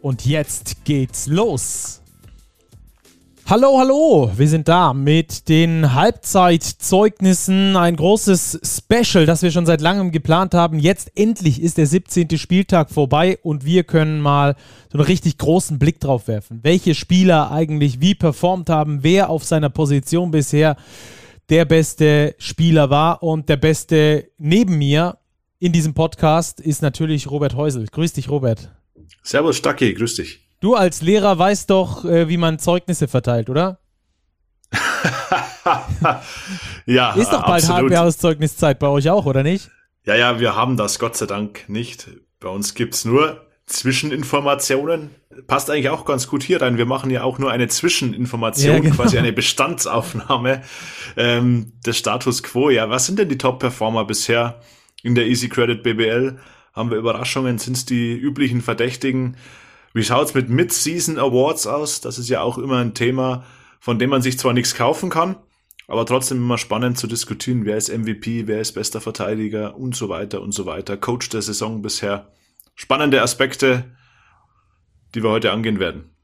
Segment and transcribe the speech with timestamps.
[0.00, 2.00] Und jetzt geht's los.
[3.46, 7.76] Hallo, hallo, wir sind da mit den Halbzeitzeugnissen.
[7.76, 10.78] Ein großes Special, das wir schon seit langem geplant haben.
[10.78, 12.36] Jetzt endlich ist der 17.
[12.36, 14.54] Spieltag vorbei und wir können mal
[14.92, 16.60] so einen richtig großen Blick drauf werfen.
[16.62, 20.76] Welche Spieler eigentlich wie performt haben, wer auf seiner Position bisher
[21.48, 25.16] der beste Spieler war und der beste neben mir
[25.58, 27.86] in diesem Podcast ist natürlich Robert Häusel.
[27.86, 28.70] Grüß dich, Robert.
[29.22, 30.40] Servus, Stacki, grüß dich.
[30.60, 33.78] Du als Lehrer weißt doch, äh, wie man Zeugnisse verteilt, oder?
[36.86, 39.70] ja, Ist doch bald Halbjahreszeugniszeit bei euch auch, oder nicht?
[40.04, 42.08] Ja, ja, wir haben das Gott sei Dank nicht.
[42.40, 45.10] Bei uns gibt's nur Zwischeninformationen.
[45.46, 46.78] Passt eigentlich auch ganz gut hier rein.
[46.78, 48.96] Wir machen ja auch nur eine Zwischeninformation, ja, genau.
[48.96, 50.62] quasi eine Bestandsaufnahme
[51.16, 52.70] ähm, des Status Quo.
[52.70, 54.60] Ja, was sind denn die Top-Performer bisher
[55.02, 56.38] in der Easy Credit BBL?
[56.78, 57.58] Haben wir Überraschungen?
[57.58, 59.36] Sind es die üblichen Verdächtigen?
[59.94, 62.00] Wie schaut's mit Mid-Season Awards aus?
[62.00, 63.44] Das ist ja auch immer ein Thema,
[63.80, 65.34] von dem man sich zwar nichts kaufen kann,
[65.88, 70.08] aber trotzdem immer spannend zu diskutieren, wer ist MVP, wer ist bester Verteidiger und so
[70.08, 70.96] weiter und so weiter.
[70.96, 72.30] Coach der Saison bisher.
[72.76, 73.96] Spannende Aspekte,
[75.16, 76.14] die wir heute angehen werden.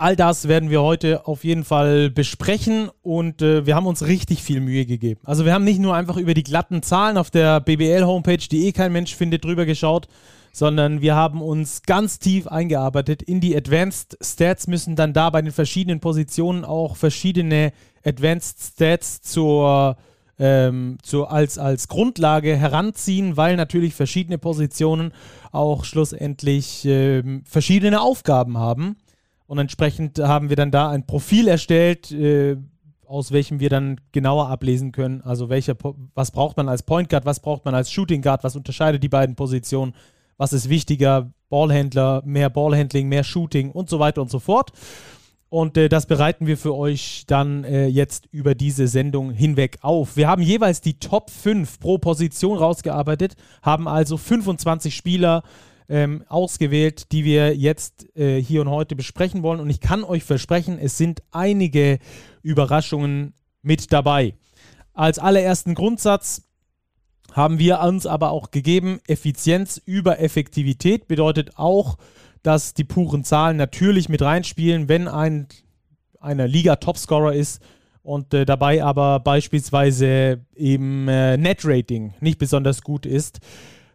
[0.00, 4.44] All das werden wir heute auf jeden Fall besprechen und äh, wir haben uns richtig
[4.44, 5.20] viel Mühe gegeben.
[5.24, 8.72] Also wir haben nicht nur einfach über die glatten Zahlen auf der BBL-Homepage, die eh
[8.72, 10.06] kein Mensch findet, drüber geschaut,
[10.52, 15.42] sondern wir haben uns ganz tief eingearbeitet in die Advanced Stats, müssen dann da bei
[15.42, 17.72] den verschiedenen Positionen auch verschiedene
[18.04, 19.96] Advanced Stats zur,
[20.38, 25.12] ähm, zur, als, als Grundlage heranziehen, weil natürlich verschiedene Positionen
[25.50, 28.96] auch schlussendlich ähm, verschiedene Aufgaben haben.
[29.48, 32.58] Und entsprechend haben wir dann da ein Profil erstellt, äh,
[33.06, 35.22] aus welchem wir dann genauer ablesen können.
[35.22, 35.74] Also welcher,
[36.14, 39.08] was braucht man als Point Guard, was braucht man als Shooting Guard, was unterscheidet die
[39.08, 39.94] beiden Positionen,
[40.36, 44.72] was ist wichtiger, Ballhändler, mehr Ballhandling, mehr Shooting und so weiter und so fort.
[45.48, 50.18] Und äh, das bereiten wir für euch dann äh, jetzt über diese Sendung hinweg auf.
[50.18, 55.42] Wir haben jeweils die Top 5 pro Position rausgearbeitet, haben also 25 Spieler
[55.88, 59.60] ähm, ausgewählt, die wir jetzt äh, hier und heute besprechen wollen.
[59.60, 61.98] Und ich kann euch versprechen, es sind einige
[62.42, 64.34] Überraschungen mit dabei.
[64.92, 66.42] Als allerersten Grundsatz
[67.32, 71.98] haben wir uns aber auch gegeben, Effizienz über Effektivität bedeutet auch,
[72.42, 75.48] dass die puren Zahlen natürlich mit reinspielen, wenn ein
[76.20, 77.62] einer Liga-Topscorer ist
[78.02, 83.40] und äh, dabei aber beispielsweise eben äh, Net-Rating nicht besonders gut ist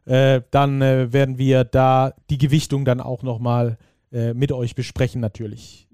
[0.05, 3.77] äh, dann äh, werden wir da die Gewichtung dann auch nochmal
[4.11, 5.87] äh, mit euch besprechen natürlich.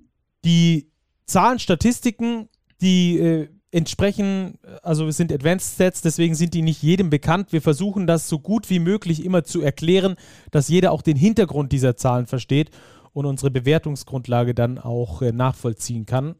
[0.43, 0.89] Die
[1.25, 2.49] Zahlen, Statistiken,
[2.81, 7.51] die äh, entsprechen, also es sind Advanced Stats, deswegen sind die nicht jedem bekannt.
[7.51, 10.15] Wir versuchen das so gut wie möglich immer zu erklären,
[10.51, 12.71] dass jeder auch den Hintergrund dieser Zahlen versteht
[13.13, 16.35] und unsere Bewertungsgrundlage dann auch äh, nachvollziehen kann.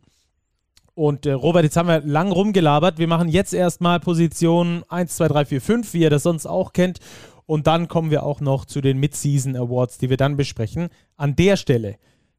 [0.96, 2.98] Und äh, Robert, jetzt haben wir lang rumgelabert.
[2.98, 6.74] Wir machen jetzt erstmal Position 1, 2, 3, 4, 5, wie ihr das sonst auch
[6.74, 7.00] kennt.
[7.50, 10.90] Und dann kommen wir auch noch zu den Mid-Season Awards, die wir dann besprechen.
[11.18, 11.96] An der Stelle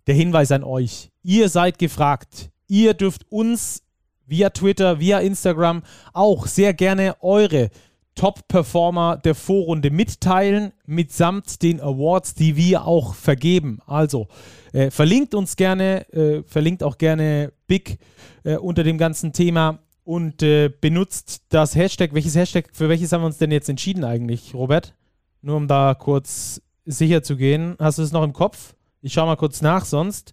[0.06, 1.10] der Hinweis an euch.
[1.25, 2.50] Ihr seid gefragt.
[2.69, 3.82] Ihr dürft uns
[4.25, 5.82] via Twitter, via Instagram
[6.12, 7.70] auch sehr gerne eure
[8.15, 13.81] Top-Performer der Vorrunde mitteilen, mitsamt den Awards, die wir auch vergeben.
[13.87, 14.28] Also
[14.72, 17.99] äh, verlinkt uns gerne, äh, verlinkt auch gerne Big
[18.44, 22.15] äh, unter dem ganzen Thema und äh, benutzt das Hashtag.
[22.15, 24.94] Welches Hashtag, für welches haben wir uns denn jetzt entschieden eigentlich, Robert?
[25.42, 27.76] Nur um da kurz sicher zu gehen.
[27.78, 28.75] Hast du es noch im Kopf?
[29.00, 30.32] Ich schaue mal kurz nach, sonst.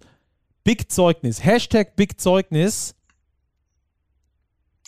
[0.63, 1.44] Big Zeugnis.
[1.44, 2.94] Hashtag Big Zeugnis.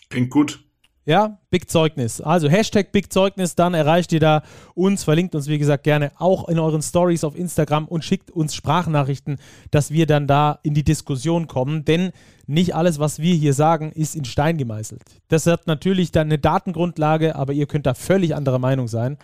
[0.09, 0.59] Klingt gut.
[1.05, 2.21] Ja, Big Zeugnis.
[2.21, 4.43] Also Hashtag Big Zeugnis, dann erreicht ihr da
[4.75, 8.53] uns, verlinkt uns, wie gesagt, gerne auch in euren Stories auf Instagram und schickt uns
[8.53, 9.39] Sprachnachrichten,
[9.71, 11.83] dass wir dann da in die Diskussion kommen.
[11.83, 12.11] Denn
[12.45, 15.01] nicht alles, was wir hier sagen, ist in Stein gemeißelt.
[15.29, 19.17] Das hat natürlich dann eine Datengrundlage, aber ihr könnt da völlig anderer Meinung sein.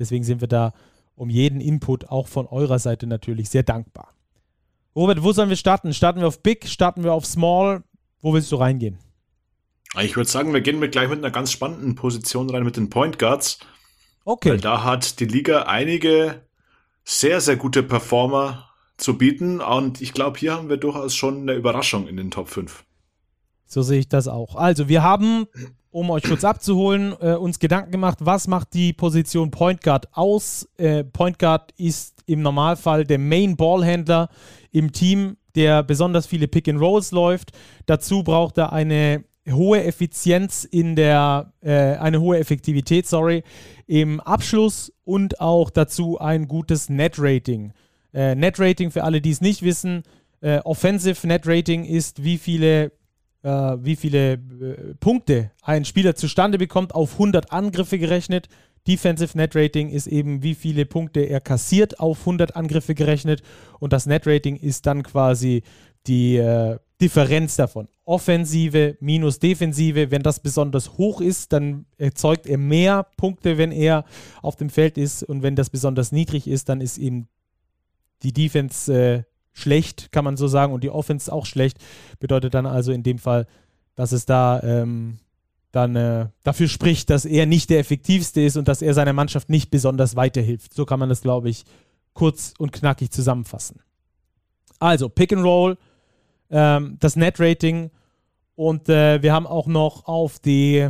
[0.00, 0.72] Deswegen sind wir da
[1.14, 4.14] um jeden Input auch von eurer Seite natürlich sehr dankbar.
[4.96, 5.92] Robert, wo sollen wir starten?
[5.94, 6.66] Starten wir auf Big?
[6.66, 7.84] Starten wir auf Small?
[8.20, 8.98] Wo willst du reingehen?
[10.00, 12.90] Ich würde sagen, wir gehen mit gleich mit einer ganz spannenden Position rein mit den
[12.90, 13.58] Point Guards.
[14.24, 14.50] Okay.
[14.50, 16.42] Weil da hat die Liga einige
[17.04, 19.60] sehr, sehr gute Performer zu bieten.
[19.60, 22.84] Und ich glaube, hier haben wir durchaus schon eine Überraschung in den Top 5.
[23.72, 24.56] So sehe ich das auch.
[24.56, 25.46] Also, wir haben,
[25.92, 30.68] um euch kurz abzuholen, äh, uns Gedanken gemacht, was macht die Position Point Guard aus?
[30.76, 34.28] Äh, Point Guard ist im Normalfall der Main Ballhändler
[34.72, 37.52] im Team, der besonders viele Pick and Rolls läuft.
[37.86, 43.44] Dazu braucht er eine hohe Effizienz in der, äh, eine hohe Effektivität, sorry,
[43.86, 47.72] im Abschluss und auch dazu ein gutes Net Rating.
[48.12, 50.02] Äh, Net Rating für alle, die es nicht wissen,
[50.40, 52.90] äh, Offensive Net Rating ist, wie viele
[53.42, 54.38] wie viele äh,
[55.00, 58.48] Punkte ein Spieler zustande bekommt, auf 100 Angriffe gerechnet.
[58.86, 63.42] Defensive Net Rating ist eben, wie viele Punkte er kassiert auf 100 Angriffe gerechnet.
[63.78, 65.62] Und das Net Rating ist dann quasi
[66.06, 67.88] die äh, Differenz davon.
[68.04, 70.10] Offensive minus Defensive.
[70.10, 74.04] Wenn das besonders hoch ist, dann erzeugt er mehr Punkte, wenn er
[74.42, 75.22] auf dem Feld ist.
[75.22, 77.28] Und wenn das besonders niedrig ist, dann ist eben
[78.22, 81.78] die Defense äh, schlecht, kann man so sagen, und die Offense auch schlecht.
[82.18, 83.46] Bedeutet dann also in dem Fall,
[83.94, 85.18] dass es da ähm,
[85.72, 89.50] dann äh, dafür spricht, dass er nicht der effektivste ist und dass er seiner Mannschaft
[89.50, 90.74] nicht besonders weiterhilft.
[90.74, 91.64] So kann man das, glaube ich,
[92.12, 93.80] kurz und knackig zusammenfassen.
[94.78, 95.76] Also, Pick and Roll,
[96.50, 97.90] ähm, das Net-Rating
[98.56, 100.88] und äh, wir haben auch noch auf die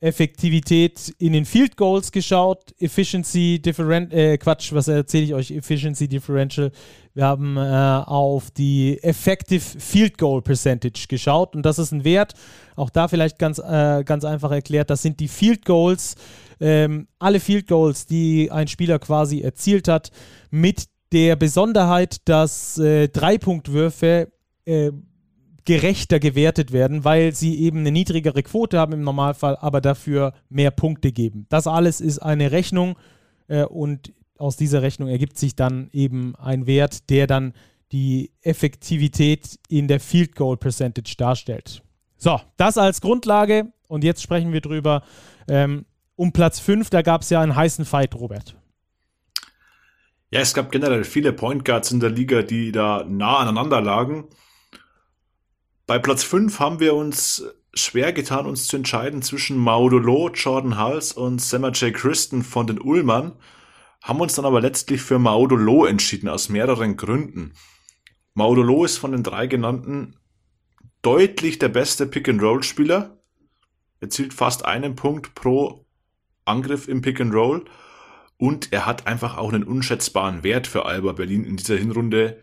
[0.00, 6.06] Effektivität in den Field Goals geschaut, Efficiency Differential, äh, Quatsch, was erzähle ich euch, Efficiency
[6.06, 6.70] Differential.
[7.14, 12.34] Wir haben äh, auf die Effective Field Goal Percentage geschaut und das ist ein Wert,
[12.76, 16.14] auch da vielleicht ganz, äh, ganz einfach erklärt, das sind die Field Goals,
[16.60, 20.12] ähm, alle Field Goals, die ein Spieler quasi erzielt hat,
[20.50, 24.30] mit der Besonderheit, dass äh, Dreipunktwürfe
[24.64, 24.92] äh,
[25.68, 30.70] gerechter gewertet werden, weil sie eben eine niedrigere Quote haben im Normalfall, aber dafür mehr
[30.70, 31.44] Punkte geben.
[31.50, 32.96] Das alles ist eine Rechnung
[33.48, 37.52] äh, und aus dieser Rechnung ergibt sich dann eben ein Wert, der dann
[37.92, 41.82] die Effektivität in der Field Goal Percentage darstellt.
[42.16, 45.02] So, das als Grundlage und jetzt sprechen wir drüber.
[45.48, 45.84] Ähm,
[46.16, 48.56] um Platz 5, da gab es ja einen heißen Fight, Robert.
[50.30, 54.28] Ja, es gab generell viele Point Guards in der Liga, die da nah aneinander lagen.
[55.88, 57.42] Bei Platz 5 haben wir uns
[57.72, 61.94] schwer getan, uns zu entscheiden zwischen Maudolo, Jordan Hals und Semmer J.
[61.94, 63.32] Christen von den Ullmann,
[64.02, 67.54] haben uns dann aber letztlich für Maudolo entschieden, aus mehreren Gründen.
[68.34, 70.16] Maudolo ist von den drei genannten
[71.00, 73.18] deutlich der beste Pick-and-Roll-Spieler,
[74.00, 75.86] erzielt fast einen Punkt pro
[76.44, 77.64] Angriff im Pick-and-Roll
[78.36, 82.42] und er hat einfach auch einen unschätzbaren Wert für Alba Berlin in dieser Hinrunde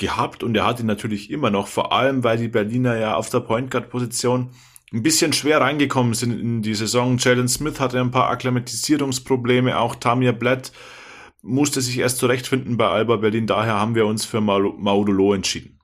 [0.00, 3.30] gehabt und er hat ihn natürlich immer noch, vor allem weil die Berliner ja auf
[3.30, 4.50] der Point Guard Position
[4.92, 7.16] ein bisschen schwer reingekommen sind in die Saison.
[7.18, 10.72] Jalen Smith hatte ein paar Akklimatisierungsprobleme, auch Tamir Blatt
[11.42, 15.80] musste sich erst zurechtfinden bei Alba Berlin, daher haben wir uns für Maudolo entschieden.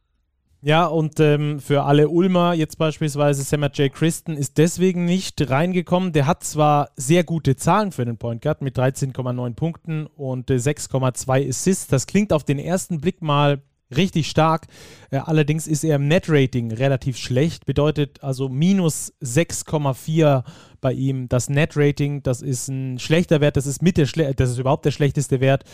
[0.62, 3.92] Ja, und ähm, für alle Ulmer, jetzt beispielsweise Sammer J.
[3.92, 6.12] Christen, ist deswegen nicht reingekommen.
[6.12, 10.54] Der hat zwar sehr gute Zahlen für den Point Guard mit 13,9 Punkten und äh,
[10.54, 11.86] 6,2 Assists.
[11.86, 13.62] Das klingt auf den ersten Blick mal
[13.94, 14.66] richtig stark.
[15.10, 20.44] Äh, allerdings ist er im Net-Rating relativ schlecht, bedeutet also minus 6,4
[20.80, 21.28] bei ihm.
[21.28, 24.84] Das Net-Rating, das ist ein schlechter Wert, das ist, mit der Schle das ist überhaupt
[24.84, 25.64] der schlechteste Wert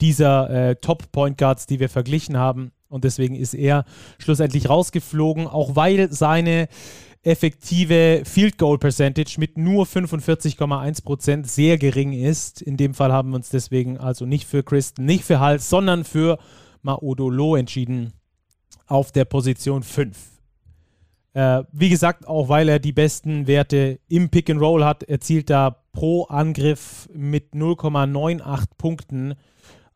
[0.00, 2.72] dieser äh, Top-Point Guards, die wir verglichen haben.
[2.88, 3.86] Und deswegen ist er
[4.18, 6.68] schlussendlich rausgeflogen, auch weil seine
[7.22, 12.60] effektive Field Goal Percentage mit nur 45,1% sehr gering ist.
[12.60, 16.04] In dem Fall haben wir uns deswegen also nicht für Christen, nicht für Hals, sondern
[16.04, 16.38] für
[16.82, 18.12] Maodolo entschieden
[18.86, 20.16] auf der Position 5.
[21.34, 25.50] Äh, wie gesagt, auch weil er die besten Werte im Pick and Roll hat, erzielt
[25.50, 29.34] er pro Angriff mit 0,98 Punkten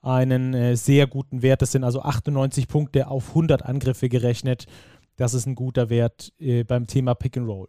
[0.01, 1.63] einen äh, sehr guten Wert.
[1.63, 4.67] Das sind also 98 Punkte auf 100 Angriffe gerechnet.
[5.17, 7.69] Das ist ein guter Wert äh, beim Thema Pick and Roll.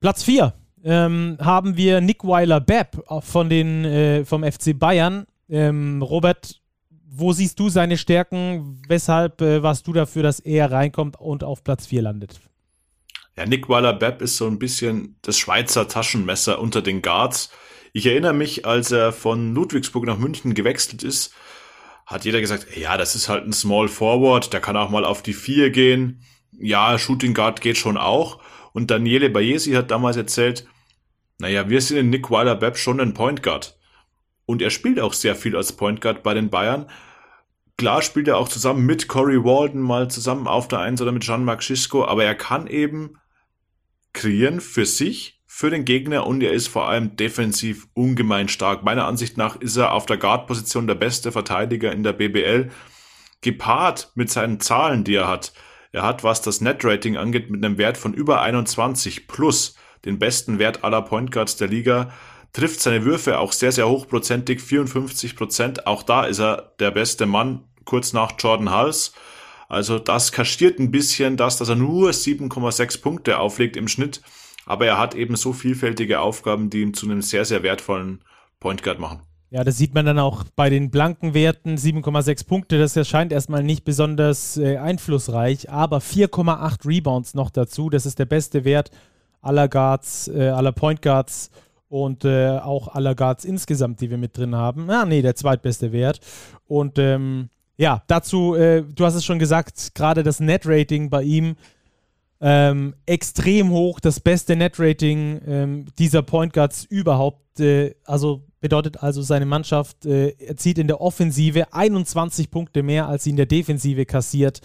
[0.00, 5.26] Platz 4 ähm, haben wir Nick Weiler-Bepp von den, äh, vom FC Bayern.
[5.48, 6.60] Ähm, Robert,
[7.18, 8.82] wo siehst du seine Stärken?
[8.88, 12.40] Weshalb äh, warst du dafür, dass er reinkommt und auf Platz 4 landet?
[13.36, 17.50] Ja, Nick Weiler-Bepp ist so ein bisschen das Schweizer Taschenmesser unter den Guards.
[17.92, 21.34] Ich erinnere mich, als er von Ludwigsburg nach München gewechselt ist,
[22.06, 25.22] hat jeder gesagt, ja, das ist halt ein Small Forward, der kann auch mal auf
[25.22, 26.22] die 4 gehen.
[26.52, 28.40] Ja, Shooting Guard geht schon auch.
[28.72, 30.66] Und Daniele Bayesi hat damals erzählt,
[31.38, 33.78] naja, wir sind in Nick Weiler-Bepp schon ein Point Guard.
[34.46, 36.86] Und er spielt auch sehr viel als Point Guard bei den Bayern.
[37.78, 41.24] Klar spielt er auch zusammen mit Corey Walden mal zusammen auf der Eins oder mit
[41.24, 43.18] Jean-Marc Schisco, aber er kann eben
[44.14, 48.82] kreieren für sich, für den Gegner und er ist vor allem defensiv ungemein stark.
[48.82, 52.70] Meiner Ansicht nach ist er auf der Guard-Position der beste Verteidiger in der BBL.
[53.42, 55.52] gepaart mit seinen Zahlen, die er hat.
[55.92, 60.58] Er hat, was das Net-Rating angeht, mit einem Wert von über 21 plus den besten
[60.58, 62.12] Wert aller Point Guards der Liga,
[62.56, 65.86] trifft seine Würfe auch sehr, sehr hochprozentig, 54 Prozent.
[65.86, 69.10] Auch da ist er der beste Mann, kurz nach Jordan Hulse.
[69.68, 74.22] Also das kaschiert ein bisschen das, dass er nur 7,6 Punkte auflegt im Schnitt.
[74.64, 78.22] Aber er hat eben so vielfältige Aufgaben, die ihn zu einem sehr, sehr wertvollen
[78.58, 79.20] Point Guard machen.
[79.50, 81.76] Ja, das sieht man dann auch bei den blanken Werten.
[81.76, 87.90] 7,6 Punkte, das erscheint erstmal nicht besonders äh, einflussreich, aber 4,8 Rebounds noch dazu.
[87.90, 88.90] Das ist der beste Wert
[89.42, 91.50] aller Guards, äh, aller Point Guards
[91.88, 94.90] und äh, auch aller Guards insgesamt, die wir mit drin haben.
[94.90, 96.20] Ah, nee, der zweitbeste Wert.
[96.66, 101.56] Und ähm, ja, dazu, äh, du hast es schon gesagt, gerade das Net-Rating bei ihm
[102.40, 107.60] ähm, extrem hoch, das beste Net-Rating ähm, dieser Point Guards überhaupt.
[107.60, 113.24] Äh, also bedeutet also, seine Mannschaft äh, erzielt in der Offensive 21 Punkte mehr, als
[113.24, 114.60] sie in der Defensive kassiert,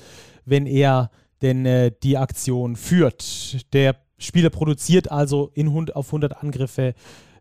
[0.45, 1.11] wenn er
[1.41, 3.73] denn äh, die Aktion führt.
[3.73, 6.93] Der Spieler produziert also in, auf 100 Angriffe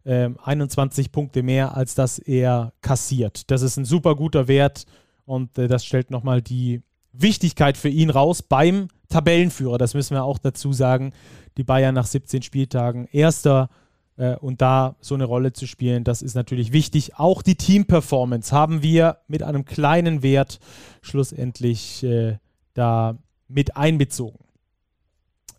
[0.04, 3.50] äh, 21 Punkte mehr, als dass er kassiert.
[3.50, 4.86] Das ist ein super guter Wert
[5.24, 6.82] und äh, das stellt nochmal die
[7.12, 9.78] Wichtigkeit für ihn raus beim Tabellenführer.
[9.78, 11.12] Das müssen wir auch dazu sagen.
[11.56, 13.68] Die Bayern nach 17 Spieltagen erster
[14.16, 17.16] äh, und da so eine Rolle zu spielen, das ist natürlich wichtig.
[17.16, 20.60] Auch die Team-Performance haben wir mit einem kleinen Wert
[21.02, 22.38] schlussendlich äh,
[22.74, 23.18] da
[23.48, 24.38] mit einbezogen.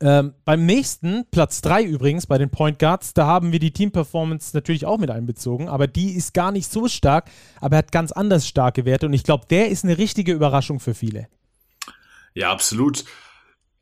[0.01, 4.55] Ähm, beim nächsten, Platz 3 übrigens, bei den Point Guards, da haben wir die Team-Performance
[4.55, 7.29] natürlich auch mit einbezogen, aber die ist gar nicht so stark,
[7.59, 10.79] aber er hat ganz anders starke Werte und ich glaube, der ist eine richtige Überraschung
[10.79, 11.27] für viele.
[12.33, 13.05] Ja, absolut.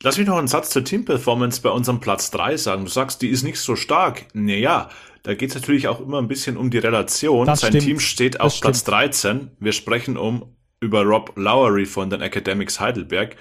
[0.04, 2.86] Lass mich noch einen Satz zur Team-Performance bei unserem Platz 3 sagen.
[2.86, 4.26] Du sagst, die ist nicht so stark.
[4.34, 4.90] Naja,
[5.24, 7.46] da geht es natürlich auch immer ein bisschen um die Relation.
[7.46, 7.84] Das Sein stimmt.
[7.84, 8.96] Team steht auf das Platz stimmt.
[8.96, 9.52] 13.
[9.60, 13.36] Wir sprechen um über Rob Lowery von den Academics Heidelberg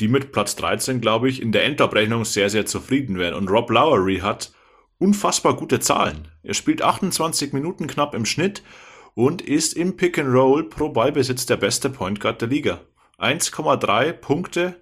[0.00, 3.34] die mit Platz 13, glaube ich, in der Endabrechnung sehr, sehr zufrieden wären.
[3.34, 4.52] Und Rob Lowery hat
[4.98, 6.28] unfassbar gute Zahlen.
[6.42, 8.62] Er spielt 28 Minuten knapp im Schnitt
[9.14, 12.80] und ist im Pick and Roll pro Ballbesitz der beste Point Guard der Liga.
[13.18, 14.76] 1,3 Punkte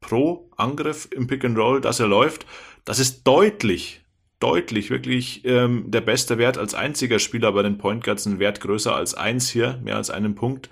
[0.00, 2.46] pro Angriff im Pick and Roll, dass er läuft.
[2.84, 4.04] Das ist deutlich,
[4.40, 8.26] deutlich wirklich ähm, der beste Wert als einziger Spieler bei den Point Guards.
[8.26, 10.68] Ein Wert größer als eins hier, mehr als einen Punkt.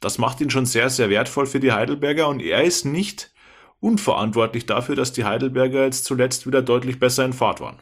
[0.00, 3.32] Das macht ihn schon sehr, sehr wertvoll für die Heidelberger und er ist nicht
[3.80, 7.78] unverantwortlich dafür, dass die Heidelberger jetzt zuletzt wieder deutlich besser in Fahrt waren.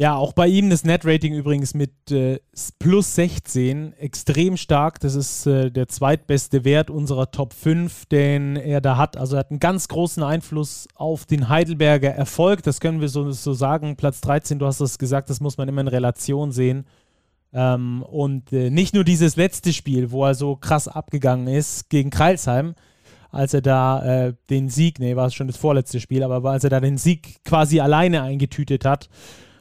[0.00, 2.40] Ja, auch bei ihm das Net-Rating übrigens mit äh,
[2.78, 4.98] plus 16 extrem stark.
[5.00, 9.18] Das ist äh, der zweitbeste Wert unserer Top 5, den er da hat.
[9.18, 12.62] Also er hat einen ganz großen Einfluss auf den Heidelberger Erfolg.
[12.62, 13.96] Das können wir so, so sagen.
[13.96, 16.86] Platz 13, du hast es gesagt, das muss man immer in Relation sehen.
[17.52, 22.10] Ähm, und äh, nicht nur dieses letzte Spiel, wo er so krass abgegangen ist gegen
[22.10, 22.74] Kreilsheim,
[23.30, 26.64] als er da äh, den Sieg, nee, war es schon das vorletzte Spiel, aber als
[26.64, 29.08] er da den Sieg quasi alleine eingetütet hat,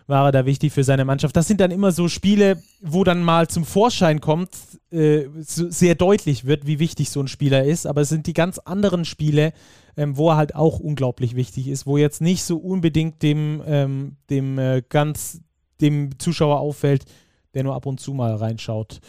[0.10, 1.36] war er da wichtig für seine Mannschaft.
[1.36, 4.50] Das sind dann immer so Spiele, wo dann mal zum Vorschein kommt,
[4.92, 7.86] äh, so sehr deutlich wird, wie wichtig so ein Spieler ist.
[7.86, 9.54] Aber es sind die ganz anderen Spiele,
[9.96, 14.16] ähm, wo er halt auch unglaublich wichtig ist, wo jetzt nicht so unbedingt dem, ähm,
[14.32, 15.42] dem äh, ganz
[15.80, 17.06] dem Zuschauer auffällt,
[17.54, 19.00] der nur ab und zu mal reinschaut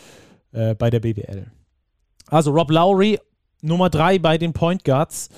[0.52, 1.46] äh, bei der BBL.
[2.28, 3.18] Also Rob Lowry,
[3.62, 5.28] Nummer 3 bei den Point Guards.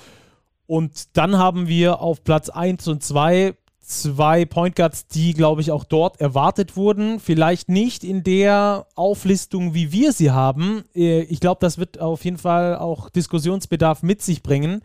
[0.65, 3.55] Und dann haben wir auf Platz 1 und 2
[3.85, 7.19] zwei Point Guards, die, glaube ich, auch dort erwartet wurden.
[7.19, 10.83] Vielleicht nicht in der Auflistung, wie wir sie haben.
[10.95, 14.81] Äh, ich glaube, das wird auf jeden Fall auch Diskussionsbedarf mit sich bringen.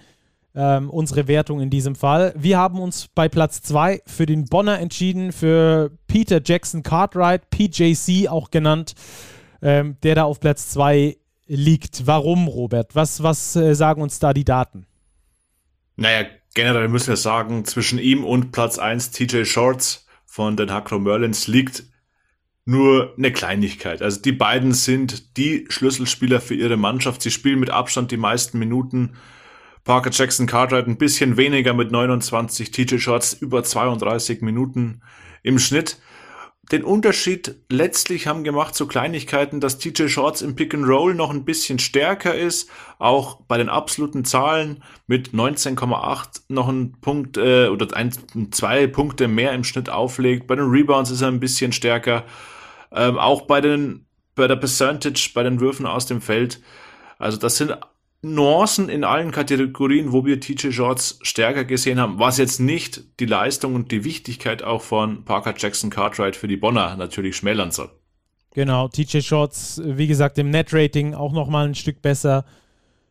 [0.54, 2.34] Ähm, unsere Wertung in diesem Fall.
[2.36, 8.28] Wir haben uns bei Platz 2 für den Bonner entschieden, für Peter Jackson Cartwright, PJC
[8.28, 8.94] auch genannt,
[9.62, 12.06] ähm, der da auf Platz 2 liegt.
[12.06, 12.94] Warum, Robert?
[12.94, 14.86] Was, was äh, sagen uns da die Daten?
[15.96, 20.98] Naja, generell müssen wir sagen, zwischen ihm und Platz 1 TJ Shorts von den Hakro
[20.98, 21.84] Merlins liegt
[22.64, 24.02] nur eine Kleinigkeit.
[24.02, 27.22] Also die beiden sind die Schlüsselspieler für ihre Mannschaft.
[27.22, 29.14] Sie spielen mit Abstand die meisten Minuten.
[29.88, 35.00] Parker Jackson Cartwright ein bisschen weniger mit 29, TJ Shorts über 32 Minuten
[35.42, 35.96] im Schnitt
[36.70, 41.30] den Unterschied letztlich haben gemacht so Kleinigkeiten, dass TJ Shorts im Pick and Roll noch
[41.30, 42.68] ein bisschen stärker ist,
[42.98, 48.12] auch bei den absoluten Zahlen mit 19,8 noch ein Punkt äh, oder ein,
[48.50, 50.46] zwei Punkte mehr im Schnitt auflegt.
[50.46, 52.24] Bei den Rebounds ist er ein bisschen stärker,
[52.92, 54.04] ähm, auch bei den
[54.34, 56.60] bei der Percentage, bei den Würfen aus dem Feld.
[57.18, 57.76] Also das sind
[58.20, 63.26] Nuancen in allen Kategorien, wo wir TJ Shorts stärker gesehen haben, was jetzt nicht die
[63.26, 67.90] Leistung und die Wichtigkeit auch von Parker Jackson Cartwright für die Bonner natürlich schmälern soll.
[68.54, 72.44] Genau, TJ Shorts, wie gesagt, im Net-Rating auch nochmal ein Stück besser.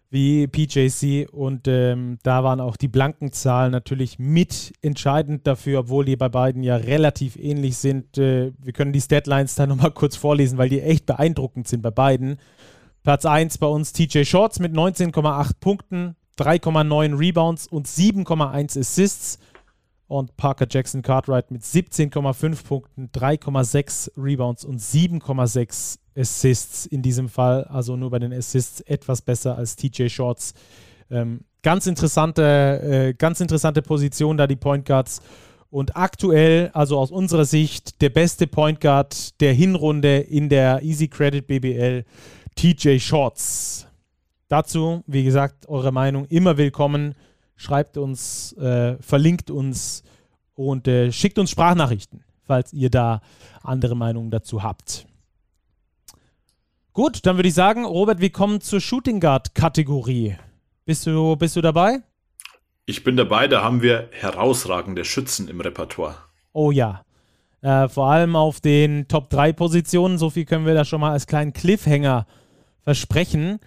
[0.10, 6.06] wie PJC und ähm, da waren auch die blanken Zahlen natürlich mit entscheidend dafür, obwohl
[6.06, 8.18] die bei beiden ja relativ ähnlich sind.
[8.18, 11.92] Äh, wir können die Statlines da nochmal kurz vorlesen, weil die echt beeindruckend sind bei
[11.92, 12.38] beiden.
[13.08, 19.40] Platz 1 bei uns TJ Shorts mit 19,8 Punkten, 3,9 Rebounds und 7,1 Assists.
[20.08, 27.64] Und Parker Jackson Cartwright mit 17,5 Punkten, 3,6 Rebounds und 7,6 Assists in diesem Fall.
[27.64, 30.54] Also nur bei den Assists etwas besser als TJ Shorts.
[31.10, 32.42] Ähm, ganz interessante,
[32.82, 35.22] äh, ganz interessante Position da die Point Guards.
[35.70, 41.08] Und aktuell, also aus unserer Sicht, der beste Point Guard der Hinrunde in der Easy
[41.08, 42.04] Credit BBL,
[42.58, 43.88] TJ Shorts.
[44.50, 47.16] Dazu, wie gesagt, eure Meinung immer willkommen
[47.56, 50.04] schreibt uns, äh, verlinkt uns
[50.56, 53.22] und äh, schickt uns Sprachnachrichten, falls ihr da
[53.64, 55.06] andere Meinungen dazu habt.
[56.94, 60.36] Gut, dann würde ich sagen, Robert, wir kommen zur Shooting Guard Kategorie.
[60.86, 62.00] Bist du, bist du dabei?
[62.86, 66.16] Ich bin dabei, da haben wir herausragende Schützen im Repertoire.
[66.54, 67.04] Oh ja.
[67.62, 71.12] Äh, vor allem auf den Top 3 Positionen, so viel können wir da schon mal
[71.12, 72.26] als kleinen Cliffhanger
[72.88, 73.60] versprechen.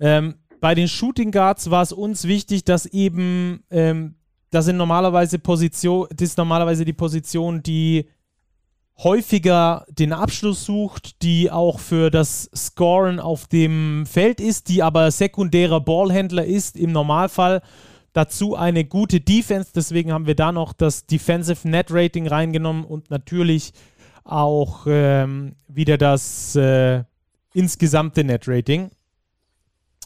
[0.00, 4.16] Ähm, bei den Shooting Guards war es uns wichtig, dass eben, ähm,
[4.50, 8.08] das sind normalerweise Position, das ist normalerweise die Position, die
[8.98, 15.12] häufiger den Abschluss sucht, die auch für das Scoren auf dem Feld ist, die aber
[15.12, 17.62] sekundärer Ballhändler ist im Normalfall.
[18.12, 23.08] Dazu eine gute Defense, deswegen haben wir da noch das Defensive Net Rating reingenommen und
[23.08, 23.72] natürlich
[24.24, 27.04] auch ähm, wieder das äh,
[27.54, 28.90] insgesamte Net Rating.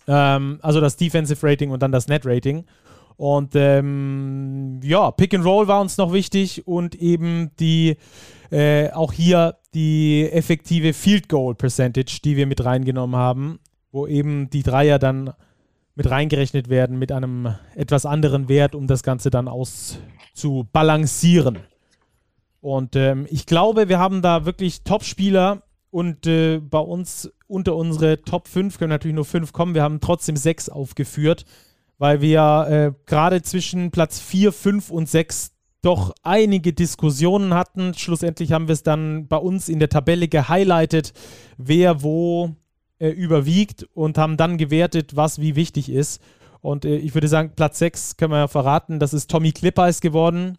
[0.07, 2.65] Ähm, also das Defensive Rating und dann das Net Rating.
[3.17, 7.97] Und ähm, ja, Pick and Roll war uns noch wichtig und eben die
[8.53, 13.59] äh, auch hier die effektive Field Goal Percentage, die wir mit reingenommen haben,
[13.91, 15.33] wo eben die Dreier dann
[15.97, 21.59] mit reingerechnet werden mit einem etwas anderen Wert, um das Ganze dann auszubalancieren.
[22.61, 28.23] Und ähm, ich glaube, wir haben da wirklich Top-Spieler und äh, bei uns unter unsere
[28.23, 29.75] Top 5 können natürlich nur 5 kommen.
[29.75, 31.45] Wir haben trotzdem 6 aufgeführt,
[31.99, 37.95] weil wir äh, gerade zwischen Platz 4, 5 und 6 doch einige Diskussionen hatten.
[37.95, 41.13] Schlussendlich haben wir es dann bei uns in der Tabelle gehighlightet,
[41.57, 42.57] wer wo
[42.99, 46.21] äh, überwiegt und haben dann gewertet, was wie wichtig ist.
[46.61, 50.01] Und äh, ich würde sagen, Platz 6 können wir ja verraten, das ist Tommy Klippeis
[50.01, 50.59] geworden,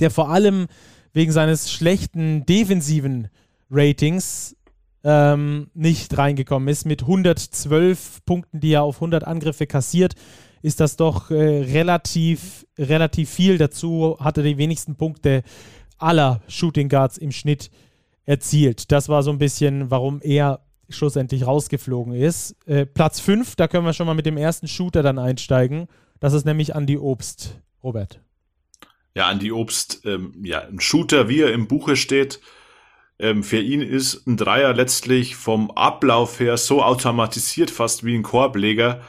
[0.00, 0.68] der vor allem
[1.12, 3.28] wegen seines schlechten defensiven
[3.72, 4.56] Ratings
[5.02, 6.84] ähm, nicht reingekommen ist.
[6.84, 10.14] Mit 112 Punkten, die er auf 100 Angriffe kassiert,
[10.62, 13.58] ist das doch äh, relativ, relativ viel.
[13.58, 15.42] Dazu hat er die wenigsten Punkte
[15.98, 17.70] aller Shooting Guards im Schnitt
[18.24, 18.92] erzielt.
[18.92, 22.54] Das war so ein bisschen, warum er schlussendlich rausgeflogen ist.
[22.66, 25.88] Äh, Platz 5, da können wir schon mal mit dem ersten Shooter dann einsteigen.
[26.20, 27.58] Das ist nämlich Andy Obst.
[27.82, 28.20] Robert.
[29.14, 32.40] Ja, Andy Obst, ähm, ja, ein Shooter, wie er im Buche steht,
[33.22, 38.24] ähm, für ihn ist ein Dreier letztlich vom Ablauf her so automatisiert fast wie ein
[38.24, 39.00] Korbleger.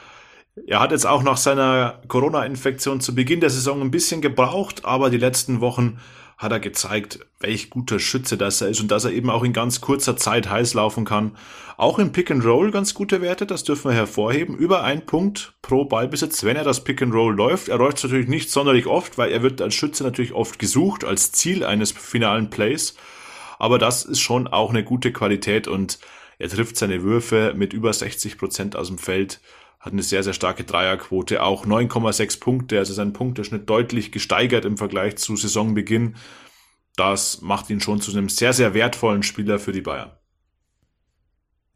[0.68, 5.10] Er hat jetzt auch nach seiner Corona-Infektion zu Beginn der Saison ein bisschen gebraucht, aber
[5.10, 5.98] die letzten Wochen
[6.38, 9.52] hat er gezeigt, welch guter Schütze das er ist und dass er eben auch in
[9.52, 11.36] ganz kurzer Zeit heiß laufen kann.
[11.76, 14.56] Auch im Pick and Roll ganz gute Werte, das dürfen wir hervorheben.
[14.56, 17.68] Über ein Punkt pro Ballbesitz, wenn er das Pick and Roll läuft.
[17.68, 21.32] Er läuft natürlich nicht sonderlich oft, weil er wird als Schütze natürlich oft gesucht, als
[21.32, 22.94] Ziel eines finalen Plays
[23.64, 25.98] aber das ist schon auch eine gute Qualität und
[26.38, 29.40] er trifft seine Würfe mit über 60 Prozent aus dem Feld,
[29.80, 34.76] hat eine sehr, sehr starke Dreierquote, auch 9,6 Punkte, also sein Punkteschnitt deutlich gesteigert im
[34.76, 36.16] Vergleich zu Saisonbeginn.
[36.94, 40.12] Das macht ihn schon zu einem sehr, sehr wertvollen Spieler für die Bayern.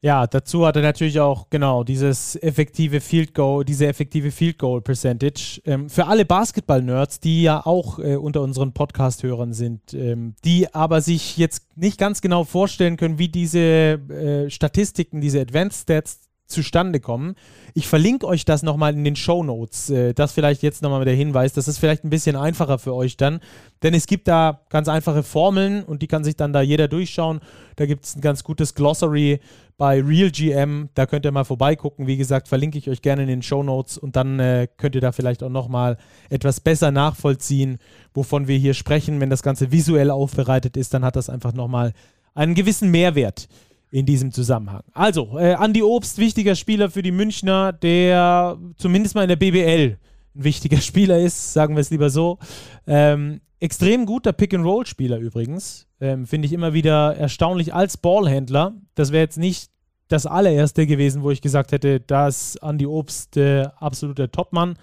[0.01, 4.81] Ja, dazu hat er natürlich auch genau dieses effektive Field Goal, diese effektive Field Goal
[4.81, 5.61] Percentage.
[5.65, 11.01] Ähm, für alle Basketball-Nerds, die ja auch äh, unter unseren Podcast-Hörern sind, ähm, die aber
[11.01, 16.99] sich jetzt nicht ganz genau vorstellen können, wie diese äh, Statistiken, diese Advanced Stats zustande
[16.99, 17.35] kommen.
[17.75, 19.91] Ich verlinke euch das nochmal in den Show Notes.
[19.91, 21.53] Äh, das vielleicht jetzt nochmal der Hinweis.
[21.53, 23.41] Das ist vielleicht ein bisschen einfacher für euch dann.
[23.83, 27.41] Denn es gibt da ganz einfache Formeln und die kann sich dann da jeder durchschauen.
[27.77, 29.41] Da gibt es ein ganz gutes Glossary
[29.79, 30.91] bei RealGM.
[30.95, 32.07] Da könnt ihr mal vorbeigucken.
[32.07, 35.01] Wie gesagt, verlinke ich euch gerne in den Show Notes und dann äh, könnt ihr
[35.01, 35.97] da vielleicht auch nochmal
[36.29, 37.79] etwas besser nachvollziehen,
[38.13, 39.21] wovon wir hier sprechen.
[39.21, 41.95] Wenn das Ganze visuell aufbereitet ist, dann hat das einfach nochmal
[42.35, 43.49] einen gewissen Mehrwert
[43.91, 44.83] in diesem Zusammenhang.
[44.93, 49.97] Also, äh, Andi Obst, wichtiger Spieler für die Münchner, der zumindest mal in der BBL
[50.39, 52.39] ein wichtiger Spieler ist, sagen wir es lieber so.
[52.87, 55.87] Ähm, extrem guter Pick-and-Roll-Spieler übrigens.
[56.01, 58.75] Ähm, Finde ich immer wieder erstaunlich als Ballhändler.
[58.95, 59.71] Das wäre jetzt nicht
[60.09, 64.79] das allererste gewesen, wo ich gesagt hätte, da ist Andy Obst der absolute Topmann.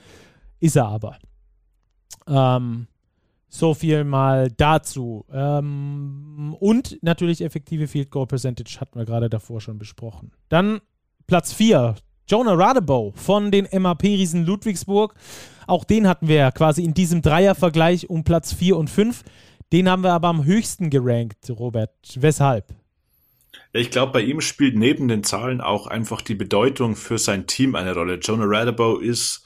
[0.60, 1.18] Ist er aber.
[2.28, 2.88] Ähm,
[3.48, 5.26] so viel mal dazu.
[5.32, 10.32] Ähm, und natürlich effektive Field Goal Percentage hatten wir gerade davor schon besprochen.
[10.50, 10.82] Dann
[11.28, 11.96] Platz 4,
[12.28, 15.14] Jonah Radebow von den MAP-Riesen Ludwigsburg.
[15.68, 19.22] Auch den hatten wir quasi in diesem Dreiervergleich um Platz 4 und 5.
[19.72, 21.92] Den haben wir aber am höchsten gerankt, Robert.
[22.16, 22.66] Weshalb?
[23.74, 27.76] Ich glaube, bei ihm spielt neben den Zahlen auch einfach die Bedeutung für sein Team
[27.76, 28.16] eine Rolle.
[28.16, 29.46] Jonah Radebow ist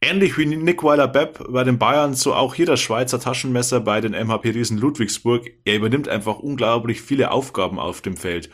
[0.00, 4.12] ähnlich wie Nick Weiler-Bepp bei den Bayern, so auch hier das Schweizer Taschenmesser bei den
[4.12, 5.50] MHP-Riesen Ludwigsburg.
[5.64, 8.50] Er übernimmt einfach unglaublich viele Aufgaben auf dem Feld.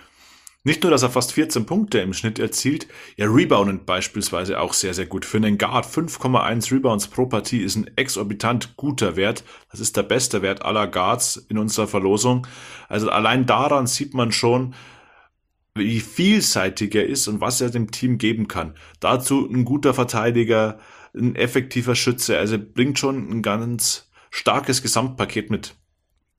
[0.62, 4.92] Nicht nur, dass er fast 14 Punkte im Schnitt erzielt, er reboundet beispielsweise auch sehr,
[4.92, 5.25] sehr gut.
[5.25, 9.42] Für einen Guard 5,1 Rebounds pro Partie ist ein exorbitant guter Wert.
[9.70, 12.46] Das ist der beste Wert aller Guards in unserer Verlosung.
[12.90, 14.75] Also allein daran sieht man schon,
[15.75, 18.75] wie vielseitig er ist und was er dem Team geben kann.
[19.01, 20.79] Dazu ein guter Verteidiger,
[21.14, 22.37] ein effektiver Schütze.
[22.37, 25.75] Also bringt schon ein ganz starkes Gesamtpaket mit.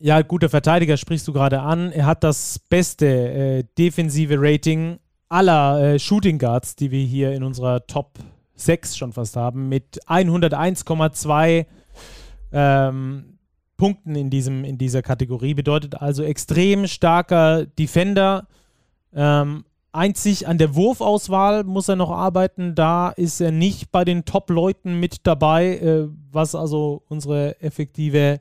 [0.04, 1.92] Ja, guter Verteidiger sprichst du gerade an.
[1.92, 4.98] Er hat das beste äh, defensive Rating
[5.30, 8.18] aller äh, Shooting Guards, die wir hier in unserer Top
[8.56, 11.68] 6 schon fast haben, mit 101,2
[12.52, 13.38] ähm,
[13.78, 15.54] Punkten in, diesem, in dieser Kategorie.
[15.54, 18.48] Bedeutet also extrem starker Defender.
[19.14, 22.74] Ähm, einzig an der Wurfauswahl muss er noch arbeiten.
[22.74, 28.40] Da ist er nicht bei den Top-Leuten mit dabei, äh, was also unsere effektive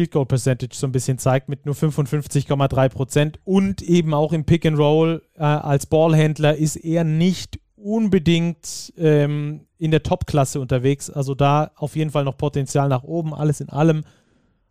[0.00, 4.46] Field Goal Percentage so ein bisschen zeigt mit nur 55,3 Prozent und eben auch im
[4.46, 11.10] Pick and Roll äh, als Ballhändler ist er nicht unbedingt ähm, in der Top-Klasse unterwegs.
[11.10, 14.04] Also da auf jeden Fall noch Potenzial nach oben, alles in allem.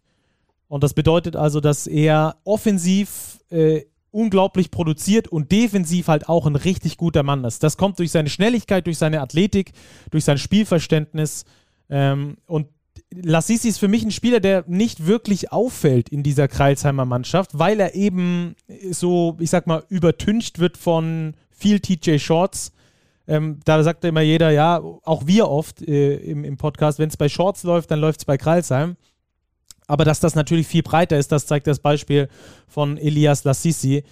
[0.70, 6.54] Und das bedeutet also, dass er offensiv äh, unglaublich produziert und defensiv halt auch ein
[6.54, 7.64] richtig guter Mann ist.
[7.64, 9.72] Das kommt durch seine Schnelligkeit, durch seine Athletik,
[10.12, 11.44] durch sein Spielverständnis.
[11.88, 12.68] Ähm, und
[13.12, 17.80] Lassisi ist für mich ein Spieler, der nicht wirklich auffällt in dieser Kreilsheimer Mannschaft, weil
[17.80, 18.54] er eben
[18.92, 22.70] so, ich sag mal, übertüncht wird von viel TJ Shorts.
[23.26, 27.16] Ähm, da sagt immer jeder, ja, auch wir oft äh, im, im Podcast, wenn es
[27.16, 28.94] bei Shorts läuft, dann läuft es bei Kreilsheim.
[29.90, 32.28] Aber dass das natürlich viel breiter ist, das zeigt das Beispiel
[32.68, 34.04] von Elias Lassisi,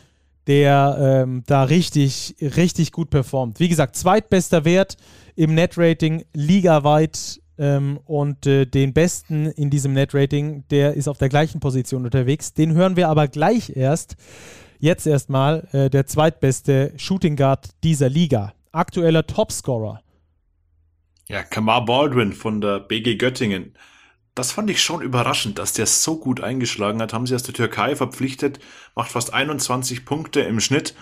[0.49, 3.61] der ähm, da richtig, richtig gut performt.
[3.61, 4.97] Wie gesagt, zweitbester Wert
[5.37, 11.29] im Net-Rating ligaweit ähm, und äh, den besten in diesem Net-Rating, der ist auf der
[11.29, 12.55] gleichen Position unterwegs.
[12.55, 14.17] Den hören wir aber gleich erst.
[14.81, 18.53] Jetzt erstmal äh, der zweitbeste Shooting Guard dieser Liga.
[18.73, 20.03] Aktueller Topscorer.
[21.29, 23.75] Ja, Kamar Baldwin von der BG Göttingen
[24.39, 27.13] das fand ich schon überraschend, dass der so gut eingeschlagen hat.
[27.13, 28.61] Haben sie aus der Türkei verpflichtet,
[28.95, 30.95] macht fast 21 Punkte im Schnitt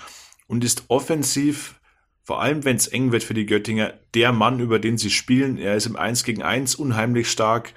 [0.47, 1.75] und ist offensiv,
[2.23, 5.59] vor allem wenn es eng wird für die Göttinger, der Mann, über den sie spielen.
[5.59, 7.75] Er ist im 1 gegen 1 unheimlich stark,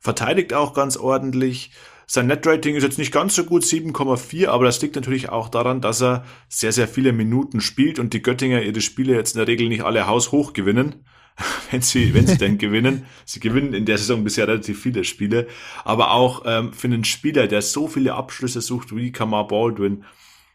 [0.00, 1.72] verteidigt auch ganz ordentlich.
[2.06, 5.82] Sein Netrating ist jetzt nicht ganz so gut, 7,4, aber das liegt natürlich auch daran,
[5.82, 9.48] dass er sehr, sehr viele Minuten spielt und die Göttinger ihre Spiele jetzt in der
[9.48, 11.04] Regel nicht alle haushoch gewinnen.
[11.70, 13.06] wenn sie, wenn sie denn gewinnen.
[13.24, 15.46] Sie gewinnen in der Saison bisher relativ viele Spiele.
[15.84, 20.04] Aber auch ähm, für einen Spieler, der so viele Abschlüsse sucht wie Kamar Baldwin,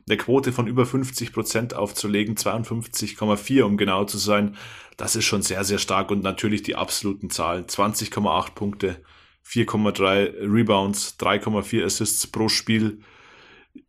[0.08, 4.56] eine Quote von über 50 Prozent aufzulegen, 52,4 um genau zu sein,
[4.96, 7.66] das ist schon sehr, sehr stark und natürlich die absoluten Zahlen.
[7.66, 9.04] 20,8 Punkte,
[9.46, 13.02] 4,3 Rebounds, 3,4 Assists pro Spiel.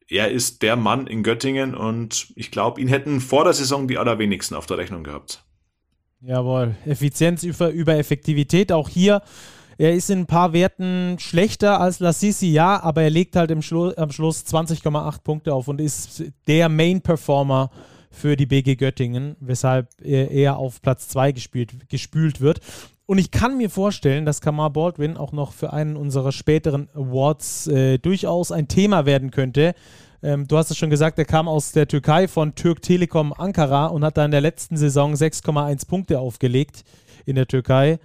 [0.09, 3.98] Er ist der Mann in Göttingen und ich glaube, ihn hätten vor der Saison die
[3.98, 5.44] allerwenigsten auf der Rechnung gehabt.
[6.20, 8.72] Jawohl, Effizienz über, über Effektivität.
[8.72, 9.22] Auch hier,
[9.78, 13.62] er ist in ein paar Werten schlechter als Lassisi, ja, aber er legt halt im
[13.62, 17.70] Schlu am Schluss 20,8 Punkte auf und ist der Main-Performer
[18.11, 22.61] für die BG Göttingen, weshalb er eher auf Platz 2 gespielt, gespült wird.
[23.07, 27.68] Und ich kann mir vorstellen, dass Kamar Baldwin auch noch für einen unserer späteren Awards
[27.68, 29.74] äh, durchaus ein Thema werden könnte.
[30.22, 33.87] Ähm, du hast es schon gesagt, er kam aus der Türkei von Türk Telekom Ankara
[33.87, 36.85] und hat da in der letzten Saison 6,1 Punkte aufgelegt
[37.24, 37.98] in der Türkei.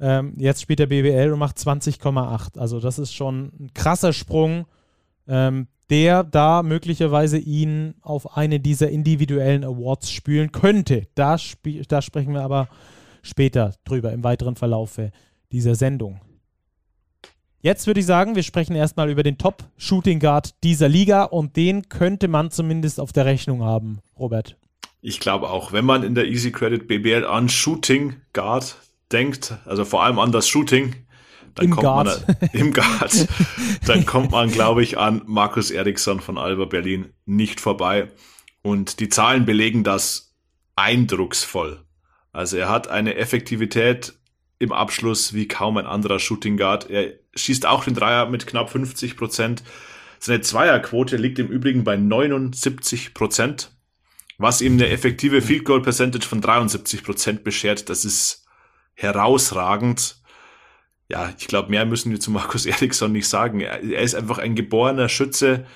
[0.00, 2.58] Ähm, jetzt spielt er BWL und macht 20,8.
[2.58, 4.66] Also das ist schon ein krasser Sprung,
[5.28, 11.06] ähm, der da möglicherweise ihn auf eine dieser individuellen Awards spülen könnte.
[11.14, 11.36] Da,
[11.88, 12.68] da sprechen wir aber
[13.22, 15.10] später drüber im weiteren Verlaufe
[15.52, 16.20] dieser Sendung.
[17.62, 21.90] Jetzt würde ich sagen, wir sprechen erstmal über den Top-Shooting Guard dieser Liga und den
[21.90, 24.56] könnte man zumindest auf der Rechnung haben, Robert.
[25.02, 28.76] Ich glaube auch, wenn man in der Easy Credit BBL an Shooting Guard
[29.12, 30.94] denkt, also vor allem an das Shooting,
[31.54, 32.26] dann Im kommt Guard.
[32.26, 33.28] man im Guard,
[33.86, 38.08] dann kommt man, glaube ich, an Markus Eriksson von Alba Berlin nicht vorbei.
[38.62, 40.34] Und die Zahlen belegen das
[40.76, 41.84] eindrucksvoll.
[42.32, 44.14] Also er hat eine Effektivität
[44.58, 46.88] im Abschluss wie kaum ein anderer Shooting Guard.
[46.88, 49.62] Er schießt auch den Dreier mit knapp 50 Prozent.
[50.18, 53.70] Seine Zweierquote liegt im Übrigen bei 79 Prozent,
[54.38, 57.88] was ihm eine effektive Field Goal Percentage von 73 Prozent beschert.
[57.88, 58.46] Das ist
[58.94, 60.16] herausragend.
[61.08, 63.60] Ja, ich glaube, mehr müssen wir zu Markus Eriksson nicht sagen.
[63.60, 65.66] Er, er ist einfach ein geborener Schütze.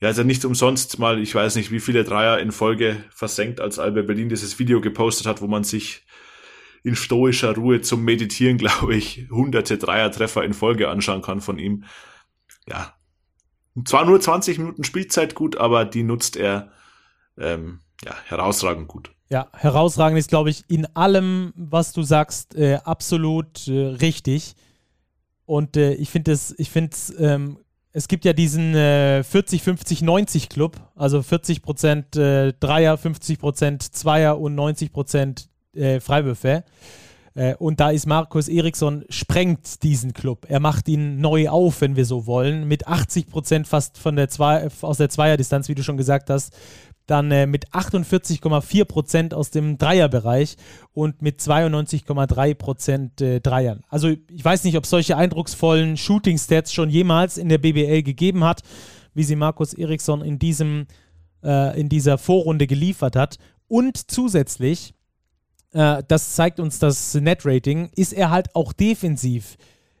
[0.00, 3.78] Ja, also nicht umsonst mal, ich weiß nicht, wie viele Dreier in Folge versenkt, als
[3.78, 6.04] Albert Berlin dieses Video gepostet hat, wo man sich
[6.84, 11.84] in stoischer Ruhe zum Meditieren, glaube ich, hunderte Dreiertreffer in Folge anschauen kann von ihm.
[12.68, 12.94] Ja,
[13.84, 16.70] zwar nur 20 Minuten Spielzeit gut, aber die nutzt er
[17.36, 19.10] ähm, ja, herausragend gut.
[19.30, 24.54] Ja, herausragend ist, glaube ich, in allem, was du sagst, äh, absolut äh, richtig.
[25.46, 27.58] Und äh, ich finde es, ich finde es, ähm,
[27.92, 33.82] es gibt ja diesen 40, 50, 90 Club, also 40 Prozent äh, Dreier, 50 Prozent
[33.82, 36.64] Zweier und 90 Prozent äh, Freiwürfe.
[37.34, 40.46] Äh, und da ist Markus Eriksson, sprengt diesen Club.
[40.48, 44.28] Er macht ihn neu auf, wenn wir so wollen, mit 80 Prozent fast von der
[44.28, 46.56] Zwei, aus der Zweierdistanz, wie du schon gesagt hast.
[47.06, 50.56] Dann äh, mit 48,4 Prozent aus dem Dreierbereich
[50.94, 53.82] und mit 92,3 Prozent äh, Dreiern.
[53.90, 58.62] Also ich weiß nicht, ob solche eindrucksvollen Shooting-Stats schon jemals in der BBL gegeben hat,
[59.12, 60.86] wie sie Markus Eriksson in diesem
[61.42, 63.36] äh, in dieser Vorrunde geliefert hat.
[63.68, 64.93] Und zusätzlich
[65.74, 69.56] äh, das zeigt uns das Net-Rating, ist er halt auch defensiv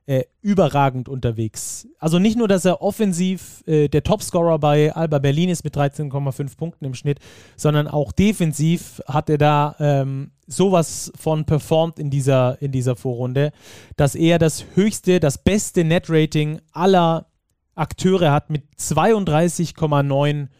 [0.06, 1.88] äh, überragend unterwegs.
[1.98, 6.56] Also nicht nur, dass er offensiv äh, der Topscorer bei Alba Berlin ist mit 13,5
[6.56, 7.18] Punkten im Schnitt,
[7.56, 13.52] sondern auch defensiv hat er da ähm, sowas von performt in dieser, in dieser Vorrunde,
[13.96, 17.26] dass er das höchste, das beste Net-Rating aller
[17.74, 20.50] Akteure hat mit 32,9 Punkten.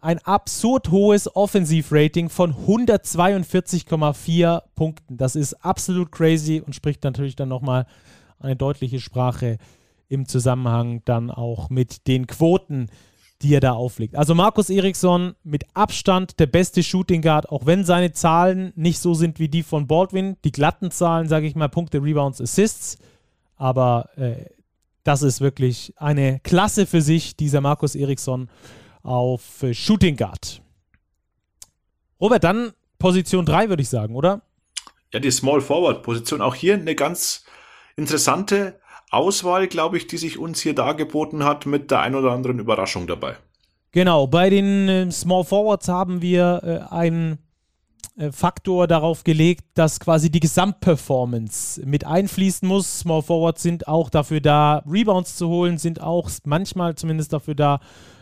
[0.00, 5.16] Ein absurd hohes Offensivrating von 142,4 Punkten.
[5.16, 7.86] Das ist absolut crazy und spricht natürlich dann nochmal
[8.40, 9.58] eine deutliche Sprache
[10.08, 12.88] im Zusammenhang dann auch mit den Quoten,
[13.42, 14.16] die er da auflegt.
[14.16, 19.14] Also Markus Eriksson mit Abstand der beste Shooting Guard, auch wenn seine Zahlen nicht so
[19.14, 20.36] sind wie die von Baldwin.
[20.44, 22.98] Die glatten Zahlen, sage ich mal, Punkte, Rebounds, Assists.
[23.56, 24.46] Aber äh,
[25.04, 28.48] das ist wirklich eine Klasse für sich, dieser Markus Eriksson
[29.04, 30.60] auf äh, Shooting Guard.
[32.20, 34.42] Robert, dann Position 3 würde ich sagen, oder?
[35.12, 36.40] Ja, die Small Forward Position.
[36.40, 37.44] Auch hier eine ganz
[37.96, 42.58] interessante Auswahl, glaube ich, die sich uns hier dargeboten hat, mit der ein oder anderen
[42.58, 43.36] Überraschung dabei.
[43.92, 47.38] Genau, bei den äh, Small Forwards haben wir äh, einen
[48.16, 53.00] äh, Faktor darauf gelegt, dass quasi die Gesamtperformance mit einfließen muss.
[53.00, 57.80] Small Forwards sind auch dafür da, Rebounds zu holen, sind auch manchmal zumindest dafür da,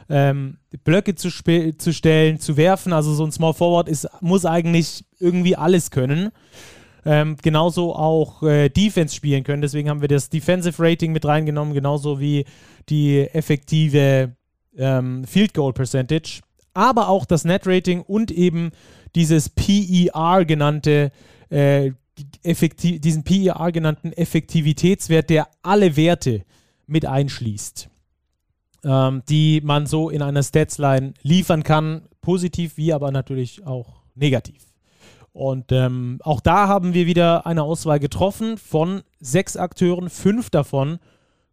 [0.08, 2.92] ähm, Blöcke zu, zu stellen, zu werfen.
[2.92, 6.30] Also so ein Small Forward ist, muss eigentlich irgendwie alles können.
[7.04, 9.62] ähm, genauso auch äh, Defense spielen können.
[9.62, 12.44] Deswegen haben wir das Defensive Rating mit reingenommen, genauso wie
[12.88, 14.36] die effektive
[14.76, 16.40] ähm, Field Goal Percentage,
[16.74, 18.70] aber auch das Net Rating und eben
[19.14, 21.12] dieses PER genannte
[21.50, 21.92] äh,
[22.44, 26.44] diesen PER genannten Effektivitätswert, der alle Werte
[26.86, 27.88] mit einschließt,
[28.84, 34.66] ähm, die man so in einer Statsline liefern kann, positiv wie aber natürlich auch negativ.
[35.32, 40.10] Und ähm, auch da haben wir wieder eine Auswahl getroffen von sechs Akteuren.
[40.10, 40.98] Fünf davon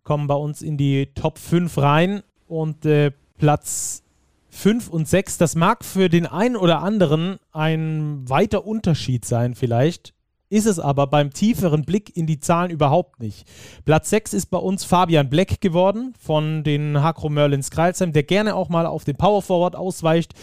[0.03, 2.23] kommen bei uns in die Top 5 rein.
[2.47, 4.03] Und äh, Platz
[4.49, 10.13] 5 und 6, das mag für den einen oder anderen ein weiter Unterschied sein, vielleicht.
[10.49, 13.47] Ist es aber beim tieferen Blick in die Zahlen überhaupt nicht.
[13.85, 18.55] Platz 6 ist bei uns Fabian Black geworden von den Hakro Merlins Kreilsheim, der gerne
[18.55, 20.33] auch mal auf den Power Forward ausweicht.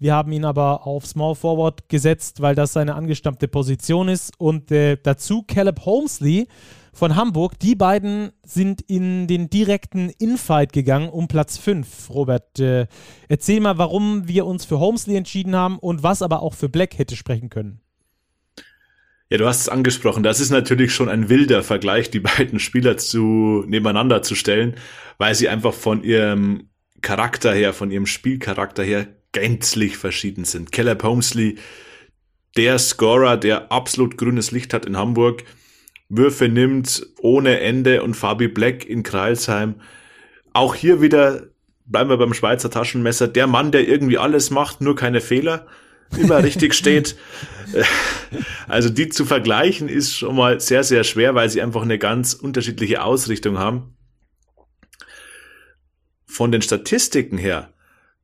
[0.00, 4.32] Wir haben ihn aber auf Small Forward gesetzt, weil das seine angestammte Position ist.
[4.36, 6.48] Und äh, dazu Caleb Holmesley
[6.92, 7.58] von Hamburg.
[7.60, 12.10] Die beiden sind in den direkten Infight gegangen um Platz 5.
[12.10, 12.86] Robert, äh,
[13.28, 16.98] erzähl mal, warum wir uns für Holmesley entschieden haben und was aber auch für Black
[16.98, 17.80] hätte sprechen können.
[19.32, 20.22] Ja, du hast es angesprochen.
[20.22, 24.74] Das ist natürlich schon ein wilder Vergleich, die beiden Spieler zu nebeneinander zu stellen,
[25.16, 26.68] weil sie einfach von ihrem
[27.00, 30.70] Charakter her, von ihrem Spielcharakter her gänzlich verschieden sind.
[30.70, 31.56] Caleb Holmesley,
[32.58, 35.44] der Scorer, der absolut grünes Licht hat in Hamburg,
[36.10, 39.76] Würfe nimmt ohne Ende und Fabi Black in Kreilsheim.
[40.52, 41.44] Auch hier wieder
[41.86, 43.28] bleiben wir beim Schweizer Taschenmesser.
[43.28, 45.68] Der Mann, der irgendwie alles macht, nur keine Fehler,
[46.16, 47.16] immer richtig steht.
[48.68, 52.34] Also die zu vergleichen ist schon mal sehr, sehr schwer, weil sie einfach eine ganz
[52.34, 53.96] unterschiedliche Ausrichtung haben.
[56.26, 57.72] Von den Statistiken her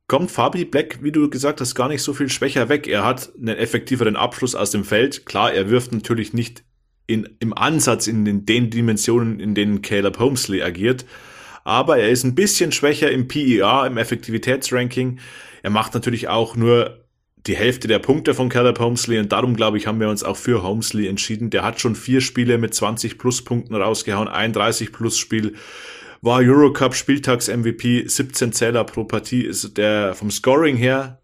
[0.07, 2.87] kommt Fabi Black, wie du gesagt hast, gar nicht so viel schwächer weg.
[2.87, 5.25] Er hat einen effektiveren Abschluss aus dem Feld.
[5.25, 6.63] Klar, er wirft natürlich nicht
[7.05, 11.05] in, im Ansatz in den, den Dimensionen, in denen Caleb Holmesley agiert.
[11.63, 15.19] Aber er ist ein bisschen schwächer im PER, im Effektivitätsranking.
[15.61, 16.98] Er macht natürlich auch nur
[17.47, 20.37] die Hälfte der Punkte von Caleb Holmesley und darum, glaube ich, haben wir uns auch
[20.37, 21.49] für Holmesley entschieden.
[21.49, 25.55] Der hat schon vier Spiele mit 20 plus Punkten rausgehauen, 31 plus Spiel
[26.21, 31.21] war Eurocup Spieltags MVP, 17 Zähler pro Partie, ist der vom Scoring her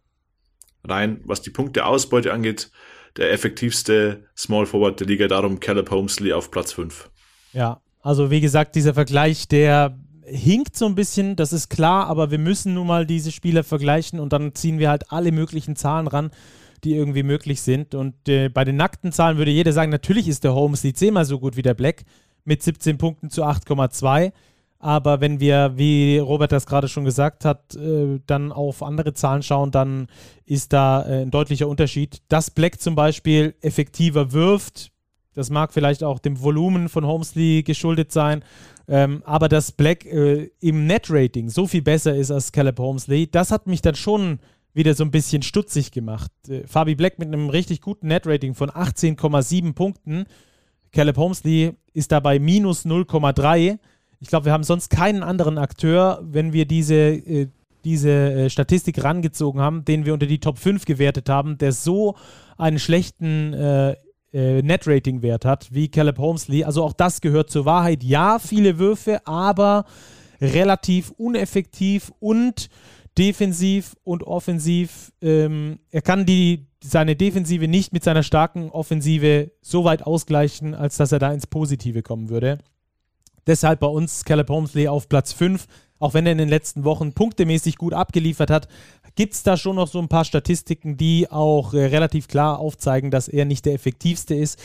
[0.86, 2.72] rein, was die Punkteausbeute angeht,
[3.18, 7.10] der effektivste Small Forward der Liga, darum Caleb Holmesley auf Platz 5.
[7.54, 12.32] Ja, also wie gesagt, dieser Vergleich, der hinkt so ein bisschen, das ist klar, aber
[12.32, 16.08] wir müssen nun mal diese Spieler vergleichen und dann ziehen wir halt alle möglichen Zahlen
[16.08, 16.32] ran,
[16.84, 17.96] die irgendwie möglich sind.
[17.96, 21.40] Und äh, bei den nackten Zahlen würde jeder sagen, natürlich ist der Holmesley zehnmal so
[21.40, 22.04] gut wie der Black
[22.44, 24.32] mit 17 Punkten zu 8,2.
[24.80, 29.42] Aber wenn wir, wie Robert das gerade schon gesagt hat, äh, dann auf andere Zahlen
[29.42, 30.08] schauen, dann
[30.46, 32.22] ist da äh, ein deutlicher Unterschied.
[32.28, 34.92] Dass Black zum Beispiel effektiver wirft,
[35.34, 38.44] das mag vielleicht auch dem Volumen von Holmesley geschuldet sein,
[38.88, 43.52] ähm, aber dass Black äh, im Net-Rating so viel besser ist als Caleb Holmesley, das
[43.52, 44.40] hat mich dann schon
[44.74, 46.32] wieder so ein bisschen stutzig gemacht.
[46.48, 50.26] Äh, Fabi Black mit einem richtig guten Net-Rating von 18,7 Punkten.
[50.92, 53.80] Caleb Holmesley ist dabei minus 0,3
[54.20, 57.48] ich glaube, wir haben sonst keinen anderen Akteur, wenn wir diese, äh,
[57.84, 62.16] diese äh, Statistik rangezogen haben, den wir unter die Top 5 gewertet haben, der so
[62.58, 63.54] einen schlechten
[64.36, 66.66] äh, Net-Rating-Wert hat wie Caleb Holmesley.
[66.66, 68.04] Also auch das gehört zur Wahrheit.
[68.04, 69.86] Ja, viele Würfe, aber
[70.42, 72.70] relativ uneffektiv und
[73.18, 75.14] defensiv und offensiv.
[75.22, 80.98] Ähm, er kann die, seine Defensive nicht mit seiner starken Offensive so weit ausgleichen, als
[80.98, 82.58] dass er da ins Positive kommen würde.
[83.48, 85.66] Deshalb bei uns Caleb Holmesley auf Platz 5.
[85.98, 88.68] Auch wenn er in den letzten Wochen punktemäßig gut abgeliefert hat,
[89.16, 93.12] gibt es da schon noch so ein paar Statistiken, die auch äh, relativ klar aufzeigen,
[93.12, 94.62] dass er nicht der effektivste ist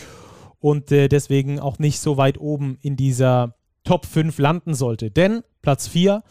[0.58, 5.10] und äh, deswegen auch nicht so weit oben in dieser Top 5 landen sollte.
[5.10, 6.22] Denn Platz 4,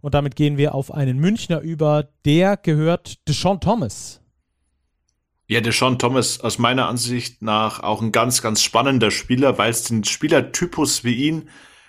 [0.00, 4.20] und damit gehen wir auf einen Münchner über, der gehört Deshaun Thomas.
[5.46, 9.84] Ja, Deshaun Thomas aus meiner Ansicht nach auch ein ganz, ganz spannender Spieler, weil es
[9.84, 11.48] den Spielertypus wie ihn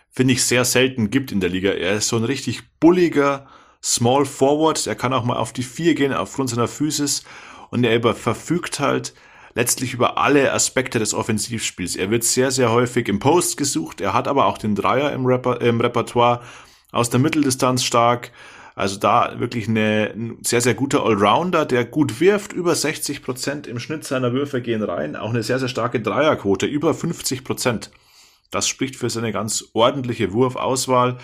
[0.09, 1.71] finde ich, sehr selten gibt in der Liga.
[1.71, 3.47] Er ist so ein richtig bulliger
[3.83, 4.85] Small Forward.
[4.87, 7.23] Er kann auch mal auf die Vier gehen aufgrund seiner Physis
[7.69, 9.13] und er über, verfügt halt
[9.55, 11.95] letztlich über alle Aspekte des Offensivspiels.
[11.95, 14.01] Er wird sehr, sehr häufig im Post gesucht.
[14.01, 16.41] Er hat aber auch den Dreier im, Reper im Repertoire
[16.91, 18.31] aus der Mitteldistanz stark.
[18.75, 22.53] Also da wirklich eine, ein sehr, sehr guter Allrounder, der gut wirft.
[22.53, 25.15] Über 60 Prozent im Schnitt seiner Würfe gehen rein.
[25.15, 26.65] Auch eine sehr, sehr starke Dreierquote.
[26.65, 27.91] Über 50 Prozent.
[28.51, 31.17] Das spricht für seine ganz ordentliche Wurfauswahl.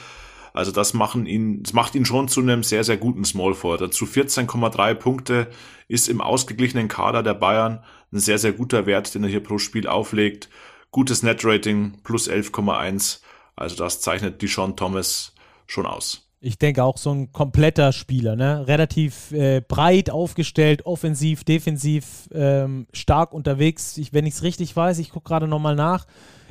[0.55, 3.81] Also das machen ihn, das macht ihn schon zu einem sehr, sehr guten Small Forward.
[3.81, 5.47] Dazu 14,3 Punkte
[5.89, 7.83] ist im ausgeglichenen Kader der Bayern
[8.13, 10.49] ein sehr, sehr guter Wert, den er hier pro Spiel auflegt.
[10.91, 13.19] Gutes Net-Rating, plus 11,1.
[13.57, 15.33] Also das zeichnet die Sean Thomas
[15.67, 16.29] schon aus.
[16.39, 18.65] Ich denke auch so ein kompletter Spieler, ne?
[18.65, 23.97] relativ äh, breit aufgestellt, offensiv, defensiv, ähm, stark unterwegs.
[23.97, 26.05] Ich, wenn ich es richtig weiß, ich gucke gerade nochmal nach,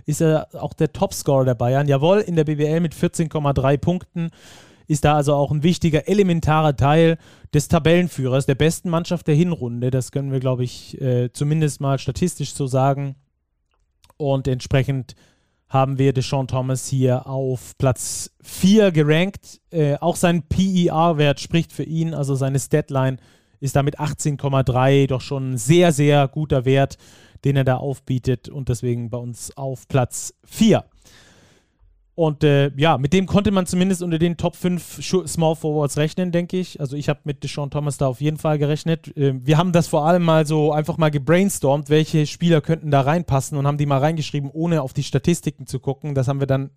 [0.06, 1.88] ist er auch der Topscorer der Bayern.
[1.88, 4.30] Jawohl, in der BBL mit 14,3 Punkten
[4.86, 7.16] ist da also auch ein wichtiger, elementarer Teil
[7.52, 9.90] des Tabellenführers, der besten Mannschaft der Hinrunde.
[9.90, 13.16] Das können wir, glaube ich, äh, zumindest mal statistisch so sagen.
[14.16, 15.14] Und entsprechend
[15.68, 19.60] haben wir Deshaun Thomas hier auf Platz 4 gerankt.
[19.70, 23.16] Äh, auch sein PER-Wert spricht für ihn, also seine Statline
[23.60, 26.98] ist damit 18,3 doch schon ein sehr, sehr guter Wert,
[27.44, 30.84] den er da aufbietet und deswegen bei uns auf Platz 4.
[32.16, 36.30] Und äh, ja, mit dem konnte man zumindest unter den Top 5 Small Forwards rechnen,
[36.30, 36.78] denke ich.
[36.80, 39.16] Also ich habe mit Deshaun Thomas da auf jeden Fall gerechnet.
[39.16, 43.00] Äh, wir haben das vor allem mal so einfach mal gebrainstormt, welche Spieler könnten da
[43.00, 46.14] reinpassen und haben die mal reingeschrieben, ohne auf die Statistiken zu gucken.
[46.14, 46.70] Das haben wir dann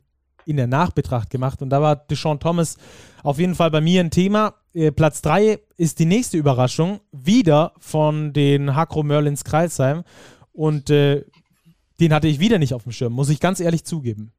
[0.48, 1.62] in der Nachbetracht gemacht.
[1.62, 2.78] Und da war Deshaun Thomas
[3.22, 4.56] auf jeden Fall bei mir ein Thema.
[4.74, 10.04] Äh, Platz 3 ist die nächste Überraschung, wieder von den Hakro Merlins Kreisheim.
[10.58, 11.24] Und äh,
[12.00, 14.32] den hatte ich wieder nicht auf dem Schirm, muss ich ganz ehrlich zugeben.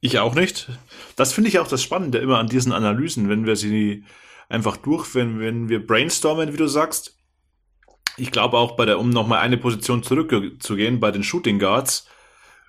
[0.00, 0.68] Ich auch nicht.
[1.14, 4.04] Das finde ich auch das Spannende immer an diesen Analysen, wenn wir sie
[4.48, 7.16] einfach durch, wenn, wenn wir brainstormen, wie du sagst.
[8.16, 12.08] Ich glaube auch bei der, um nochmal eine Position zurückzugehen, bei den Shooting Guards,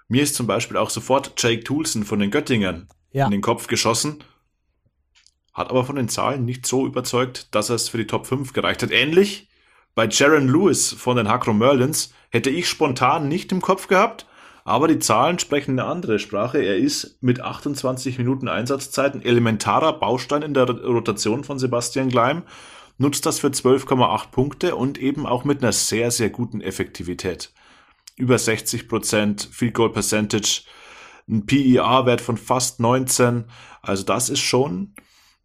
[0.07, 3.26] mir ist zum Beispiel auch sofort Jake Toulson von den Göttingern ja.
[3.26, 4.24] in den Kopf geschossen,
[5.51, 8.53] hat aber von den Zahlen nicht so überzeugt, dass er es für die Top 5
[8.53, 8.91] gereicht hat.
[8.91, 9.47] Ähnlich
[9.95, 14.26] bei Jaron Lewis von den Hakro Merlins hätte ich spontan nicht im Kopf gehabt,
[14.64, 16.60] aber die Zahlen sprechen eine andere Sprache.
[16.60, 22.44] Er ist mit 28 Minuten Einsatzzeit ein elementarer Baustein in der Rotation von Sebastian Gleim,
[22.98, 27.52] nutzt das für 12,8 Punkte und eben auch mit einer sehr, sehr guten Effektivität.
[28.16, 30.64] Über 60 Prozent, Field Goal Percentage,
[31.28, 33.46] ein PER-Wert von fast 19.
[33.82, 34.94] Also das ist schon,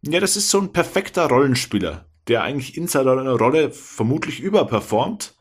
[0.01, 5.36] ja, das ist so ein perfekter Rollenspieler, der eigentlich in seiner Rolle vermutlich überperformt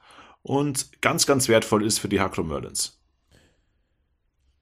[0.47, 3.01] und ganz, ganz wertvoll ist für die Hakro Merlins.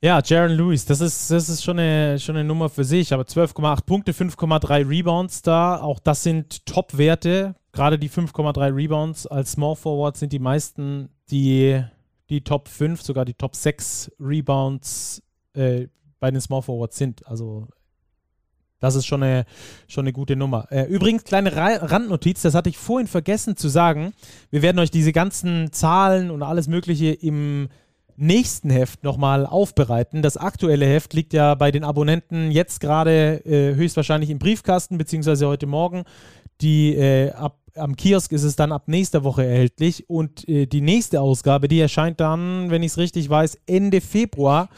[0.00, 3.12] Ja, Jaron Lewis, das ist, das ist schon, eine, schon eine Nummer für sich.
[3.12, 5.80] Aber 12,8 Punkte, 5,3 Rebounds da.
[5.80, 7.54] Auch das sind Top-Werte.
[7.72, 11.82] Gerade die 5,3 Rebounds als Small Forward sind die meisten, die,
[12.28, 15.22] die Top 5, sogar die Top 6 Rebounds
[15.54, 15.88] äh,
[16.20, 17.26] bei den Small Forwards sind.
[17.26, 17.68] Also
[18.84, 19.46] das ist schon eine,
[19.88, 20.66] schon eine gute Nummer.
[20.70, 24.12] Äh, übrigens, kleine Randnotiz, das hatte ich vorhin vergessen zu sagen.
[24.50, 27.68] Wir werden euch diese ganzen Zahlen und alles Mögliche im
[28.16, 30.20] nächsten Heft nochmal aufbereiten.
[30.20, 35.48] Das aktuelle Heft liegt ja bei den Abonnenten jetzt gerade äh, höchstwahrscheinlich im Briefkasten, beziehungsweise
[35.48, 36.04] heute Morgen.
[36.60, 40.08] Die äh, ab, am Kiosk ist es dann ab nächster Woche erhältlich.
[40.08, 44.68] Und äh, die nächste Ausgabe, die erscheint dann, wenn ich es richtig weiß, Ende Februar.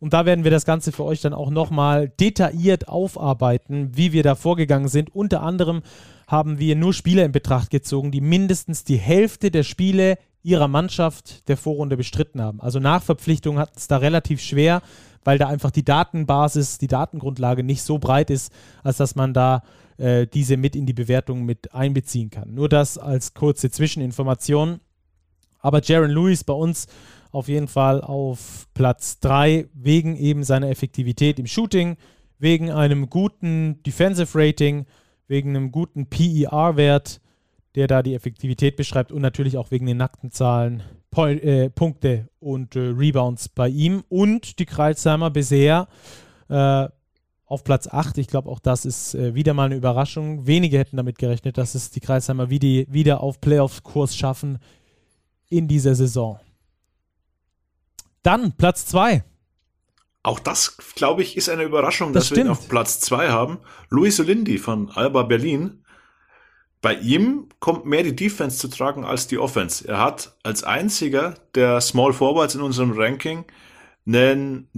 [0.00, 4.22] Und da werden wir das Ganze für euch dann auch nochmal detailliert aufarbeiten, wie wir
[4.22, 5.14] da vorgegangen sind.
[5.14, 5.82] Unter anderem
[6.26, 11.48] haben wir nur Spieler in Betracht gezogen, die mindestens die Hälfte der Spiele ihrer Mannschaft
[11.48, 12.60] der Vorrunde bestritten haben.
[12.60, 14.82] Also Nachverpflichtung hat es da relativ schwer,
[15.24, 19.62] weil da einfach die Datenbasis, die Datengrundlage nicht so breit ist, als dass man da
[19.96, 22.54] äh, diese mit in die Bewertung mit einbeziehen kann.
[22.54, 24.80] Nur das als kurze Zwischeninformation.
[25.60, 26.86] Aber Jaron Lewis bei uns
[27.30, 31.96] auf jeden Fall auf Platz 3 wegen eben seiner Effektivität im Shooting,
[32.38, 34.86] wegen einem guten Defensive Rating,
[35.26, 37.20] wegen einem guten PER-Wert
[37.78, 42.28] der da die Effektivität beschreibt und natürlich auch wegen den nackten Zahlen Point, äh, Punkte
[42.40, 45.86] und äh, Rebounds bei ihm und die Kreilsheimer bisher
[46.48, 46.88] äh,
[47.46, 48.18] auf Platz 8.
[48.18, 50.44] Ich glaube, auch das ist äh, wieder mal eine Überraschung.
[50.44, 54.58] Wenige hätten damit gerechnet, dass es die Kreisheimer wie wieder auf Playoff-Kurs schaffen
[55.48, 56.40] in dieser Saison.
[58.22, 59.24] Dann Platz 2.
[60.22, 62.38] Auch das, glaube ich, ist eine Überraschung, das dass stimmt.
[62.38, 63.58] wir ihn auf Platz 2 haben.
[63.88, 65.84] Luis Olindi von Alba Berlin
[66.80, 69.86] bei ihm kommt mehr die Defense zu tragen als die Offense.
[69.88, 73.44] Er hat als einziger der Small Forwards in unserem Ranking
[74.06, 74.68] einen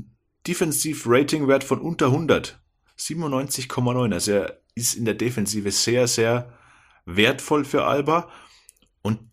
[0.47, 2.59] Defensive Rating Wert von unter 100.
[2.99, 4.13] 97,9.
[4.13, 6.53] Also er ist in der Defensive sehr, sehr
[7.05, 8.29] wertvoll für Alba.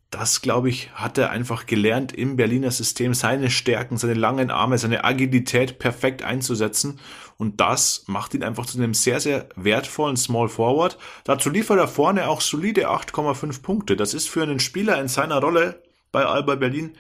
[0.10, 4.78] Das, glaube ich, hat er einfach gelernt im Berliner System, seine Stärken, seine langen Arme,
[4.78, 6.99] seine Agilität perfekt einzusetzen.
[7.38, 10.97] Und das macht ihn einfach zu einem sehr, sehr wertvollen Small Forward.
[11.26, 13.97] Dazu liefert er vorne auch solide 8,5 Punkte.
[13.97, 15.84] Das ist für einen Spieler in seiner Rolle
[16.14, 16.95] bei Alba Berlin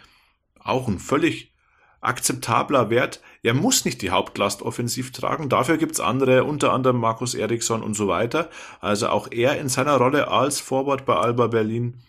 [0.59, 1.53] auch ein völlig
[2.01, 3.21] akzeptabler Wert.
[3.41, 5.47] Er muss nicht die Hauptlast offensiv tragen.
[5.47, 8.49] Dafür gibt's andere, unter anderem Markus Eriksson und so weiter.
[8.81, 12.01] Also auch er in seiner Rolle als Forward bei Alba Berlin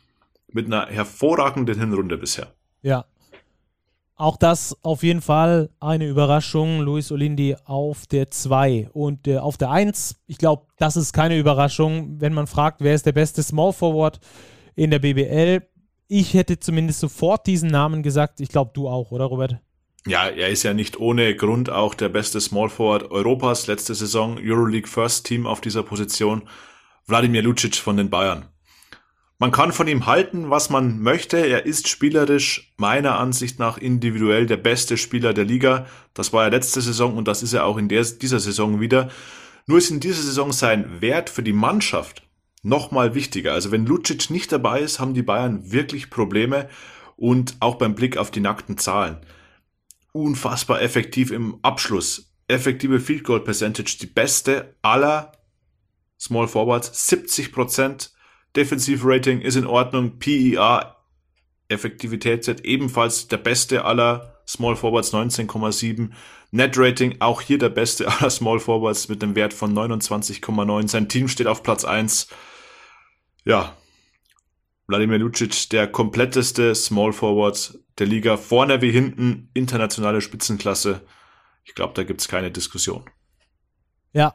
[0.53, 2.53] mit einer hervorragenden Hinrunde bisher.
[2.83, 3.05] Ja.
[4.17, 6.81] Auch das auf jeden Fall eine Überraschung.
[6.81, 10.17] Luis Olindi auf der 2 und äh, auf der 1.
[10.27, 14.19] Ich glaube, das ist keine Überraschung, wenn man fragt, wer ist der beste Small Forward
[14.75, 15.63] in der BBL.
[16.09, 18.41] Ich hätte zumindest sofort diesen Namen gesagt.
[18.41, 19.59] Ich glaube, du auch, oder Robert?
[20.07, 24.39] Ja, er ist ja nicht ohne Grund auch der beste Small Forward Europas letzte Saison,
[24.41, 26.43] Euroleague First Team auf dieser Position.
[27.07, 28.47] Wladimir Lucic von den Bayern.
[29.41, 31.37] Man kann von ihm halten, was man möchte.
[31.37, 35.87] Er ist spielerisch meiner Ansicht nach individuell der beste Spieler der Liga.
[36.13, 39.11] Das war er letzte Saison und das ist er auch in der, dieser Saison wieder.
[39.67, 42.23] Nur ist in dieser Saison sein Wert für die Mannschaft
[42.63, 43.53] nochmal wichtiger.
[43.53, 46.69] Also wenn Lucic nicht dabei ist, haben die Bayern wirklich Probleme
[47.17, 49.19] und auch beim Blick auf die nackten Zahlen
[50.13, 52.33] unfassbar effektiv im Abschluss.
[52.49, 55.33] Effektive Field Goal Percentage, die beste aller
[56.19, 58.13] Small Forwards, 70 Prozent.
[58.57, 60.19] Defensive Rating ist in Ordnung.
[60.19, 60.97] PER,
[61.69, 66.11] Effektivitätswert ebenfalls der beste aller Small Forwards, 19,7.
[66.51, 70.89] Net Rating auch hier der beste aller Small Forwards mit einem Wert von 29,9.
[70.89, 72.29] Sein Team steht auf Platz 1.
[73.45, 73.77] Ja,
[74.89, 81.07] Wladimir Lucic, der kompletteste Small Forward der Liga, vorne wie hinten, internationale Spitzenklasse.
[81.65, 83.05] Ich glaube, da gibt es keine Diskussion.
[84.15, 84.35] Ja,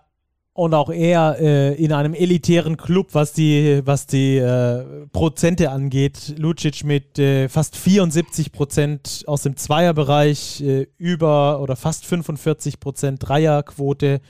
[0.54, 6.36] und auch er äh, in einem elitären Club, was die, was die äh, Prozente angeht.
[6.38, 13.28] Lucic mit äh, fast 74 Prozent aus dem Zweierbereich, äh, über oder fast 45 Prozent
[13.28, 14.22] Dreierquote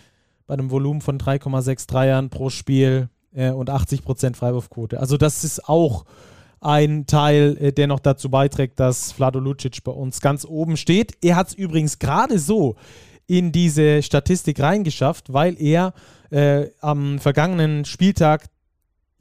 [0.48, 5.02] bei einem Volumen von 3,6 Dreiern pro Spiel äh, und 80 Prozent Freiwurfquote.
[5.02, 6.06] Also das ist auch
[6.62, 11.18] ein Teil, äh, der noch dazu beiträgt, dass Vlado Lucic bei uns ganz oben steht.
[11.22, 12.76] Er hat es übrigens gerade so
[13.28, 15.94] in diese Statistik reingeschafft, weil er
[16.30, 18.50] äh, am vergangenen Spieltag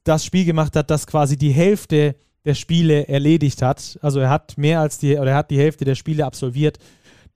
[0.05, 3.99] das Spiel gemacht hat, das quasi die Hälfte der Spiele erledigt hat.
[4.03, 6.79] Also er hat mehr als die, oder er hat die Hälfte der Spiele absolviert,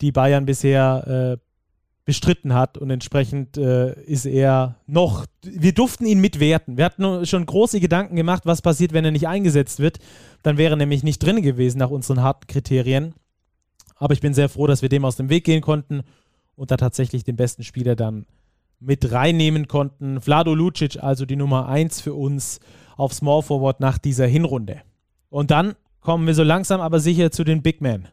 [0.01, 1.47] die Bayern bisher äh,
[2.05, 6.77] bestritten hat und entsprechend äh, ist er noch, wir durften ihn mitwerten.
[6.77, 9.99] Wir hatten schon große Gedanken gemacht, was passiert, wenn er nicht eingesetzt wird.
[10.43, 13.15] Dann wäre er nämlich nicht drin gewesen nach unseren harten Kriterien.
[13.97, 16.03] Aber ich bin sehr froh, dass wir dem aus dem Weg gehen konnten
[16.57, 18.27] und da tatsächlich den besten Spieler dann
[18.81, 20.21] mit reinnehmen konnten.
[20.21, 22.61] Vlado Lucic, also die Nummer 1 für uns
[22.97, 24.83] auf Small Forward nach dieser Hinrunde.
[25.31, 28.09] Und dann kommen wir so langsam aber sicher zu den Big Men.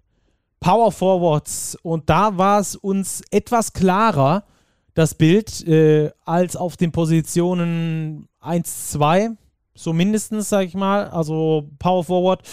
[0.59, 1.77] Power Forwards.
[1.83, 4.45] Und da war es uns etwas klarer,
[4.93, 9.31] das Bild, äh, als auf den Positionen 1, 2,
[9.75, 11.09] so mindestens, sag ich mal.
[11.09, 12.43] Also Power Forward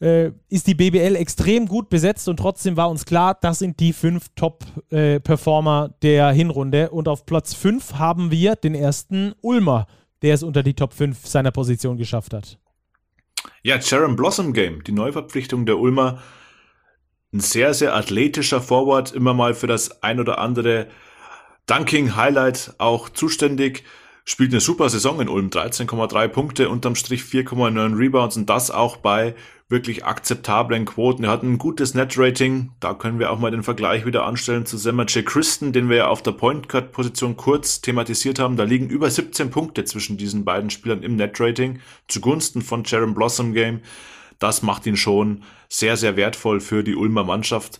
[0.00, 3.92] äh, ist die BBL extrem gut besetzt und trotzdem war uns klar, das sind die
[3.92, 6.90] fünf Top-Performer äh, der Hinrunde.
[6.90, 9.86] Und auf Platz 5 haben wir den ersten Ulmer,
[10.22, 12.58] der es unter die Top 5 seiner Position geschafft hat.
[13.62, 16.22] Ja, Sharon Blossom Game, die Neuverpflichtung der Ulmer
[17.32, 20.86] ein sehr, sehr athletischer Forward, immer mal für das ein oder andere
[21.66, 23.84] Dunking-Highlight auch zuständig.
[24.26, 28.96] Spielt eine super Saison in Ulm, 13,3 Punkte, unterm Strich 4,9 Rebounds und das auch
[28.96, 29.34] bei
[29.68, 31.24] wirklich akzeptablen Quoten.
[31.24, 34.76] Er hat ein gutes Net-Rating, da können wir auch mal den Vergleich wieder anstellen zu
[34.76, 35.26] J.
[35.26, 38.56] Christen, den wir ja auf der Point-Cut-Position kurz thematisiert haben.
[38.56, 43.52] Da liegen über 17 Punkte zwischen diesen beiden Spielern im Net-Rating zugunsten von Jaron Blossom
[43.52, 43.80] Game.
[44.38, 47.78] Das macht ihn schon sehr, sehr wertvoll für die Ulmer Mannschaft.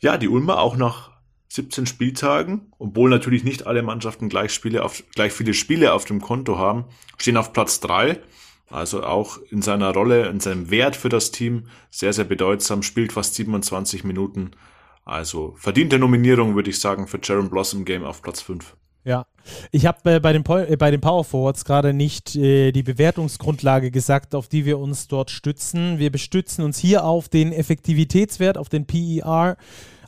[0.00, 1.10] Ja, die Ulmer auch nach
[1.48, 6.20] 17 Spieltagen, obwohl natürlich nicht alle Mannschaften gleich, Spiele auf, gleich viele Spiele auf dem
[6.20, 6.84] Konto haben,
[7.16, 8.20] stehen auf Platz 3.
[8.70, 13.12] Also auch in seiner Rolle, in seinem Wert für das Team sehr, sehr bedeutsam, spielt
[13.12, 14.50] fast 27 Minuten.
[15.06, 18.76] Also verdiente Nominierung, würde ich sagen, für Jaron Blossom Game auf Platz 5.
[19.04, 19.24] Ja,
[19.70, 23.90] ich habe äh, bei, den äh, bei den Power Forwards gerade nicht äh, die Bewertungsgrundlage
[23.90, 25.98] gesagt, auf die wir uns dort stützen.
[25.98, 29.56] Wir bestützen uns hier auf den Effektivitätswert, auf den PER,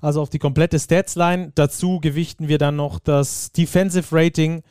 [0.01, 1.53] also auf die komplette Statsline.
[1.55, 4.63] Dazu gewichten wir dann noch das Defensive Rating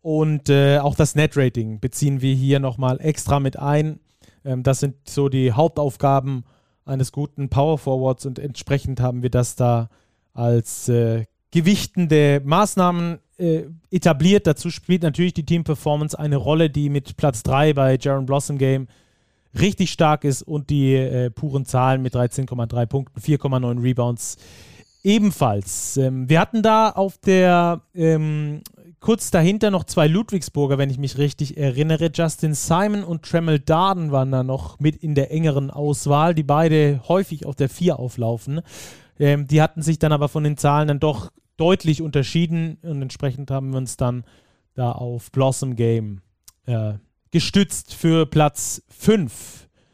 [0.00, 4.00] und äh, auch das Net Rating beziehen wir hier nochmal extra mit ein.
[4.44, 6.44] Ähm, das sind so die Hauptaufgaben
[6.84, 9.88] eines guten Power Forwards und entsprechend haben wir das da
[10.32, 14.46] als äh, gewichtende Maßnahmen äh, etabliert.
[14.46, 18.58] Dazu spielt natürlich die Team Performance eine Rolle, die mit Platz 3 bei Jaron Blossom
[18.58, 18.88] Game
[19.58, 24.36] richtig stark ist und die äh, puren Zahlen mit 13,3 Punkten, 4,9 Rebounds
[25.02, 25.96] ebenfalls.
[25.96, 28.62] Ähm, wir hatten da auf der ähm,
[29.00, 32.10] kurz dahinter noch zwei Ludwigsburger, wenn ich mich richtig erinnere.
[32.12, 37.00] Justin Simon und Tremel Darden waren da noch mit in der engeren Auswahl, die beide
[37.08, 38.60] häufig auf der 4 auflaufen.
[39.18, 43.50] Ähm, die hatten sich dann aber von den Zahlen dann doch deutlich unterschieden und entsprechend
[43.50, 44.24] haben wir uns dann
[44.74, 46.20] da auf Blossom Game
[46.66, 46.94] äh,
[47.30, 49.32] gestützt für Platz 5.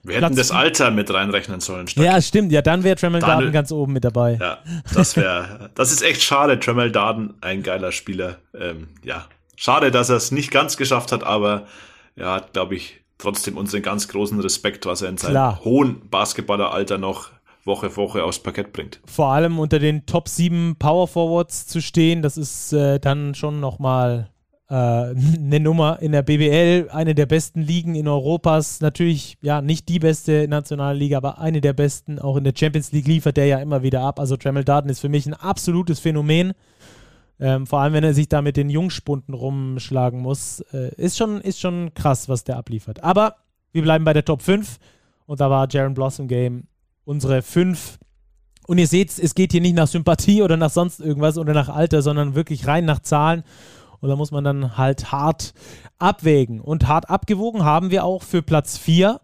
[0.04, 1.88] Wir hätten das Alter mit reinrechnen sollen.
[1.88, 2.06] Stark.
[2.06, 2.52] Ja, stimmt.
[2.52, 4.36] Ja, dann wäre Tremel Darden ganz oben mit dabei.
[4.38, 4.58] Ja,
[4.92, 6.60] das wäre, das ist echt schade.
[6.60, 8.36] Tremel Darden, ein geiler Spieler.
[8.54, 9.26] Ähm, ja,
[9.56, 11.66] schade, dass er es nicht ganz geschafft hat, aber
[12.16, 15.60] er hat, glaube ich, trotzdem unseren ganz großen Respekt, was er in seinem Klar.
[15.64, 17.30] hohen Basketballeralter noch
[17.64, 19.00] Woche für Woche aufs Parkett bringt.
[19.06, 23.60] Vor allem unter den Top 7 Power Forwards zu stehen, das ist äh, dann schon
[23.60, 24.30] nochmal
[24.68, 28.80] äh, eine Nummer in der BBL, eine der besten Ligen in Europas.
[28.80, 32.18] Natürlich, ja, nicht die beste nationale Liga, aber eine der besten.
[32.18, 34.18] Auch in der Champions League liefert der ja immer wieder ab.
[34.20, 36.52] Also Tremel Darden ist für mich ein absolutes Phänomen.
[37.40, 40.60] Ähm, vor allem, wenn er sich da mit den Jungspunden rumschlagen muss.
[40.72, 43.02] Äh, ist, schon, ist schon krass, was der abliefert.
[43.02, 43.36] Aber
[43.72, 44.78] wir bleiben bei der Top 5.
[45.26, 46.68] Und da war Jaron Blossom Game
[47.04, 47.98] unsere 5.
[48.66, 51.68] Und ihr seht, es geht hier nicht nach Sympathie oder nach sonst irgendwas oder nach
[51.68, 53.42] Alter, sondern wirklich rein nach Zahlen.
[54.00, 55.54] Und da muss man dann halt hart
[55.98, 56.60] abwägen.
[56.60, 59.20] Und hart abgewogen haben wir auch für Platz 4.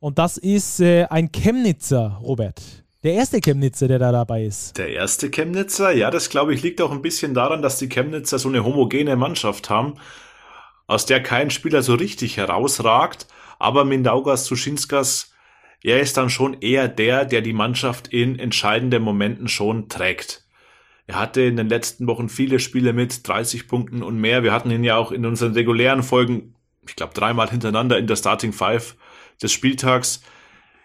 [0.00, 2.60] Und das ist äh, ein Chemnitzer, Robert.
[3.04, 4.76] Der erste Chemnitzer, der da dabei ist.
[4.76, 8.40] Der erste Chemnitzer, ja, das glaube ich liegt auch ein bisschen daran, dass die Chemnitzer
[8.40, 9.94] so eine homogene Mannschaft haben,
[10.88, 13.28] aus der kein Spieler so richtig herausragt.
[13.60, 15.32] Aber Mindaugas Suschinskas,
[15.82, 20.44] er ist dann schon eher der, der die Mannschaft in entscheidenden Momenten schon trägt.
[21.08, 24.42] Er hatte in den letzten Wochen viele Spiele mit 30 Punkten und mehr.
[24.42, 26.54] Wir hatten ihn ja auch in unseren regulären Folgen,
[26.86, 28.94] ich glaube, dreimal hintereinander in der Starting Five
[29.40, 30.20] des Spieltags.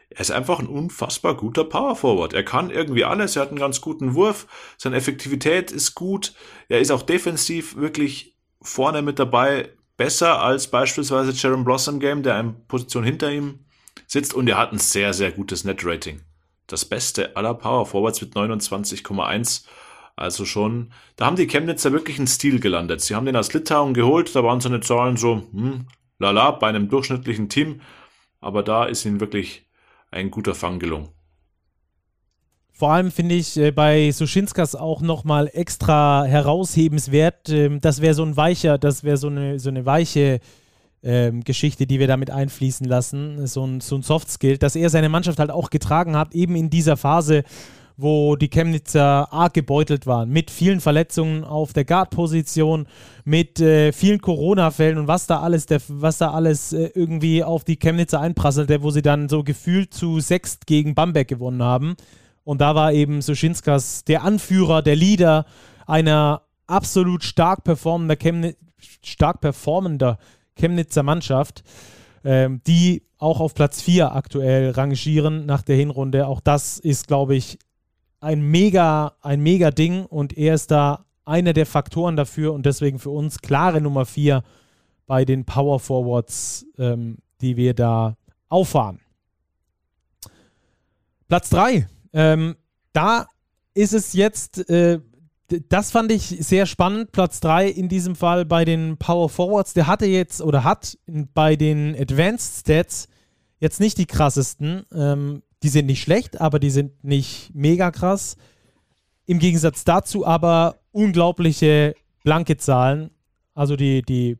[0.09, 2.33] Er ist einfach ein unfassbar guter Power Forward.
[2.33, 3.35] Er kann irgendwie alles.
[3.35, 4.47] Er hat einen ganz guten Wurf.
[4.77, 6.33] Seine Effektivität ist gut.
[6.69, 9.71] Er ist auch defensiv wirklich vorne mit dabei.
[9.97, 13.65] Besser als beispielsweise Jaron Blossom Game, der eine Position hinter ihm
[14.07, 14.33] sitzt.
[14.33, 16.21] Und er hat ein sehr, sehr gutes Net Rating.
[16.67, 19.65] Das beste aller Power Forwards mit 29,1.
[20.15, 23.01] Also schon, da haben die Chemnitzer wirklich einen Stil gelandet.
[23.01, 24.35] Sie haben den aus Litauen geholt.
[24.35, 25.87] Da waren seine Zahlen so, hm,
[26.19, 27.81] lala, bei einem durchschnittlichen Team.
[28.39, 29.65] Aber da ist ihnen wirklich
[30.11, 31.09] ein guter Fang gelungen.
[32.75, 37.49] Vor allem finde ich äh, bei Suschinskas auch nochmal extra heraushebenswert.
[37.49, 40.39] Ähm, das wäre so ein weicher, das wäre so eine, so eine weiche
[41.03, 43.45] ähm, Geschichte, die wir damit einfließen lassen.
[43.45, 46.69] So ein, so ein Soft-Skill, dass er seine Mannschaft halt auch getragen hat, eben in
[46.69, 47.43] dieser Phase,
[47.97, 52.87] wo die Chemnitzer arg gebeutelt waren, mit vielen Verletzungen auf der Guard-Position,
[53.23, 57.63] mit äh, vielen Corona-Fällen und was da alles, der, was da alles äh, irgendwie auf
[57.63, 61.95] die Chemnitzer einprasselte, wo sie dann so gefühlt zu sechst gegen Bamberg gewonnen haben.
[62.43, 65.45] Und da war eben Suschinskas der Anführer, der Leader
[65.85, 68.55] einer absolut stark performender, Chemni
[69.01, 70.17] stark performender
[70.55, 71.63] Chemnitzer Mannschaft,
[72.25, 76.27] ähm, die auch auf Platz 4 aktuell rangieren nach der Hinrunde.
[76.27, 77.57] Auch das ist, glaube ich,
[78.23, 82.97] ein mega, ein mega Ding und er ist da einer der Faktoren dafür und deswegen
[82.99, 84.43] für uns klare Nummer vier
[85.05, 88.15] bei den Power Forwards, ähm, die wir da
[88.47, 88.99] auffahren.
[91.27, 91.87] Platz drei.
[92.13, 92.55] Ähm,
[92.93, 93.27] da
[93.73, 94.99] ist es jetzt, äh,
[95.69, 97.11] das fand ich sehr spannend.
[97.11, 99.73] Platz drei in diesem Fall bei den Power Forwards.
[99.73, 100.97] Der hatte jetzt oder hat
[101.33, 103.07] bei den Advanced Stats
[103.59, 104.85] jetzt nicht die krassesten.
[104.93, 108.35] Ähm, die sind nicht schlecht, aber die sind nicht mega krass.
[109.25, 113.09] Im Gegensatz dazu aber unglaubliche blanke Zahlen,
[113.53, 114.37] also die, die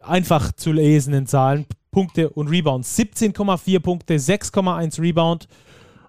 [0.00, 2.98] einfach zu lesenden Zahlen, Punkte und Rebounds.
[2.98, 5.46] 17,4 Punkte, 6,1 Rebound.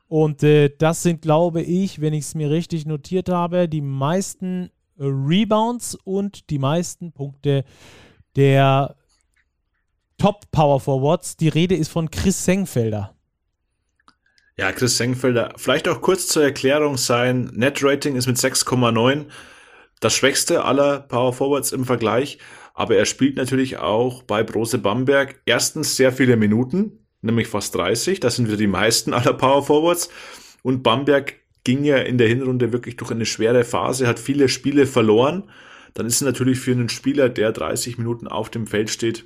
[0.07, 4.71] Und äh, das sind, glaube ich, wenn ich es mir richtig notiert habe, die meisten
[4.97, 7.65] Rebounds und die meisten Punkte
[8.35, 8.95] der
[10.17, 11.37] Top Power Forwards.
[11.37, 13.14] Die Rede ist von Chris Sengfelder.
[14.57, 19.25] Ja, Chris Senkfelder, vielleicht auch kurz zur Erklärung, sein Net-Rating ist mit 6,9
[19.99, 22.37] das schwächste aller Power Forwards im Vergleich,
[22.73, 28.21] aber er spielt natürlich auch bei Brose Bamberg erstens sehr viele Minuten, nämlich fast 30,
[28.21, 30.09] das sind wieder die meisten aller Power Forwards.
[30.63, 31.35] Und Bamberg
[31.65, 35.49] ging ja in der Hinrunde wirklich durch eine schwere Phase, hat viele Spiele verloren,
[35.95, 39.25] dann ist es natürlich für einen Spieler, der 30 Minuten auf dem Feld steht,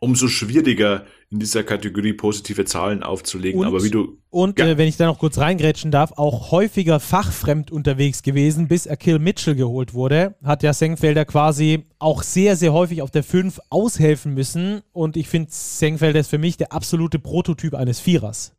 [0.00, 3.60] umso schwieriger in dieser Kategorie positive Zahlen aufzulegen.
[3.60, 4.18] Und, Aber wie du.
[4.30, 4.66] Und ja.
[4.66, 9.18] äh, wenn ich da noch kurz reingrätschen darf, auch häufiger fachfremd unterwegs gewesen, bis Akil
[9.18, 14.34] Mitchell geholt wurde, hat ja Sengfelder quasi auch sehr, sehr häufig auf der 5 aushelfen
[14.34, 14.80] müssen.
[14.92, 18.54] Und ich finde, Sengfelder ist für mich der absolute Prototyp eines Vierers.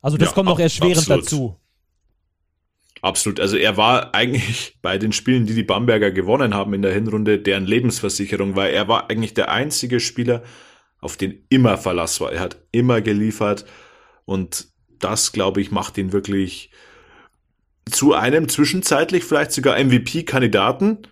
[0.00, 1.24] Also das ja, kommt noch erschwerend absolut.
[1.24, 1.56] dazu.
[3.04, 3.38] Absolut.
[3.38, 7.38] Also er war eigentlich bei den Spielen, die die Bamberger gewonnen haben in der Hinrunde,
[7.38, 10.42] deren Lebensversicherung, weil er war eigentlich der einzige Spieler,
[11.00, 12.32] auf den immer Verlass war.
[12.32, 13.66] Er hat immer geliefert
[14.24, 14.68] und
[15.00, 16.70] das, glaube ich, macht ihn wirklich
[17.90, 21.06] zu einem zwischenzeitlich vielleicht sogar MVP-Kandidaten,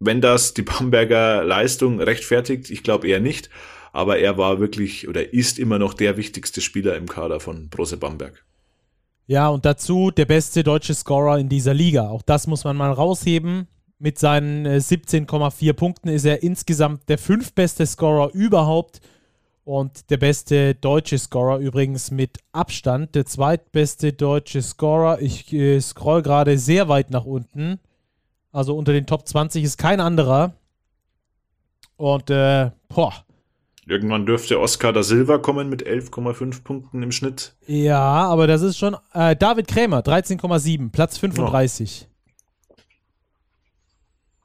[0.00, 2.68] wenn das die Bamberger Leistung rechtfertigt.
[2.68, 3.48] Ich glaube eher nicht.
[3.94, 7.96] aber er war wirklich oder ist immer noch der wichtigste Spieler im Kader von Brose
[7.96, 8.44] Bamberg.
[9.26, 12.08] Ja, und dazu der beste deutsche Scorer in dieser Liga.
[12.08, 13.68] Auch das muss man mal rausheben.
[13.98, 19.00] Mit seinen 17,4 äh, Punkten ist er insgesamt der fünftbeste Scorer überhaupt
[19.64, 23.14] und der beste deutsche Scorer übrigens mit Abstand.
[23.14, 25.22] Der zweitbeste deutsche Scorer.
[25.22, 27.80] Ich äh, scroll gerade sehr weit nach unten.
[28.52, 30.52] Also unter den Top 20 ist kein anderer.
[31.96, 33.24] Und, äh, boah.
[33.86, 37.54] Irgendwann dürfte Oscar da Silva kommen mit 11,5 Punkten im Schnitt.
[37.66, 38.96] Ja, aber das ist schon.
[39.12, 42.08] Äh, David Krämer, 13,7, Platz 35.
[42.08, 42.14] Oh.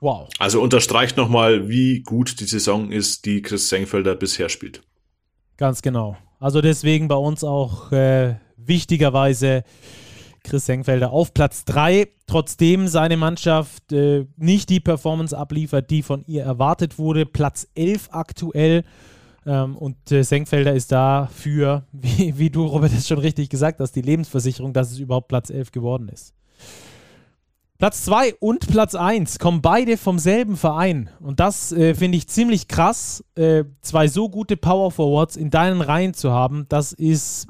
[0.02, 0.30] Wow.
[0.40, 4.82] Also unterstreicht nochmal, wie gut die Saison ist, die Chris Sengfelder bisher spielt.
[5.58, 6.18] Ganz genau.
[6.40, 9.64] Also deswegen bei uns auch äh, wichtigerweise
[10.44, 16.24] Chris Senkfelder auf Platz 3, trotzdem seine Mannschaft äh, nicht die Performance abliefert, die von
[16.28, 17.26] ihr erwartet wurde.
[17.26, 18.84] Platz 11 aktuell.
[19.50, 23.94] Ähm, und äh, Senkfelder ist dafür, wie, wie du, Robert, es schon richtig gesagt hast,
[23.94, 26.36] die Lebensversicherung, dass es überhaupt Platz 11 geworden ist.
[27.80, 31.10] Platz 2 und Platz 1 kommen beide vom selben Verein.
[31.20, 35.82] Und das äh, finde ich ziemlich krass, äh, zwei so gute Power Forwards in deinen
[35.82, 36.68] Reihen zu haben.
[36.70, 37.48] Das ist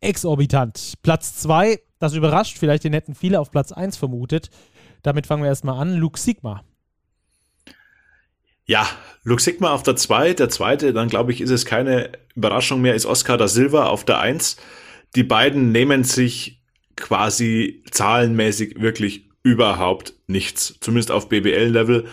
[0.00, 0.94] exorbitant.
[1.02, 4.50] Platz 2, das überrascht vielleicht, den hätten viele auf Platz 1 vermutet.
[5.02, 5.96] Damit fangen wir erstmal an.
[5.96, 6.62] Luke Sigma.
[8.70, 8.88] Ja,
[9.24, 10.34] Luke Sigma auf der 2.
[10.34, 14.04] Der zweite, dann glaube ich, ist es keine Überraschung mehr, ist Oscar da Silva auf
[14.04, 14.58] der 1.
[15.16, 16.62] Die beiden nehmen sich
[16.94, 20.76] quasi zahlenmäßig wirklich überhaupt nichts.
[20.78, 22.04] Zumindest auf BBL-Level.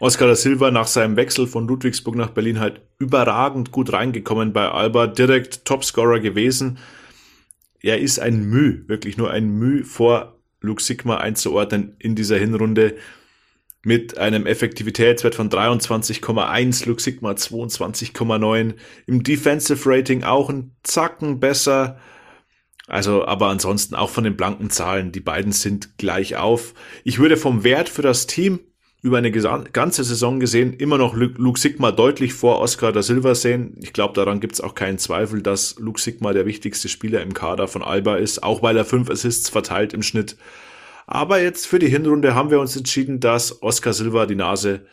[0.00, 4.68] Oscar da Silva nach seinem Wechsel von Ludwigsburg nach Berlin halt überragend gut reingekommen bei
[4.68, 6.76] Alba, direkt Topscorer gewesen.
[7.80, 12.96] Er ist ein Müh, wirklich nur ein Müh vor Luke Sigma einzuordnen in dieser Hinrunde
[13.84, 18.74] mit einem Effektivitätswert von 23,1, Luke Sigma 22,9,
[19.06, 21.98] im Defensive Rating auch ein Zacken besser,
[22.86, 26.74] also, aber ansonsten auch von den blanken Zahlen, die beiden sind gleich auf.
[27.04, 28.60] Ich würde vom Wert für das Team
[29.02, 33.76] über eine ganze Saison gesehen immer noch Luke Sigma deutlich vor Oscar da Silva sehen.
[33.80, 37.34] Ich glaube, daran gibt es auch keinen Zweifel, dass Luke Sigma der wichtigste Spieler im
[37.34, 40.36] Kader von Alba ist, auch weil er fünf Assists verteilt im Schnitt.
[41.06, 44.86] Aber jetzt für die Hinrunde haben wir uns entschieden, dass Oscar Silva die Nase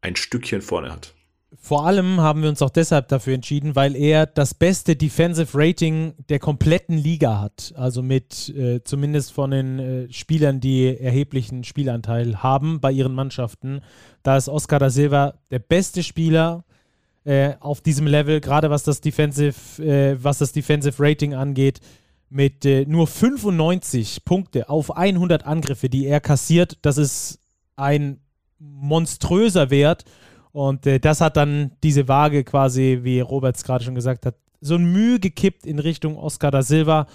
[0.00, 1.14] ein Stückchen vorne hat.
[1.58, 6.14] Vor allem haben wir uns auch deshalb dafür entschieden, weil er das beste Defensive Rating
[6.28, 7.74] der kompletten Liga hat.
[7.76, 13.80] Also mit äh, zumindest von den äh, Spielern, die erheblichen Spielanteil haben bei ihren Mannschaften.
[14.22, 16.64] Da ist Oscar da Silva der beste Spieler
[17.24, 21.80] äh, auf diesem Level, gerade was das Defensive, äh, was das Defensive Rating angeht,
[22.30, 26.78] mit äh, nur 95 Punkte auf 100 Angriffe, die er kassiert.
[26.82, 27.40] Das ist
[27.76, 28.20] ein
[28.58, 30.04] monströser Wert.
[30.52, 34.36] Und äh, das hat dann diese Waage quasi, wie Robert es gerade schon gesagt hat,
[34.60, 37.06] so ein Mühe gekippt in Richtung Oscar da Silva.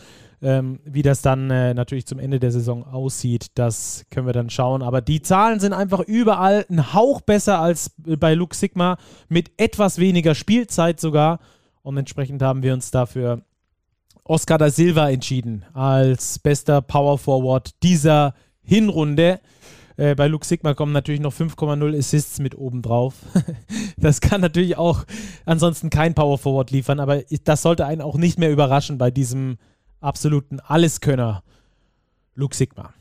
[0.42, 4.50] Ähm, wie das dann äh, natürlich zum Ende der Saison aussieht, das können wir dann
[4.50, 4.82] schauen.
[4.84, 8.98] Aber die Zahlen sind einfach überall ein Hauch besser als bei Luke Sigma,
[9.30, 11.40] mit etwas weniger Spielzeit sogar.
[11.84, 13.44] Und entsprechend haben wir uns dafür
[14.28, 19.40] Oscar da Silva entschieden als bester Power Forward dieser Hinrunde.
[19.98, 23.14] Äh, bei Luke Sigma kommen natürlich noch 5,0 Assists mit oben drauf.
[23.98, 25.06] das kann natürlich auch
[25.46, 29.58] ansonsten kein Power Forward liefern, aber das sollte einen auch nicht mehr überraschen bei diesem
[30.02, 31.44] absoluten Alleskönner
[32.34, 32.94] Luke Sigma.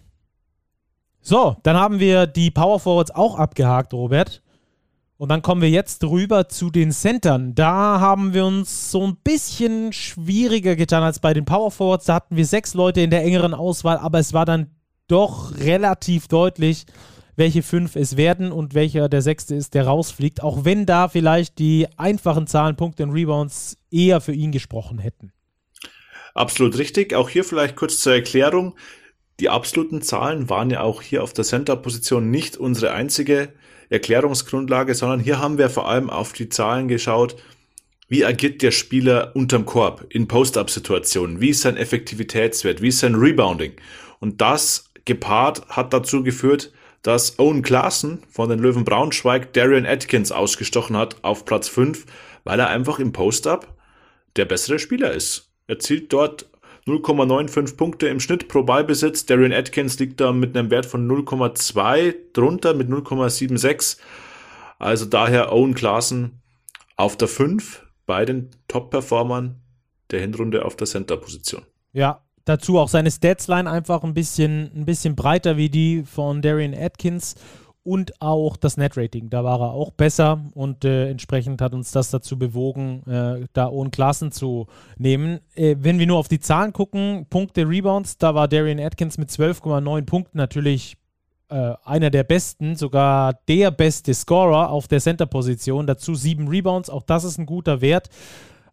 [1.23, 4.43] So, dann haben wir die Power Forwards auch abgehakt, Robert.
[5.17, 7.55] Und dann kommen wir jetzt rüber zu den Centern.
[7.55, 12.07] Da haben wir uns so ein bisschen schwieriger getan als bei den Power Forwards.
[12.07, 14.71] Da hatten wir sechs Leute in der engeren Auswahl, aber es war dann
[15.07, 16.87] doch relativ deutlich,
[17.37, 21.59] welche fünf es werden und welcher der sechste ist, der rausfliegt, auch wenn da vielleicht
[21.59, 25.33] die einfachen Zahlen, Punkte und Rebounds eher für ihn gesprochen hätten.
[26.35, 27.15] Absolut richtig.
[27.15, 28.75] Auch hier vielleicht kurz zur Erklärung.
[29.41, 33.53] Die absoluten Zahlen waren ja auch hier auf der Center-Position nicht unsere einzige
[33.95, 37.37] Erklärungsgrundlage, sondern hier haben wir vor allem auf die Zahlen geschaut,
[38.09, 43.15] wie agiert der Spieler unterm Korb in Post-Up-Situationen, wie ist sein Effektivitätswert, wie ist sein
[43.15, 43.73] Rebounding.
[44.21, 46.73] Und das gepaart hat dazu geführt,
[47.03, 52.07] dass Owen Klaassen von den Löwen Braunschweig Darian Atkins ausgestochen hat auf Platz 5,
[52.45, 53.75] weil er einfach im Post-Up
[54.37, 55.51] der bessere Spieler ist.
[55.67, 56.47] Er zielt dort
[56.87, 59.25] 0,95 Punkte im Schnitt pro Ballbesitz.
[59.25, 63.99] Darian Atkins liegt da mit einem Wert von 0,2 drunter mit 0,76.
[64.79, 66.43] Also daher Owen Klaassen
[66.97, 69.61] auf der 5 bei den Top-Performern
[70.11, 71.63] der Hinrunde auf der Center-Position.
[71.93, 76.75] Ja, dazu auch seine Statsline einfach ein bisschen, ein bisschen breiter wie die von Darian
[76.75, 77.35] Atkins.
[77.85, 79.31] Und auch das Net-Rating.
[79.31, 83.69] Da war er auch besser und äh, entsprechend hat uns das dazu bewogen, äh, da
[83.69, 84.67] Owen Klassen zu
[84.97, 85.41] nehmen.
[85.55, 89.29] Äh, wenn wir nur auf die Zahlen gucken, Punkte, Rebounds, da war Darian Atkins mit
[89.29, 90.97] 12,9 Punkten natürlich
[91.51, 95.87] äh, einer der besten, sogar der beste Scorer auf der Center-Position.
[95.87, 98.09] Dazu sieben Rebounds, auch das ist ein guter Wert.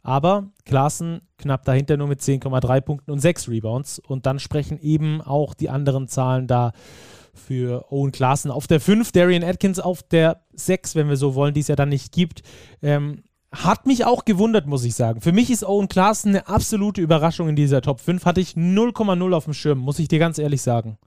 [0.04, 4.00] Aber Klaassen knapp dahinter nur mit 10,3 Punkten und 6 Rebounds.
[4.00, 6.72] Und dann sprechen eben auch die anderen Zahlen da
[7.34, 8.52] für Owen Klaassen.
[8.52, 11.76] Auf der 5 Darian Atkins, auf der 6, wenn wir so wollen, die es ja
[11.76, 12.44] dann nicht gibt.
[12.82, 15.22] Ähm, hat mich auch gewundert, muss ich sagen.
[15.22, 18.26] Für mich ist Owen Klaassen eine absolute Überraschung in dieser Top 5.
[18.26, 20.98] Hatte ich 0,0 auf dem Schirm, muss ich dir ganz ehrlich sagen.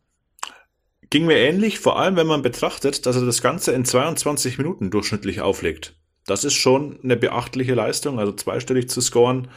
[1.11, 4.91] Ging mir ähnlich, vor allem wenn man betrachtet, dass er das Ganze in 22 Minuten
[4.91, 5.97] durchschnittlich auflegt.
[6.27, 9.49] Das ist schon eine beachtliche Leistung, also zweistellig zu scoren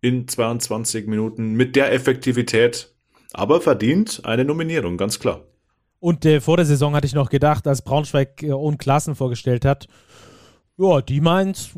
[0.00, 2.94] in 22 Minuten mit der Effektivität.
[3.32, 5.44] Aber verdient eine Nominierung, ganz klar.
[6.02, 9.64] Und äh, vor der Saison hatte ich noch gedacht, als Braunschweig äh, ohne Klassen vorgestellt
[9.64, 9.86] hat,
[10.76, 11.70] ja, die meint,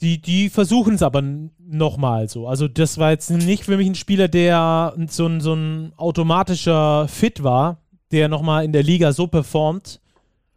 [0.00, 1.22] die, die versuchen es aber
[1.58, 2.48] nochmal so.
[2.48, 7.06] Also das war jetzt nicht für mich ein Spieler, der so ein, so ein automatischer
[7.08, 7.82] Fit war,
[8.12, 10.00] der nochmal in der Liga so performt.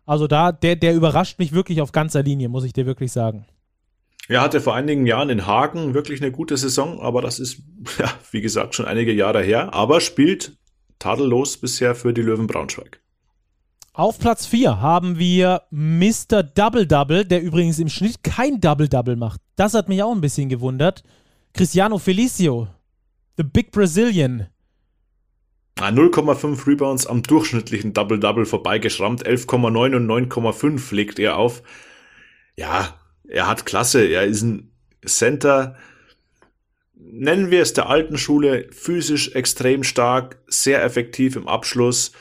[0.06, 3.46] Also da, der, der überrascht mich wirklich auf ganzer Linie, muss ich dir wirklich sagen.
[4.30, 7.64] Er hatte vor einigen Jahren in Hagen wirklich eine gute Saison, aber das ist,
[8.00, 9.74] ja, wie gesagt, schon einige Jahre her.
[9.74, 10.54] Aber spielt
[11.04, 13.02] tadellos bisher für die Löwen Braunschweig.
[13.92, 16.42] Auf Platz 4 haben wir Mr.
[16.44, 19.42] Double Double, der übrigens im Schnitt kein Double Double macht.
[19.56, 21.04] Das hat mich auch ein bisschen gewundert.
[21.54, 22.68] Cristiano Felicio,
[23.38, 24.48] the Big Brazilian.
[25.78, 29.28] 0,5 Rebounds am durchschnittlichen Double Double vorbeigeschrammt.
[29.28, 31.62] 11,9 und 9,5 legt er auf.
[32.56, 32.98] Ja,
[33.28, 34.06] er hat Klasse.
[34.06, 34.72] Er ist ein
[35.06, 35.76] Center,
[37.14, 42.12] nennen wir es der alten Schule, physisch extrem stark, sehr effektiv im Abschluss.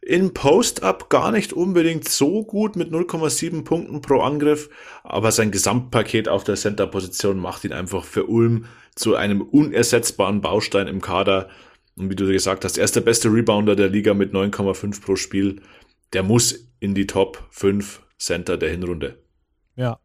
[0.00, 4.70] In Post-Up gar nicht unbedingt so gut mit 0,7 Punkten pro Angriff,
[5.02, 10.86] aber sein Gesamtpaket auf der Center-Position macht ihn einfach für Ulm zu einem unersetzbaren Baustein
[10.86, 11.48] im Kader.
[11.96, 15.16] Und wie du gesagt hast, er ist der beste Rebounder der Liga mit 9,5 pro
[15.16, 15.60] Spiel.
[16.12, 19.18] Der muss in die Top 5 Center der Hinrunde.
[19.76, 19.98] Ja,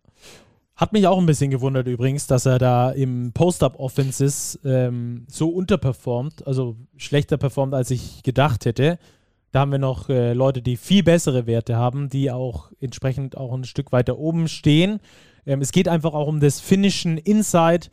[0.75, 6.45] hat mich auch ein bisschen gewundert übrigens, dass er da im Post-Up-Offenses ähm, so unterperformt,
[6.45, 8.99] also schlechter performt, als ich gedacht hätte.
[9.53, 13.53] Da haben wir noch äh, Leute, die viel bessere Werte haben, die auch entsprechend auch
[13.53, 14.99] ein Stück weiter oben stehen.
[15.45, 17.87] Ähm, es geht einfach auch um das Finishen Inside.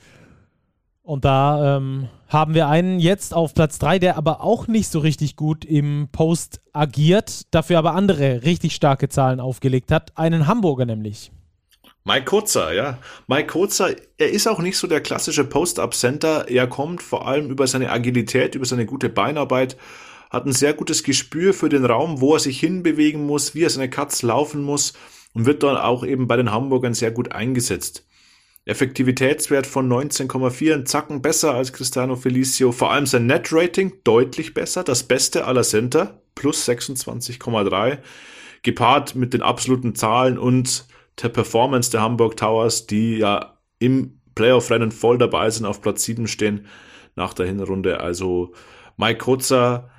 [1.05, 4.99] Und da ähm, haben wir einen jetzt auf Platz 3, der aber auch nicht so
[4.99, 10.16] richtig gut im Post agiert, dafür aber andere richtig starke Zahlen aufgelegt hat.
[10.16, 11.30] Einen Hamburger nämlich.
[12.05, 12.98] Mike Kurzer, ja.
[13.28, 16.48] Mike Kurzer, er ist auch nicht so der klassische Post-Up-Center.
[16.48, 19.76] Er kommt vor allem über seine Agilität, über seine gute Beinarbeit,
[20.30, 23.70] hat ein sehr gutes Gespür für den Raum, wo er sich hinbewegen muss, wie er
[23.70, 24.94] seine Cuts laufen muss
[25.32, 28.05] und wird dann auch eben bei den Hamburgern sehr gut eingesetzt.
[28.64, 34.84] Effektivitätswert von 19,4, ein Zacken besser als Cristiano Felicio, vor allem sein Net-Rating deutlich besser,
[34.84, 37.98] das beste aller Center, plus 26,3,
[38.62, 40.86] gepaart mit den absoluten Zahlen und
[41.20, 46.26] der Performance der Hamburg Towers, die ja im Playoff-Rennen voll dabei sind, auf Platz 7
[46.26, 46.66] stehen
[47.16, 48.00] nach der Hinrunde.
[48.00, 48.52] Also
[48.96, 49.90] Mike Kotzer,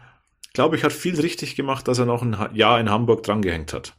[0.54, 3.96] glaube ich, hat viel richtig gemacht, dass er noch ein Jahr in Hamburg drangehängt hat.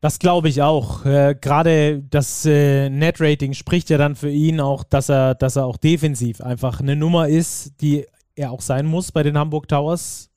[0.00, 1.04] Das glaube ich auch.
[1.04, 5.66] Äh, Gerade das äh, Net-Rating spricht ja dann für ihn auch, dass er, dass er
[5.66, 10.30] auch defensiv einfach eine Nummer ist, die er auch sein muss bei den Hamburg Towers.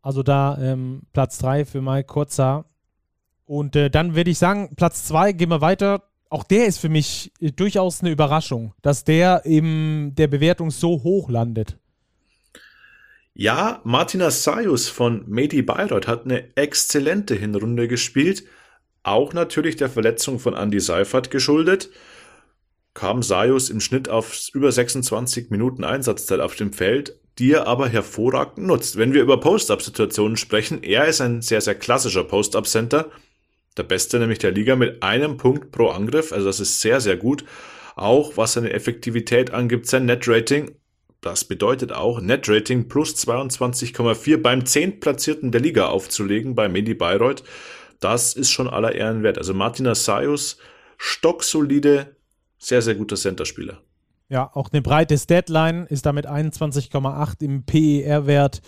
[0.00, 2.64] Also da ähm, Platz 3 für Mike Kurzer.
[3.50, 6.04] Und äh, dann würde ich sagen, Platz 2, gehen wir weiter.
[6.28, 11.02] Auch der ist für mich äh, durchaus eine Überraschung, dass der in der Bewertung so
[11.02, 11.76] hoch landet.
[13.34, 18.44] Ja, Martina Sayus von Medi Bayreuth hat eine exzellente Hinrunde gespielt.
[19.02, 21.90] Auch natürlich der Verletzung von Andy Seifert geschuldet.
[22.94, 27.88] Kam Sayus im Schnitt auf über 26 Minuten Einsatzzeit auf dem Feld, die er aber
[27.88, 28.96] hervorragend nutzt.
[28.96, 33.10] Wenn wir über Post-Up-Situationen sprechen, er ist ein sehr, sehr klassischer Post-Up-Center
[33.76, 36.32] der beste nämlich der Liga mit einem Punkt pro Angriff.
[36.32, 37.44] Also das ist sehr, sehr gut.
[37.96, 40.72] Auch was seine Effektivität angibt, sein Net-Rating.
[41.20, 47.42] Das bedeutet auch, Net-Rating plus 22,4 beim zehntplatzierten der Liga aufzulegen bei Medi Bayreuth.
[48.00, 49.36] Das ist schon aller Ehren wert.
[49.36, 50.56] Also Martin Assayus,
[50.96, 52.16] stocksolide,
[52.58, 53.82] sehr, sehr guter Centerspieler.
[54.30, 58.62] Ja, auch eine breite Deadline ist damit 21,8 im PER-Wert.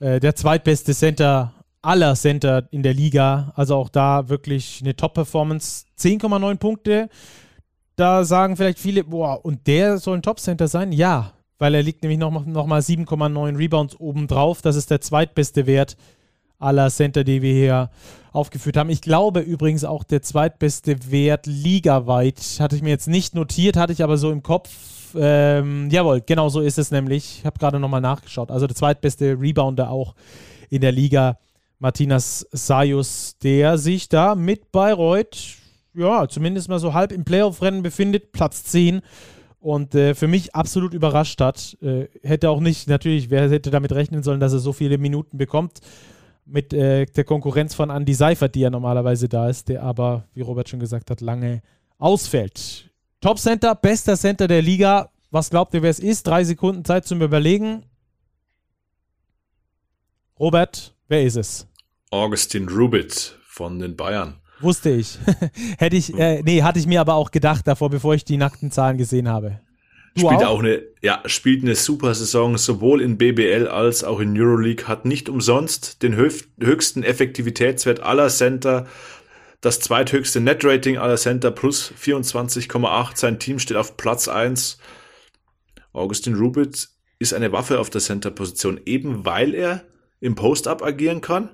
[0.00, 1.54] Äh, der zweitbeste Center
[1.86, 3.52] aller Center in der Liga.
[3.54, 5.84] Also auch da wirklich eine Top-Performance.
[5.98, 7.08] 10,9 Punkte.
[7.94, 10.92] Da sagen vielleicht viele, boah, und der soll ein Top-Center sein?
[10.92, 14.62] Ja, weil er liegt nämlich nochmal noch mal 7,9 Rebounds obendrauf.
[14.62, 15.96] Das ist der zweitbeste Wert
[16.58, 17.90] aller Center, die wir hier
[18.32, 18.90] aufgeführt haben.
[18.90, 22.40] Ich glaube übrigens auch der zweitbeste Wert ligaweit.
[22.58, 25.14] Hatte ich mir jetzt nicht notiert, hatte ich aber so im Kopf.
[25.14, 27.38] Ähm, jawohl, genau so ist es nämlich.
[27.38, 28.50] Ich habe gerade nochmal nachgeschaut.
[28.50, 30.14] Also der zweitbeste Rebounder auch
[30.68, 31.38] in der Liga.
[31.78, 35.56] Martinas Sayus, der sich da mit Bayreuth,
[35.94, 39.00] ja, zumindest mal so halb im Playoff-Rennen befindet, Platz 10
[39.60, 41.76] und äh, für mich absolut überrascht hat.
[41.82, 45.38] Äh, hätte auch nicht, natürlich, wer hätte damit rechnen sollen, dass er so viele Minuten
[45.38, 45.80] bekommt
[46.44, 50.42] mit äh, der Konkurrenz von Andy Seifert, die ja normalerweise da ist, der aber, wie
[50.42, 51.62] Robert schon gesagt hat, lange
[51.98, 52.90] ausfällt.
[53.20, 55.10] Top Center, bester Center der Liga.
[55.30, 56.26] Was glaubt ihr, wer es ist?
[56.26, 57.82] Drei Sekunden Zeit zum Überlegen.
[60.38, 61.66] Robert, wer ist es?
[62.10, 64.40] Augustin Rubit von den Bayern.
[64.60, 65.18] Wusste ich.
[65.78, 68.70] Hätte ich, äh, nee, hatte ich mir aber auch gedacht davor, bevor ich die nackten
[68.70, 69.60] Zahlen gesehen habe.
[70.14, 70.54] Du spielt auch?
[70.54, 70.58] auch?
[70.60, 75.28] eine, ja, spielt eine super Saison, sowohl in BBL als auch in Euroleague, hat nicht
[75.28, 78.86] umsonst den höchsten Effektivitätswert aller Center,
[79.60, 83.16] das zweithöchste Net-Rating aller Center plus 24,8.
[83.16, 84.78] Sein Team steht auf Platz 1.
[85.92, 89.82] Augustin Rubitz ist eine Waffe auf der Center-Position, eben weil er
[90.20, 91.50] im Post-Up agieren kann.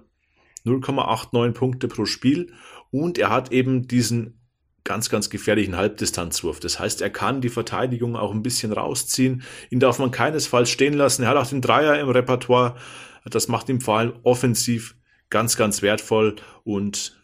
[0.64, 2.52] 0,89 Punkte pro Spiel
[2.90, 4.40] und er hat eben diesen
[4.84, 6.60] ganz, ganz gefährlichen Halbdistanzwurf.
[6.60, 9.42] Das heißt, er kann die Verteidigung auch ein bisschen rausziehen.
[9.70, 11.22] Ihn darf man keinesfalls stehen lassen.
[11.22, 12.76] Er hat auch den Dreier im Repertoire.
[13.24, 14.96] Das macht ihm vor allem offensiv
[15.30, 17.20] ganz, ganz wertvoll und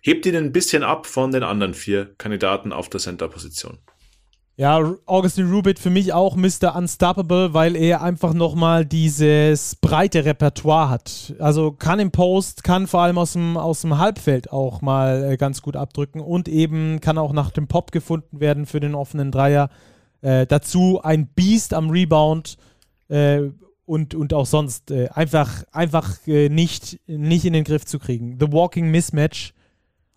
[0.00, 3.78] hebt ihn ein bisschen ab von den anderen vier Kandidaten auf der Center-Position.
[4.56, 6.76] Ja, Augustin Rubit für mich auch Mr.
[6.76, 11.34] Unstoppable, weil er einfach nochmal dieses breite Repertoire hat.
[11.38, 15.36] Also kann im Post, kann vor allem aus dem, aus dem Halbfeld auch mal äh,
[15.38, 19.30] ganz gut abdrücken und eben kann auch nach dem Pop gefunden werden für den offenen
[19.30, 19.70] Dreier.
[20.20, 22.58] Äh, dazu ein Beast am Rebound
[23.08, 23.40] äh,
[23.86, 28.36] und, und auch sonst äh, einfach, einfach äh, nicht, nicht in den Griff zu kriegen.
[28.38, 29.54] The Walking Mismatch.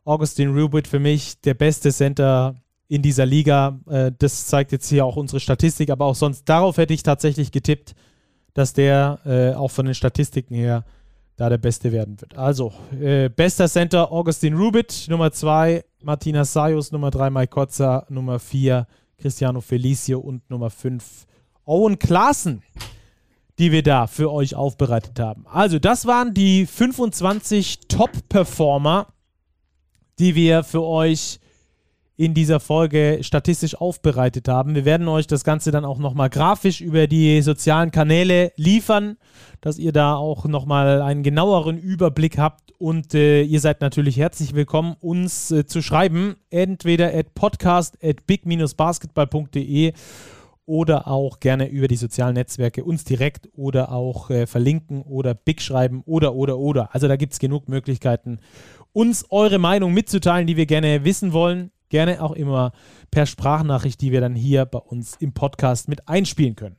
[0.03, 2.55] Augustin Rubit für mich der beste Center
[2.95, 3.79] in dieser Liga.
[3.89, 7.51] Äh, das zeigt jetzt hier auch unsere Statistik, aber auch sonst darauf hätte ich tatsächlich
[7.51, 7.93] getippt,
[8.53, 10.85] dass der äh, auch von den Statistiken her
[11.35, 12.37] da der Beste werden wird.
[12.37, 18.39] Also, äh, bester Center Augustin Rubit, Nummer 2 Martina Sayos, Nummer 3 Mike Kotzer, Nummer
[18.39, 18.87] 4
[19.17, 21.25] Cristiano Felicio und Nummer 5
[21.65, 22.63] Owen Klaassen,
[23.59, 25.45] die wir da für euch aufbereitet haben.
[25.51, 29.07] Also, das waren die 25 Top-Performer,
[30.17, 31.39] die wir für euch
[32.17, 34.75] in dieser Folge statistisch aufbereitet haben.
[34.75, 39.17] Wir werden euch das Ganze dann auch nochmal grafisch über die sozialen Kanäle liefern,
[39.61, 44.53] dass ihr da auch nochmal einen genaueren Überblick habt und äh, ihr seid natürlich herzlich
[44.53, 49.93] willkommen, uns äh, zu schreiben, entweder at podcast at big-basketball.de
[50.65, 55.61] oder auch gerne über die sozialen Netzwerke uns direkt oder auch äh, verlinken oder big
[55.61, 56.93] schreiben oder oder oder.
[56.93, 58.39] Also da gibt es genug Möglichkeiten,
[58.93, 62.73] uns eure Meinung mitzuteilen, die wir gerne wissen wollen gerne auch immer
[63.09, 66.75] per Sprachnachricht, die wir dann hier bei uns im Podcast mit einspielen können.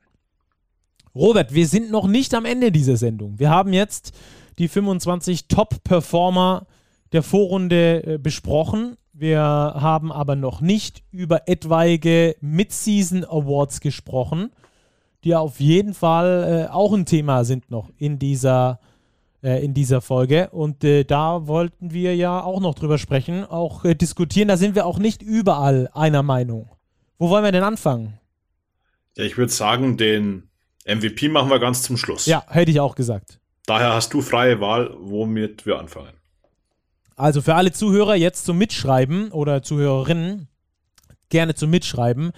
[1.14, 3.38] Robert, wir sind noch nicht am Ende dieser Sendung.
[3.38, 4.12] Wir haben jetzt
[4.58, 6.66] die 25 Top-Performer
[7.12, 8.98] der Vorrunde äh, besprochen.
[9.14, 14.50] Wir haben aber noch nicht über etwaige Mid-Season Awards gesprochen,
[15.24, 18.95] die auf jeden Fall äh, auch ein Thema sind noch in dieser äh,
[19.43, 20.51] in dieser Folge.
[20.51, 24.49] Und äh, da wollten wir ja auch noch drüber sprechen, auch äh, diskutieren.
[24.49, 26.68] Da sind wir auch nicht überall einer Meinung.
[27.18, 28.18] Wo wollen wir denn anfangen?
[29.16, 30.49] Ja, ich würde sagen, den
[30.87, 32.26] MVP machen wir ganz zum Schluss.
[32.26, 33.41] Ja, hätte ich auch gesagt.
[33.66, 36.12] Daher hast du freie Wahl, womit wir anfangen.
[37.16, 40.49] Also für alle Zuhörer jetzt zum Mitschreiben oder Zuhörerinnen
[41.29, 42.33] gerne zum Mitschreiben.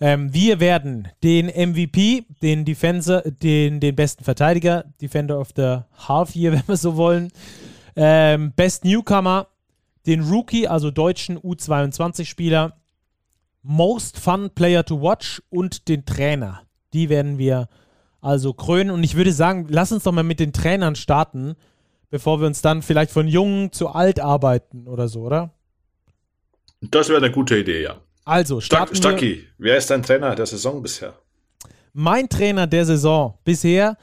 [0.00, 5.78] Ähm, wir werden den MVP, den Defenser, den, den besten Verteidiger, Defender of the
[6.08, 7.30] Half Year, wenn wir so wollen,
[7.96, 9.48] ähm, Best Newcomer,
[10.06, 12.76] den Rookie, also deutschen U22-Spieler,
[13.62, 16.62] Most Fun Player to Watch und den Trainer.
[16.92, 17.68] Die werden wir
[18.20, 18.90] also krönen.
[18.90, 21.54] Und ich würde sagen, lass uns doch mal mit den Trainern starten,
[22.10, 25.50] bevor wir uns dann vielleicht von jung zu alt arbeiten oder so, oder?
[26.80, 27.96] Das wäre eine gute Idee, ja.
[28.24, 31.14] Also, starten Stuck, Stucky, wer ist dein Trainer der Saison bisher?
[31.92, 33.96] Mein Trainer der Saison bisher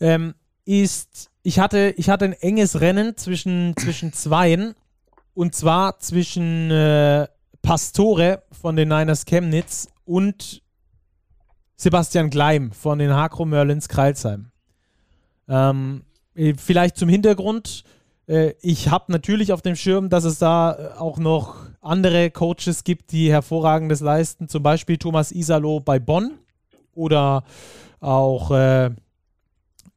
[0.00, 4.74] ähm, ist, ich hatte, ich hatte ein enges Rennen zwischen, zwischen zweien
[5.34, 7.26] und zwar zwischen äh,
[7.62, 10.62] Pastore von den Niners Chemnitz und
[11.76, 14.50] Sebastian Gleim von den Hakro Merlins Kreilsheim.
[15.48, 16.02] Ähm,
[16.34, 17.84] äh, vielleicht zum Hintergrund.
[18.28, 22.84] Äh, ich habe natürlich auf dem Schirm, dass es da äh, auch noch andere Coaches
[22.84, 24.48] gibt, die hervorragendes leisten.
[24.48, 26.38] Zum Beispiel Thomas Isalo bei Bonn
[26.94, 27.44] oder
[28.00, 28.90] auch äh,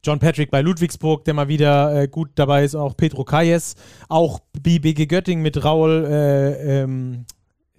[0.03, 3.75] John Patrick bei Ludwigsburg, der mal wieder äh, gut dabei ist, auch Pedro Kayes,
[4.09, 7.25] auch BBG Göttingen mit Raul, äh, ähm,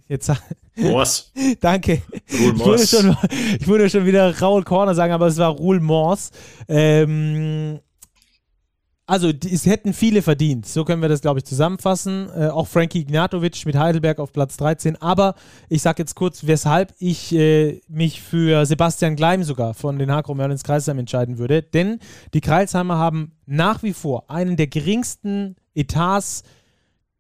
[0.07, 0.31] jetzt
[0.77, 1.33] Moors.
[1.61, 2.03] Danke.
[2.41, 3.17] Ruhl ich, würde schon,
[3.59, 6.31] ich würde schon wieder Raul Corner sagen, aber es war Ruhl Moors.
[6.69, 7.81] Ähm,
[9.13, 10.65] also es hätten viele verdient.
[10.65, 12.31] So können wir das, glaube ich, zusammenfassen.
[12.35, 14.97] Äh, auch Frankie Ignatovic mit Heidelberg auf Platz 13.
[15.03, 15.35] Aber
[15.69, 20.35] ich sage jetzt kurz, weshalb ich äh, mich für Sebastian Gleim sogar von den Hakro
[20.35, 21.63] Merlins Kreisheim entscheiden würde.
[21.63, 21.99] Denn
[22.33, 26.43] die Kreisheimer haben nach wie vor einen der geringsten Etats,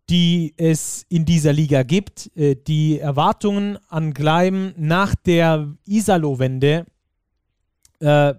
[0.08, 2.34] die es in dieser Liga gibt.
[2.34, 6.86] Äh, die Erwartungen an Gleim nach der Isalo-Wende
[8.00, 8.32] äh,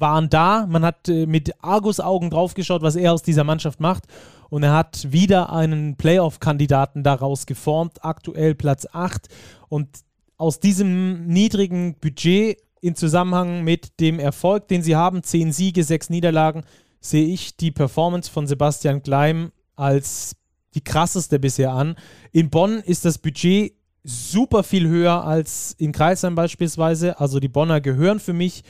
[0.00, 0.66] waren da.
[0.68, 4.04] Man hat äh, mit Argus-Augen draufgeschaut, was er aus dieser Mannschaft macht.
[4.48, 9.28] Und er hat wieder einen Playoff-Kandidaten daraus geformt, aktuell Platz 8.
[9.68, 9.88] Und
[10.36, 16.10] aus diesem niedrigen Budget in Zusammenhang mit dem Erfolg, den sie haben, 10 Siege, 6
[16.10, 16.64] Niederlagen,
[17.00, 20.36] sehe ich die Performance von Sebastian Gleim als
[20.74, 21.96] die krasseste bisher an.
[22.32, 27.20] In Bonn ist das Budget super viel höher als in Kreisheim beispielsweise.
[27.20, 28.62] Also die Bonner gehören für mich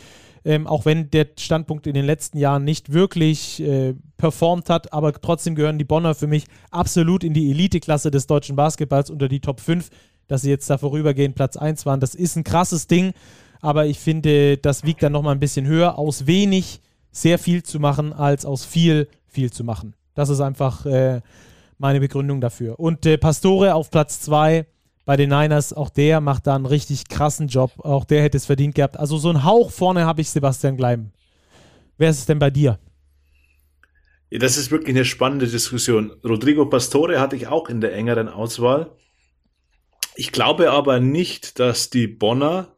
[0.45, 5.13] ähm, auch wenn der Standpunkt in den letzten Jahren nicht wirklich äh, performt hat, aber
[5.13, 9.41] trotzdem gehören die Bonner für mich absolut in die Eliteklasse des deutschen Basketballs unter die
[9.41, 9.91] Top 5.
[10.29, 13.13] Dass sie jetzt da vorübergehend Platz 1 waren, das ist ein krasses Ding,
[13.61, 16.81] aber ich finde, das wiegt dann nochmal ein bisschen höher, aus wenig
[17.11, 19.95] sehr viel zu machen, als aus viel viel zu machen.
[20.15, 21.21] Das ist einfach äh,
[21.79, 22.79] meine Begründung dafür.
[22.79, 24.67] Und äh, Pastore auf Platz 2
[25.05, 25.73] bei den Niners.
[25.73, 27.73] Auch der macht da einen richtig krassen Job.
[27.79, 28.99] Auch der hätte es verdient gehabt.
[28.99, 31.11] Also so einen Hauch vorne habe ich Sebastian Gleim.
[31.99, 32.79] Wer ist es denn bei dir?
[34.31, 36.13] Ja, das ist wirklich eine spannende Diskussion.
[36.25, 38.93] Rodrigo Pastore hatte ich auch in der engeren Auswahl.
[40.15, 42.69] Ich glaube aber nicht, dass die Bonner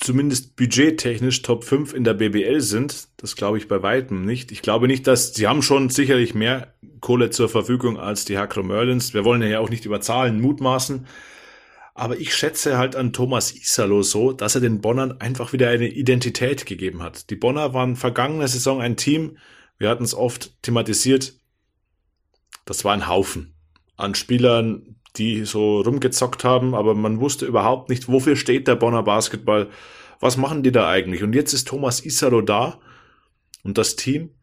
[0.00, 3.08] zumindest budgettechnisch Top 5 in der BBL sind.
[3.18, 4.50] Das glaube ich bei weitem nicht.
[4.50, 8.62] Ich glaube nicht, dass sie haben schon sicherlich mehr Kohle zur Verfügung als die Hakro
[8.62, 9.14] Merlins.
[9.14, 11.06] Wir wollen ja auch nicht über Zahlen mutmaßen.
[11.94, 15.88] Aber ich schätze halt an Thomas Isalo so, dass er den Bonnern einfach wieder eine
[15.88, 17.30] Identität gegeben hat.
[17.30, 19.36] Die Bonner waren vergangene Saison ein Team,
[19.76, 21.34] wir hatten es oft thematisiert,
[22.64, 23.54] das war ein Haufen
[23.96, 29.02] an Spielern, die so rumgezockt haben, aber man wusste überhaupt nicht, wofür steht der Bonner
[29.02, 29.68] Basketball,
[30.20, 31.22] was machen die da eigentlich?
[31.22, 32.78] Und jetzt ist Thomas Isaro da
[33.64, 34.34] und das Team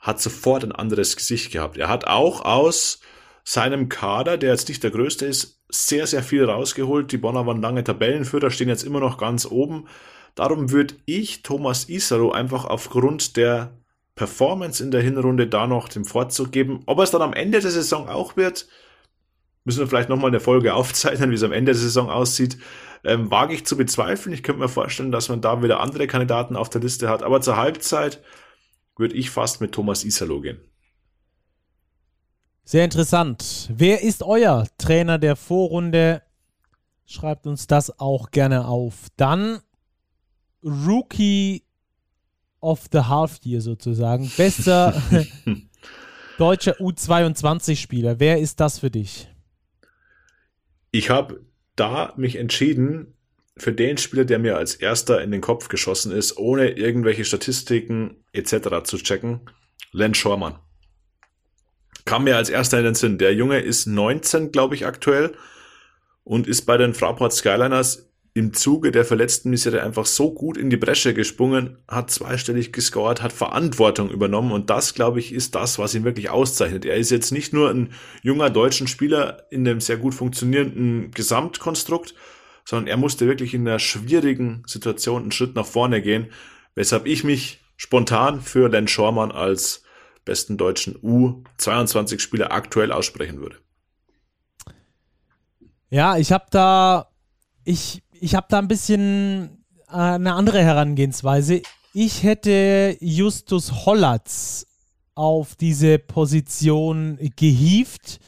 [0.00, 1.76] hat sofort ein anderes Gesicht gehabt.
[1.78, 3.00] Er hat auch aus
[3.44, 7.10] seinem Kader, der jetzt nicht der größte ist, sehr, sehr viel rausgeholt.
[7.12, 9.86] Die Bonner waren lange Tabellenführer, stehen jetzt immer noch ganz oben.
[10.34, 13.76] Darum würde ich Thomas Isaro einfach aufgrund der
[14.14, 16.82] Performance in der Hinrunde da noch den Vorzug geben.
[16.86, 18.66] Ob er es dann am Ende der Saison auch wird,
[19.66, 22.56] müssen wir vielleicht nochmal eine Folge aufzeichnen, wie es am Ende der Saison aussieht.
[23.04, 24.32] Ähm, wage ich zu bezweifeln.
[24.32, 27.22] Ich könnte mir vorstellen, dass man da wieder andere Kandidaten auf der Liste hat.
[27.22, 28.22] Aber zur Halbzeit
[28.96, 30.60] würde ich fast mit Thomas Isalo gehen.
[32.64, 33.70] Sehr interessant.
[33.72, 36.22] Wer ist euer Trainer der Vorrunde?
[37.04, 39.06] Schreibt uns das auch gerne auf.
[39.16, 39.60] Dann
[40.64, 41.62] Rookie
[42.60, 44.28] of the Half Year sozusagen.
[44.36, 45.00] Bester
[46.38, 48.18] deutscher U22-Spieler.
[48.18, 49.28] Wer ist das für dich?
[50.96, 51.44] Ich habe
[51.76, 53.18] da mich entschieden
[53.58, 58.24] für den Spieler, der mir als erster in den Kopf geschossen ist, ohne irgendwelche Statistiken
[58.32, 58.82] etc.
[58.84, 59.42] zu checken,
[59.92, 60.58] Len Schormann.
[62.06, 63.18] Kam mir als erster in den Sinn.
[63.18, 65.36] Der Junge ist 19, glaube ich, aktuell
[66.24, 68.05] und ist bei den Fraport Skyliners
[68.36, 73.22] im Zuge der verletzten Misere einfach so gut in die Bresche gesprungen, hat zweistellig gescored,
[73.22, 76.84] hat Verantwortung übernommen und das, glaube ich, ist das, was ihn wirklich auszeichnet.
[76.84, 82.14] Er ist jetzt nicht nur ein junger deutschen Spieler in einem sehr gut funktionierenden Gesamtkonstrukt,
[82.66, 86.26] sondern er musste wirklich in einer schwierigen Situation einen Schritt nach vorne gehen,
[86.74, 89.82] weshalb ich mich spontan für Len Schormann als
[90.26, 93.56] besten deutschen U22-Spieler aktuell aussprechen würde.
[95.88, 97.08] Ja, ich habe da,
[97.64, 101.62] ich ich habe da ein bisschen äh, eine andere Herangehensweise.
[101.92, 104.66] Ich hätte Justus Hollatz
[105.14, 108.20] auf diese Position gehievt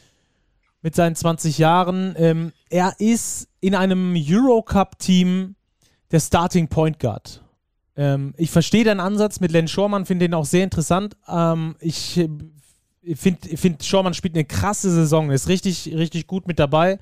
[0.81, 2.15] mit seinen 20 Jahren.
[2.17, 5.55] Ähm, er ist in einem Eurocup-Team
[6.11, 7.43] der Starting Point Guard.
[7.97, 11.17] Ähm, ich verstehe deinen Ansatz mit Len Schormann, finde den auch sehr interessant.
[11.29, 12.15] Ähm, ich
[13.15, 16.99] finde, find, Schormann spielt eine krasse Saison, ist richtig, richtig gut mit dabei.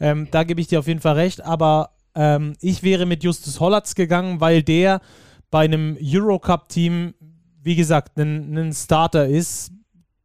[0.00, 1.42] Ähm, da gebe ich dir auf jeden Fall recht.
[1.42, 5.00] Aber ähm, ich wäre mit Justus Hollatz gegangen, weil der
[5.50, 7.14] bei einem Eurocup-Team,
[7.62, 9.72] wie gesagt, ein, Starter ist.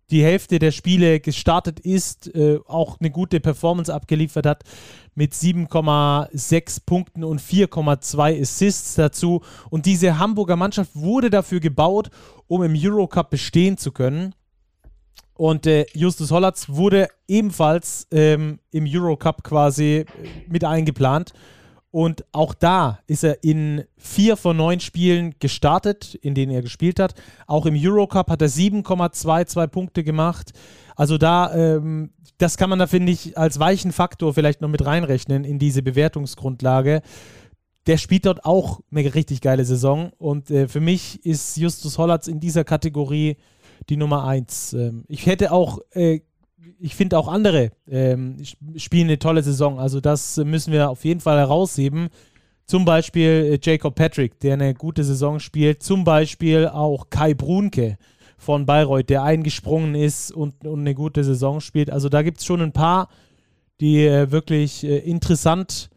[0.10, 4.64] die Hälfte der Spiele gestartet ist, äh, auch eine gute Performance abgeliefert hat
[5.16, 9.42] mit 7,6 Punkten und 4,2 Assists dazu.
[9.70, 12.10] Und diese Hamburger Mannschaft wurde dafür gebaut,
[12.48, 14.34] um im Eurocup bestehen zu können.
[15.34, 20.06] Und äh, Justus Hollatz wurde ebenfalls ähm, im Eurocup quasi äh,
[20.48, 21.34] mit eingeplant.
[21.92, 27.00] Und auch da ist er in vier von neun Spielen gestartet, in denen er gespielt
[27.00, 27.16] hat.
[27.48, 30.52] Auch im Eurocup hat er 7,22 Punkte gemacht.
[30.96, 34.86] Also da, ähm, das kann man da, finde ich, als weichen Faktor vielleicht noch mit
[34.86, 37.02] reinrechnen in diese Bewertungsgrundlage.
[37.88, 40.12] Der spielt dort auch eine richtig geile Saison.
[40.18, 43.38] Und äh, für mich ist Justus Hollatz in dieser Kategorie
[43.90, 44.74] die Nummer eins.
[44.74, 46.20] Ähm, ich hätte auch äh,
[46.80, 48.38] ich finde auch andere ähm,
[48.76, 49.80] spielen eine tolle Saison.
[49.80, 52.10] Also das müssen wir auf jeden Fall herausheben.
[52.66, 55.84] Zum Beispiel äh, Jacob Patrick, der eine gute Saison spielt.
[55.84, 57.98] Zum Beispiel auch Kai Brunke
[58.38, 61.90] von Bayreuth, der eingesprungen ist und, und eine gute Saison spielt.
[61.90, 63.10] Also da gibt es schon ein paar,
[63.80, 65.90] die äh, wirklich äh, interessant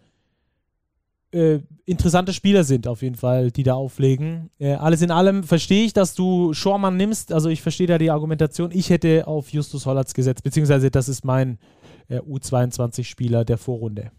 [1.32, 4.50] äh, interessante Spieler sind, auf jeden Fall, die da auflegen.
[4.58, 7.32] Äh, alles in allem verstehe ich, dass du Schormann nimmst.
[7.32, 8.70] Also ich verstehe da die Argumentation.
[8.72, 11.58] Ich hätte auf Justus Hollatz gesetzt, beziehungsweise das ist mein
[12.08, 14.12] äh, U22-Spieler der Vorrunde.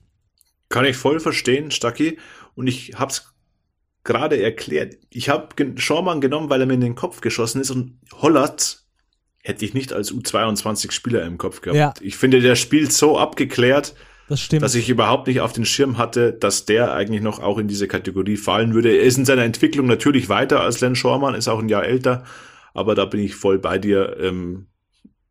[0.70, 2.18] Kann ich voll verstehen, Stacki.
[2.56, 3.34] Und ich habe es
[4.04, 4.96] gerade erklärt.
[5.10, 8.88] Ich habe Schormann genommen, weil er mir in den Kopf geschossen ist und Hollatz
[9.44, 11.78] hätte ich nicht als U22-Spieler im Kopf gehabt.
[11.78, 11.94] Ja.
[12.06, 13.96] Ich finde, der spielt so abgeklärt
[14.30, 14.64] das stimmt.
[14.64, 17.88] Dass ich überhaupt nicht auf den Schirm hatte, dass der eigentlich noch auch in diese
[17.88, 18.96] Kategorie fallen würde.
[18.96, 22.24] Er ist in seiner Entwicklung natürlich weiter als Len Schormann, ist auch ein Jahr älter,
[22.74, 24.18] aber da bin ich voll bei dir.
[24.20, 24.68] Ähm,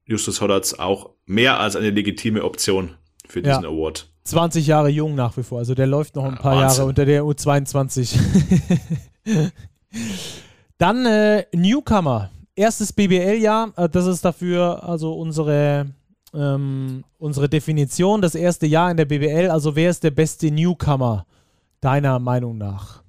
[0.05, 2.97] Justus Hoddatz auch mehr als eine legitime Option
[3.29, 3.69] für diesen ja.
[3.69, 4.11] Award.
[4.25, 6.79] 20 Jahre jung nach wie vor, also der läuft noch ein paar Wahnsinn.
[6.79, 8.19] Jahre unter der U22.
[10.79, 15.95] Dann äh, Newcomer, erstes BBL-Jahr, äh, das ist dafür also unsere
[16.35, 19.51] ähm, unsere Definition, das erste Jahr in der BBL.
[19.51, 21.27] Also wer ist der beste Newcomer
[21.81, 23.02] deiner Meinung nach?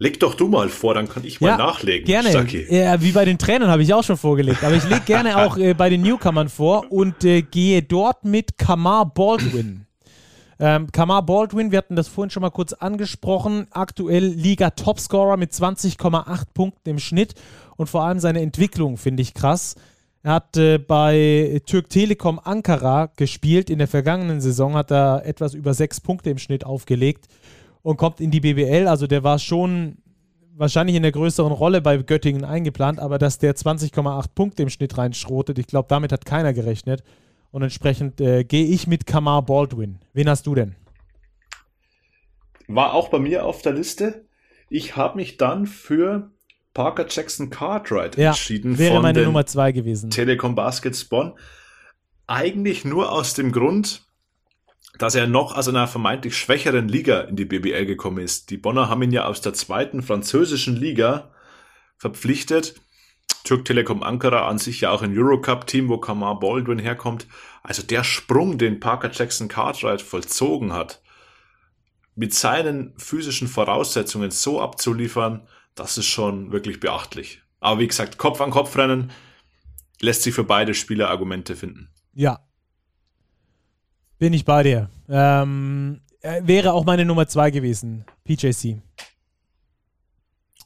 [0.00, 2.06] Leg doch du mal vor, dann kann ich mal ja, nachlegen.
[2.06, 2.46] Gerne.
[2.70, 4.62] Ja, wie bei den Trainern habe ich auch schon vorgelegt.
[4.62, 8.58] Aber ich lege gerne auch äh, bei den Newcomern vor und äh, gehe dort mit
[8.58, 9.86] Kamar Baldwin.
[10.60, 16.42] Ähm, Kamar Baldwin, wir hatten das vorhin schon mal kurz angesprochen, aktuell Liga-Topscorer mit 20,8
[16.52, 17.34] Punkten im Schnitt
[17.76, 19.76] und vor allem seine Entwicklung finde ich krass.
[20.22, 23.70] Er hat äh, bei Türk Telekom Ankara gespielt.
[23.70, 27.28] In der vergangenen Saison hat er etwas über sechs Punkte im Schnitt aufgelegt
[27.82, 28.88] und kommt in die BBL.
[28.88, 29.98] Also der war schon
[30.54, 34.98] wahrscheinlich in der größeren Rolle bei Göttingen eingeplant, aber dass der 20,8 Punkte im Schnitt
[34.98, 37.04] reinschrotet, ich glaube, damit hat keiner gerechnet.
[37.50, 40.00] Und entsprechend äh, gehe ich mit Kamar Baldwin.
[40.12, 40.74] Wen hast du denn?
[42.66, 44.26] War auch bei mir auf der Liste.
[44.68, 46.30] Ich habe mich dann für
[46.78, 48.78] Parker Jackson Cartwright ja, entschieden.
[48.78, 50.10] Wäre meine Nummer zwei gewesen.
[50.10, 51.32] Telekom Baskets Bonn.
[52.28, 54.06] Eigentlich nur aus dem Grund,
[54.96, 58.50] dass er noch aus einer vermeintlich schwächeren Liga in die BBL gekommen ist.
[58.50, 61.32] Die Bonner haben ihn ja aus der zweiten französischen Liga
[61.96, 62.76] verpflichtet.
[63.42, 67.26] Türk Telekom Ankara an sich ja auch ein Eurocup-Team, wo Kamar Baldwin herkommt.
[67.64, 71.02] Also der Sprung, den Parker Jackson Cartwright vollzogen hat,
[72.14, 75.48] mit seinen physischen Voraussetzungen so abzuliefern,
[75.78, 77.42] das ist schon wirklich beachtlich.
[77.60, 79.10] Aber wie gesagt, Kopf an Kopf rennen
[80.00, 81.88] lässt sich für beide Spieler Argumente finden.
[82.14, 82.40] Ja.
[84.18, 84.90] Bin ich bei dir.
[85.08, 88.04] Ähm, äh, wäre auch meine Nummer zwei gewesen.
[88.24, 88.82] PJC.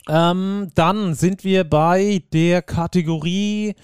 [0.09, 3.75] Ähm, dann sind wir bei der Kategorie.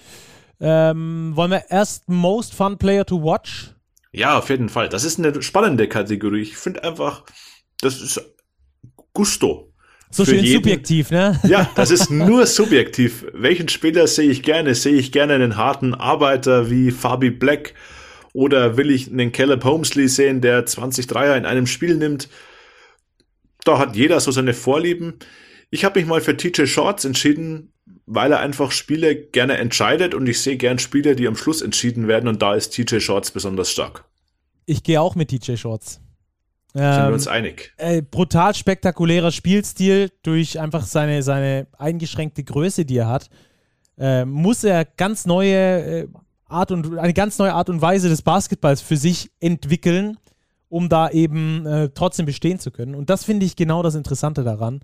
[0.59, 3.75] Ähm, wollen wir erst Most Fun Player to Watch?
[4.11, 4.89] Ja, auf jeden Fall.
[4.89, 6.41] Das ist eine spannende Kategorie.
[6.41, 7.23] Ich finde einfach,
[7.79, 8.21] das ist
[9.13, 9.68] Gusto.
[10.11, 10.55] So schön jeden.
[10.55, 11.39] subjektiv, ne?
[11.47, 13.25] Ja, das ist nur subjektiv.
[13.33, 14.73] Welchen Spieler sehe ich gerne?
[14.73, 17.73] Sehe ich gerne einen harten Arbeiter wie Fabi Black?
[18.33, 22.29] Oder will ich einen Caleb Homesley sehen, der 20 Dreier in einem Spiel nimmt?
[23.65, 25.15] Da hat jeder so seine Vorlieben.
[25.69, 27.73] Ich habe mich mal für TJ Shorts entschieden,
[28.05, 32.07] weil er einfach Spiele gerne entscheidet und ich sehe gern Spiele, die am Schluss entschieden
[32.07, 34.05] werden und da ist TJ Shorts besonders stark.
[34.65, 36.01] Ich gehe auch mit TJ Shorts.
[36.73, 37.73] Sind wir ähm, uns einig.
[37.77, 43.29] Äh, brutal spektakulärer Spielstil durch einfach seine, seine eingeschränkte Größe, die er hat.
[43.97, 46.07] Äh, muss er ganz neue äh,
[46.47, 50.17] Art und eine ganz neue Art und Weise des Basketballs für sich entwickeln,
[50.67, 52.95] um da eben äh, trotzdem bestehen zu können.
[52.95, 54.81] Und das finde ich genau das Interessante daran.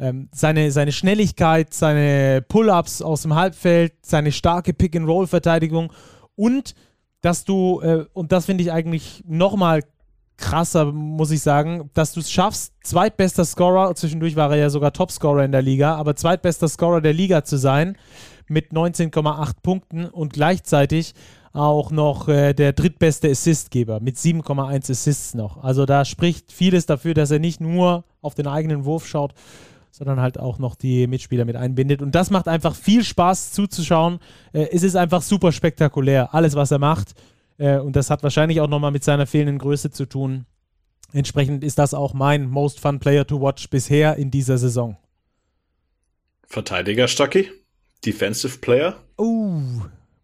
[0.00, 5.92] Ähm, seine, seine Schnelligkeit, seine Pull-ups aus dem Halbfeld, seine starke Pick-and-Roll-Verteidigung
[6.36, 6.74] und
[7.20, 9.82] dass du, äh, und das finde ich eigentlich nochmal
[10.38, 14.92] krasser, muss ich sagen, dass du es schaffst, zweitbester Scorer, zwischendurch war er ja sogar
[14.92, 17.96] Topscorer in der Liga, aber zweitbester Scorer der Liga zu sein,
[18.48, 21.14] mit 19,8 Punkten und gleichzeitig
[21.52, 25.62] auch noch äh, der drittbeste Assistgeber mit 7,1 Assists noch.
[25.62, 29.34] Also da spricht vieles dafür, dass er nicht nur auf den eigenen Wurf schaut,
[29.90, 32.00] sondern halt auch noch die Mitspieler mit einbindet.
[32.00, 34.20] Und das macht einfach viel Spaß zuzuschauen.
[34.52, 37.14] Äh, es ist einfach super spektakulär, alles, was er macht.
[37.58, 40.46] Äh, und das hat wahrscheinlich auch nochmal mit seiner fehlenden Größe zu tun.
[41.12, 44.96] Entsprechend ist das auch mein Most Fun Player to Watch bisher in dieser Saison.
[46.46, 47.50] Verteidiger Stucky?
[48.04, 48.96] Defensive Player?
[49.18, 49.60] Uh,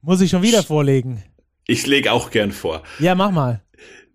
[0.01, 1.23] muss ich schon wieder vorlegen.
[1.67, 2.83] Ich lege auch gern vor.
[2.99, 3.63] Ja, mach mal.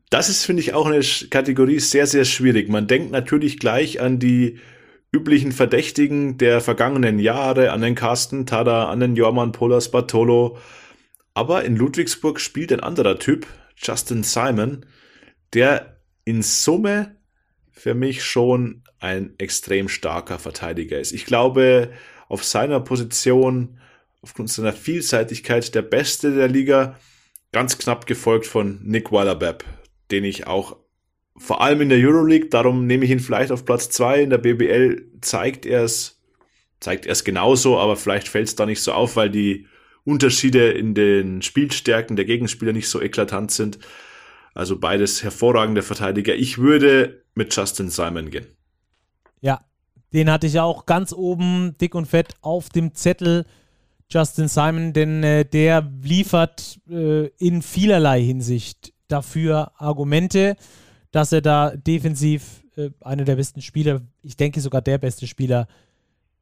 [0.09, 2.69] Das ist, finde ich, auch eine Kategorie sehr, sehr schwierig.
[2.69, 4.59] Man denkt natürlich gleich an die
[5.11, 10.57] üblichen Verdächtigen der vergangenen Jahre, an den Carsten Tada, an den Jorman Polas Bartolo.
[11.39, 13.47] Aber in Ludwigsburg spielt ein anderer Typ,
[13.77, 14.85] Justin Simon,
[15.53, 17.15] der in Summe
[17.71, 21.13] für mich schon ein extrem starker Verteidiger ist.
[21.13, 21.93] Ich glaube,
[22.27, 23.79] auf seiner Position,
[24.21, 26.99] aufgrund seiner Vielseitigkeit, der Beste der Liga,
[27.53, 29.63] ganz knapp gefolgt von Nick Weilerbeb,
[30.11, 30.75] den ich auch
[31.37, 34.39] vor allem in der Euroleague, darum nehme ich ihn vielleicht auf Platz zwei In der
[34.39, 36.19] BBL zeigt er es,
[36.81, 39.68] zeigt er es genauso, aber vielleicht fällt es da nicht so auf, weil die
[40.03, 43.79] Unterschiede in den Spielstärken der Gegenspieler nicht so eklatant sind.
[44.53, 46.35] Also beides hervorragende Verteidiger.
[46.35, 48.47] Ich würde mit Justin Simon gehen.
[49.41, 49.65] Ja,
[50.13, 53.45] den hatte ich auch ganz oben dick und fett auf dem Zettel.
[54.11, 60.55] Justin Simon, denn äh, der liefert äh, in vielerlei Hinsicht dafür Argumente
[61.11, 65.67] dass er da defensiv äh, einer der besten Spieler, ich denke sogar der beste Spieler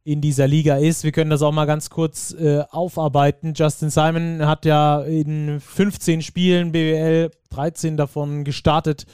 [0.07, 1.03] in dieser Liga ist.
[1.03, 3.53] Wir können das auch mal ganz kurz äh, aufarbeiten.
[3.53, 9.05] Justin Simon hat ja in 15 Spielen BWL 13 davon gestartet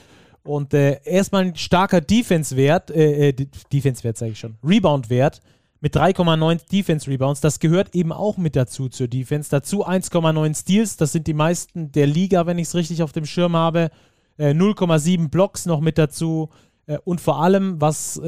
[0.44, 5.42] und äh, erstmal ein starker Defense-Wert, äh, äh Defense-Wert sage ich schon, Rebound-Wert
[5.82, 7.42] mit 3,9 Defense-Rebounds.
[7.42, 9.50] Das gehört eben auch mit dazu zur Defense.
[9.50, 13.26] Dazu 1,9 Steals, das sind die meisten der Liga, wenn ich es richtig auf dem
[13.26, 13.90] Schirm habe.
[14.38, 16.52] 0,7 äh, Blocks noch mit dazu
[16.86, 18.22] äh, und vor allem, was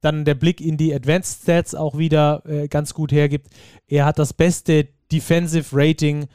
[0.00, 3.48] dann der Blick in die Advanced Stats auch wieder ganz gut hergibt,
[3.86, 6.26] er hat das beste Defensive Rating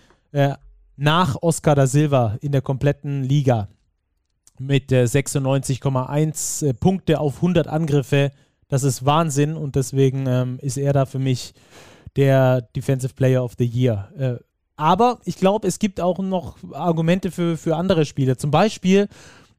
[0.97, 3.69] nach Oscar da Silva in der kompletten Liga
[4.59, 8.31] mit 96,1 Punkte auf 100 Angriffe.
[8.67, 11.53] Das ist Wahnsinn und deswegen ähm, ist er da für mich
[12.15, 14.09] der Defensive Player of the Year.
[14.17, 14.35] Äh,
[14.75, 18.37] aber ich glaube, es gibt auch noch Argumente für, für andere Spiele.
[18.37, 19.07] Zum Beispiel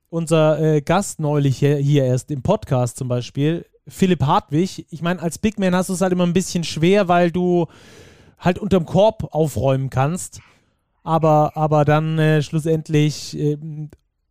[0.08, 4.86] unser äh, Gast neulich hier, hier erst im Podcast zum Beispiel, Philipp Hartwig.
[4.90, 7.66] Ich meine, als Big Man hast du es halt immer ein bisschen schwer, weil du
[8.38, 10.40] halt unterm Korb aufräumen kannst.
[11.02, 13.58] Aber, aber dann äh, schlussendlich äh,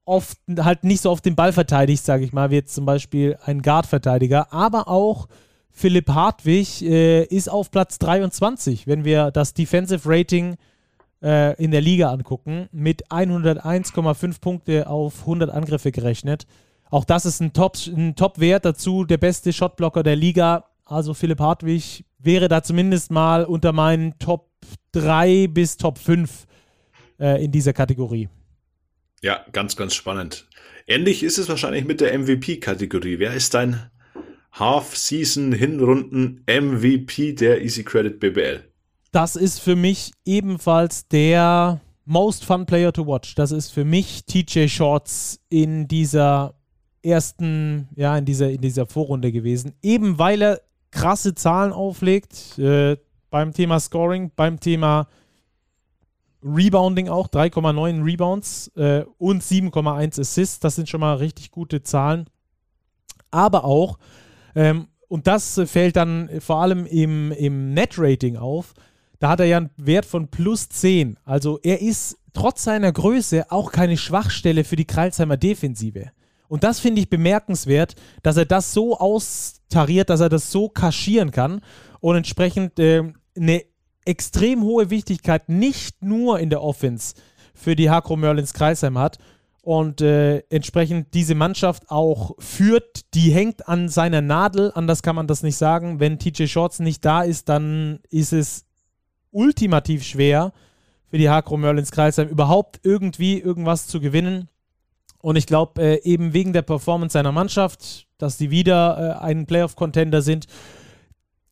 [0.05, 3.37] oft halt nicht so auf den Ball verteidigst, sage ich mal, wie jetzt zum Beispiel
[3.45, 4.51] ein Guard-Verteidiger.
[4.51, 5.27] Aber auch
[5.71, 10.55] Philipp Hartwig äh, ist auf Platz 23, wenn wir das Defensive Rating
[11.23, 16.45] äh, in der Liga angucken, mit 101,5 Punkte auf 100 Angriffe gerechnet.
[16.93, 20.65] Auch das ist ein Top-Wert ein Top dazu, der beste Shotblocker der Liga.
[20.85, 24.51] Also Philipp Hartwig wäre da zumindest mal unter meinen Top
[24.91, 26.45] 3 bis Top 5
[27.19, 28.29] äh, in dieser Kategorie.
[29.23, 30.47] Ja, ganz, ganz spannend.
[30.85, 33.17] Ähnlich ist es wahrscheinlich mit der MVP-Kategorie.
[33.17, 33.89] Wer ist dein
[34.51, 38.71] Half-Season-Hinrunden-MVP der Easy Credit BBL?
[39.13, 43.35] das ist für mich ebenfalls der Most Fun Player to Watch.
[43.35, 46.55] Das ist für mich TJ Shorts in dieser
[47.03, 49.73] ersten, ja, in dieser, in dieser Vorrunde gewesen.
[49.81, 50.61] Eben weil er
[50.91, 52.97] krasse Zahlen auflegt äh,
[53.29, 55.07] beim Thema Scoring, beim Thema
[56.43, 60.59] Rebounding auch, 3,9 Rebounds äh, und 7,1 Assists.
[60.59, 62.25] Das sind schon mal richtig gute Zahlen.
[63.31, 63.97] Aber auch,
[64.55, 68.73] ähm, und das fällt dann vor allem im, im Net-Rating auf,
[69.19, 71.17] da hat er ja einen Wert von plus 10.
[71.23, 76.11] Also er ist trotz seiner Größe auch keine Schwachstelle für die Kreilsheimer Defensive.
[76.47, 81.31] Und das finde ich bemerkenswert, dass er das so austariert, dass er das so kaschieren
[81.31, 81.61] kann
[81.99, 83.03] und entsprechend äh,
[83.35, 83.63] eine
[84.05, 87.15] extrem hohe Wichtigkeit nicht nur in der Offense
[87.53, 89.17] für die Hakro Merlins Kreisheim hat
[89.61, 95.27] und äh, entsprechend diese Mannschaft auch führt, die hängt an seiner Nadel, anders kann man
[95.27, 96.01] das nicht sagen.
[96.01, 98.65] Wenn TJ Shorts nicht da ist, dann ist es
[99.31, 100.51] ultimativ schwer
[101.09, 104.49] für die Hakro Merlins Kreisheim überhaupt irgendwie irgendwas zu gewinnen.
[105.23, 109.45] Und ich glaube, äh, eben wegen der Performance seiner Mannschaft, dass sie wieder äh, ein
[109.45, 110.47] Playoff-Contender sind,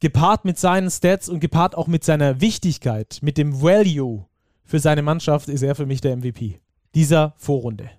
[0.02, 4.26] gepaart mit seinen Stats und gepaart auch mit seiner Wichtigkeit, mit dem Value
[4.66, 6.60] für seine Mannschaft, ist er für mich der MVP
[6.94, 7.90] dieser Vorrunde.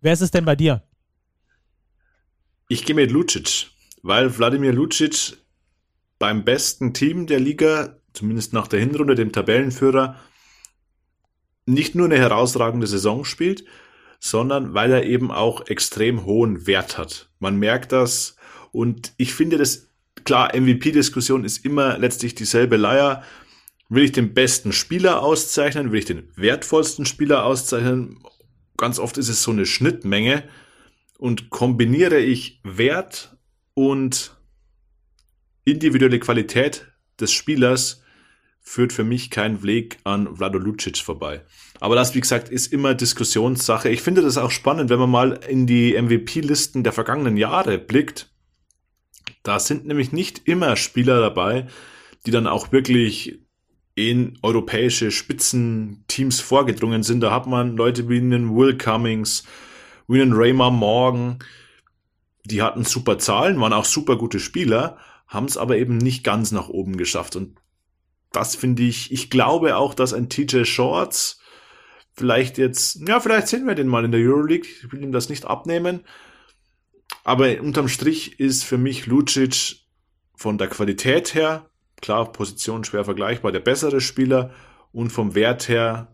[0.00, 0.82] Wer ist es denn bei dir?
[2.68, 3.68] Ich gehe mit Lucic,
[4.02, 5.36] weil Wladimir Lucic
[6.18, 10.16] beim besten Team der Liga zumindest nach der Hinrunde, dem Tabellenführer,
[11.66, 13.64] nicht nur eine herausragende Saison spielt,
[14.30, 17.28] sondern weil er eben auch extrem hohen Wert hat.
[17.38, 18.36] Man merkt das
[18.72, 19.88] und ich finde das,
[20.24, 23.22] klar, MVP-Diskussion ist immer letztlich dieselbe Leier.
[23.88, 25.92] Will ich den besten Spieler auszeichnen?
[25.92, 28.18] Will ich den wertvollsten Spieler auszeichnen?
[28.76, 30.42] Ganz oft ist es so eine Schnittmenge
[31.18, 33.36] und kombiniere ich Wert
[33.74, 34.36] und
[35.64, 36.86] individuelle Qualität
[37.20, 38.02] des Spielers
[38.68, 41.42] führt für mich kein Weg an Vlado Lucic vorbei.
[41.78, 43.88] Aber das, wie gesagt, ist immer Diskussionssache.
[43.88, 48.28] Ich finde das auch spannend, wenn man mal in die MVP-Listen der vergangenen Jahre blickt.
[49.44, 51.68] Da sind nämlich nicht immer Spieler dabei,
[52.26, 53.38] die dann auch wirklich
[53.94, 57.20] in europäische Spitzenteams vorgedrungen sind.
[57.20, 59.44] Da hat man Leute wie einen Will Cummings,
[60.08, 61.38] wie einen Raymar Morgan,
[62.44, 64.98] die hatten super Zahlen, waren auch super gute Spieler,
[65.28, 67.36] haben es aber eben nicht ganz nach oben geschafft.
[67.36, 67.56] Und
[68.36, 71.40] das finde ich, ich glaube auch, dass ein TJ Shorts
[72.12, 74.68] vielleicht jetzt, ja, vielleicht sehen wir den mal in der Euroleague.
[74.68, 76.04] Ich will ihm das nicht abnehmen.
[77.24, 79.76] Aber unterm Strich ist für mich Lucic
[80.36, 84.52] von der Qualität her, klar, Position schwer vergleichbar, der bessere Spieler
[84.92, 86.08] und vom Wert her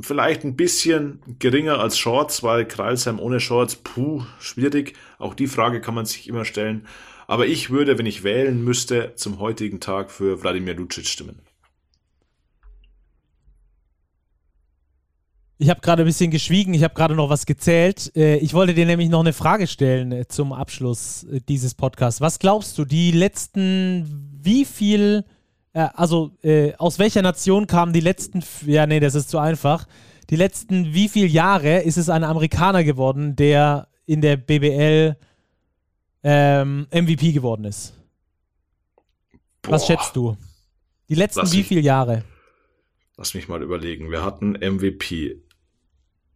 [0.00, 4.94] vielleicht ein bisschen geringer als Shorts, weil Kreilsheim ohne Shorts, puh, schwierig.
[5.18, 6.86] Auch die Frage kann man sich immer stellen.
[7.26, 11.43] Aber ich würde, wenn ich wählen müsste, zum heutigen Tag für Wladimir Lucic stimmen.
[15.64, 18.14] Ich habe gerade ein bisschen geschwiegen, ich habe gerade noch was gezählt.
[18.14, 22.20] Äh, ich wollte dir nämlich noch eine Frage stellen äh, zum Abschluss äh, dieses Podcasts.
[22.20, 25.24] Was glaubst du, die letzten, wie viel,
[25.72, 26.32] also
[26.76, 29.88] aus welcher Nation kamen die letzten, ja nee, das ist zu einfach,
[30.28, 35.16] die letzten wie viele Jahre ist es ein Amerikaner geworden, der in der BBL
[36.22, 37.94] ähm, MVP geworden ist?
[39.62, 39.72] Boah.
[39.72, 40.36] Was schätzt du?
[41.08, 42.22] Die letzten lass wie viele Jahre?
[43.16, 44.10] Lass mich mal überlegen.
[44.10, 45.43] Wir hatten MVP.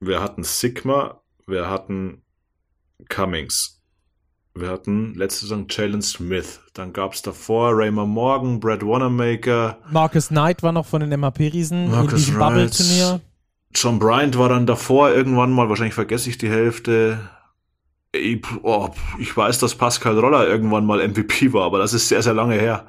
[0.01, 1.21] Wir hatten Sigma.
[1.47, 2.23] Wir hatten
[3.09, 3.83] Cummings.
[4.55, 6.61] Wir hatten letzte Saison Jalen Smith.
[6.75, 9.79] Dann gab es davor Raymond Morgan, Brad Wanamaker.
[9.91, 13.21] Marcus Knight war noch von den MAP-Riesen in diesem Bubble-Turnier.
[13.75, 17.31] John Bryant war dann davor irgendwann mal, wahrscheinlich vergesse ich die Hälfte.
[18.13, 18.89] Ich, oh,
[19.19, 22.55] ich weiß, dass Pascal Roller irgendwann mal MVP war, aber das ist sehr, sehr lange
[22.55, 22.87] her.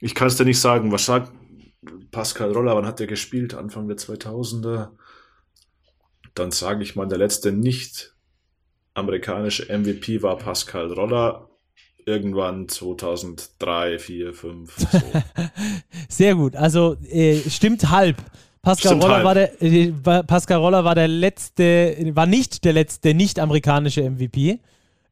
[0.00, 0.92] Ich kann es dir nicht sagen.
[0.92, 1.32] Was sagt
[2.10, 2.76] Pascal Roller?
[2.76, 3.54] Wann hat der gespielt?
[3.54, 4.88] Anfang der 2000er.
[6.38, 8.14] Dann sage ich mal, der letzte nicht
[8.94, 11.48] amerikanische MVP war Pascal Roller.
[12.06, 14.76] Irgendwann 2003, 4, 5.
[14.76, 14.86] So.
[16.08, 16.56] Sehr gut.
[16.56, 18.16] Also äh, stimmt halb.
[18.62, 19.92] Pascal Roller, war der, äh,
[20.26, 24.58] Pascal Roller war der letzte, war nicht der letzte nicht-amerikanische MVP.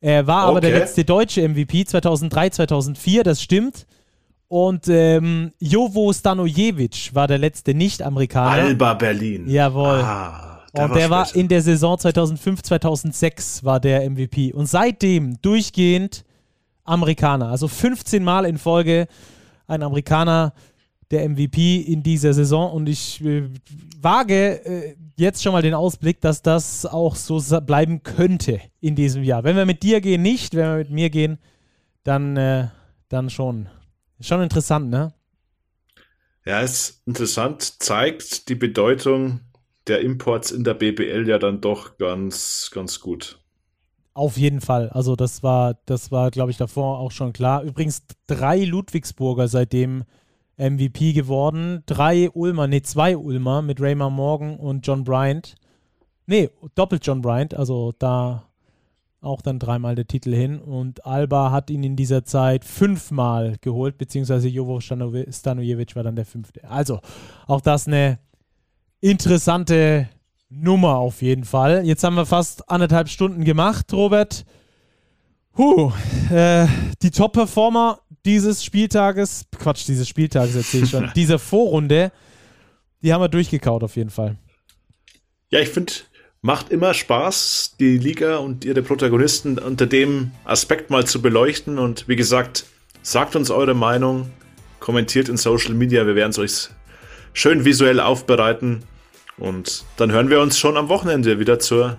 [0.01, 0.71] Er war aber okay.
[0.71, 3.87] der letzte deutsche MVP 2003, 2004, das stimmt.
[4.49, 8.63] Und ähm, Jovo Stanojevic war der letzte Nicht-Amerikaner.
[8.63, 9.49] Alba Berlin.
[9.49, 10.01] Jawohl.
[10.03, 14.53] Ah, der und war der war in der Saison 2005, 2006 war der MVP.
[14.53, 16.25] Und seitdem durchgehend
[16.85, 17.49] Amerikaner.
[17.49, 19.09] Also 15 Mal in Folge
[19.67, 20.53] ein Amerikaner
[21.11, 23.49] der MVP in dieser Saison und ich äh,
[24.01, 29.23] wage äh, jetzt schon mal den Ausblick, dass das auch so bleiben könnte in diesem
[29.23, 29.45] Jahr.
[29.45, 31.39] Wenn wir mit dir gehen, nicht, wenn wir mit mir gehen,
[32.03, 32.69] dann, äh,
[33.09, 33.69] dann schon.
[34.21, 35.13] Schon interessant, ne?
[36.45, 39.41] Ja, ist interessant, zeigt die Bedeutung
[39.87, 43.41] der Imports in der BBL ja dann doch ganz, ganz gut.
[44.15, 44.89] Auf jeden Fall.
[44.91, 47.63] Also das war, das war, glaube ich, davor auch schon klar.
[47.63, 50.05] Übrigens drei Ludwigsburger seitdem
[50.57, 51.83] MVP geworden.
[51.87, 55.55] Drei Ulmer, nee, zwei Ulmer mit Raymar Morgan und John Bryant.
[56.27, 58.49] Nee, doppelt John Bryant, also da
[59.21, 60.61] auch dann dreimal der Titel hin.
[60.61, 66.25] Und Alba hat ihn in dieser Zeit fünfmal geholt, beziehungsweise Jovo Stanojevic war dann der
[66.25, 66.69] fünfte.
[66.69, 67.01] Also
[67.47, 68.19] auch das eine
[69.01, 70.09] interessante
[70.49, 71.85] Nummer auf jeden Fall.
[71.85, 74.45] Jetzt haben wir fast anderthalb Stunden gemacht, Robert.
[75.57, 75.93] Huh,
[76.31, 76.67] äh,
[77.03, 82.13] die Top-Performer dieses Spieltages, Quatsch, dieses Spieltages erzähle ich schon, diese Vorrunde,
[83.03, 84.37] die haben wir durchgekaut auf jeden Fall.
[85.51, 85.93] Ja, ich finde,
[86.43, 91.79] macht immer Spaß, die Liga und ihre Protagonisten unter dem Aspekt mal zu beleuchten.
[91.79, 92.67] Und wie gesagt,
[93.03, 94.31] sagt uns eure Meinung,
[94.81, 96.69] kommentiert in Social Media, wir werden es euch
[97.37, 98.83] schön visuell aufbereiten.
[99.37, 101.99] Und dann hören wir uns schon am Wochenende wieder zur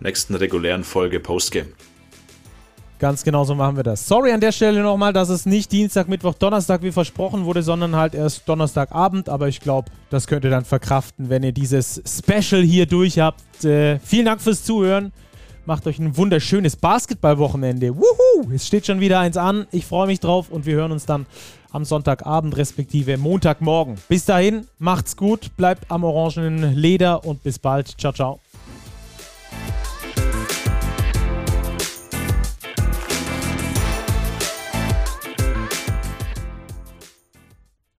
[0.00, 1.68] nächsten regulären Folge Postgame.
[2.98, 4.06] Ganz genau so machen wir das.
[4.06, 7.94] Sorry an der Stelle nochmal, dass es nicht Dienstag, Mittwoch, Donnerstag wie versprochen wurde, sondern
[7.94, 9.28] halt erst Donnerstagabend.
[9.28, 13.64] Aber ich glaube, das könnt ihr dann verkraften, wenn ihr dieses Special hier durch habt.
[13.64, 15.12] Äh, vielen Dank fürs Zuhören.
[15.66, 17.94] Macht euch ein wunderschönes Basketballwochenende.
[17.94, 18.50] Wuhu!
[18.54, 19.66] Es steht schon wieder eins an.
[19.72, 21.26] Ich freue mich drauf und wir hören uns dann
[21.72, 23.96] am Sonntagabend respektive Montagmorgen.
[24.08, 27.88] Bis dahin, macht's gut, bleibt am orangenen Leder und bis bald.
[27.98, 28.40] Ciao, ciao.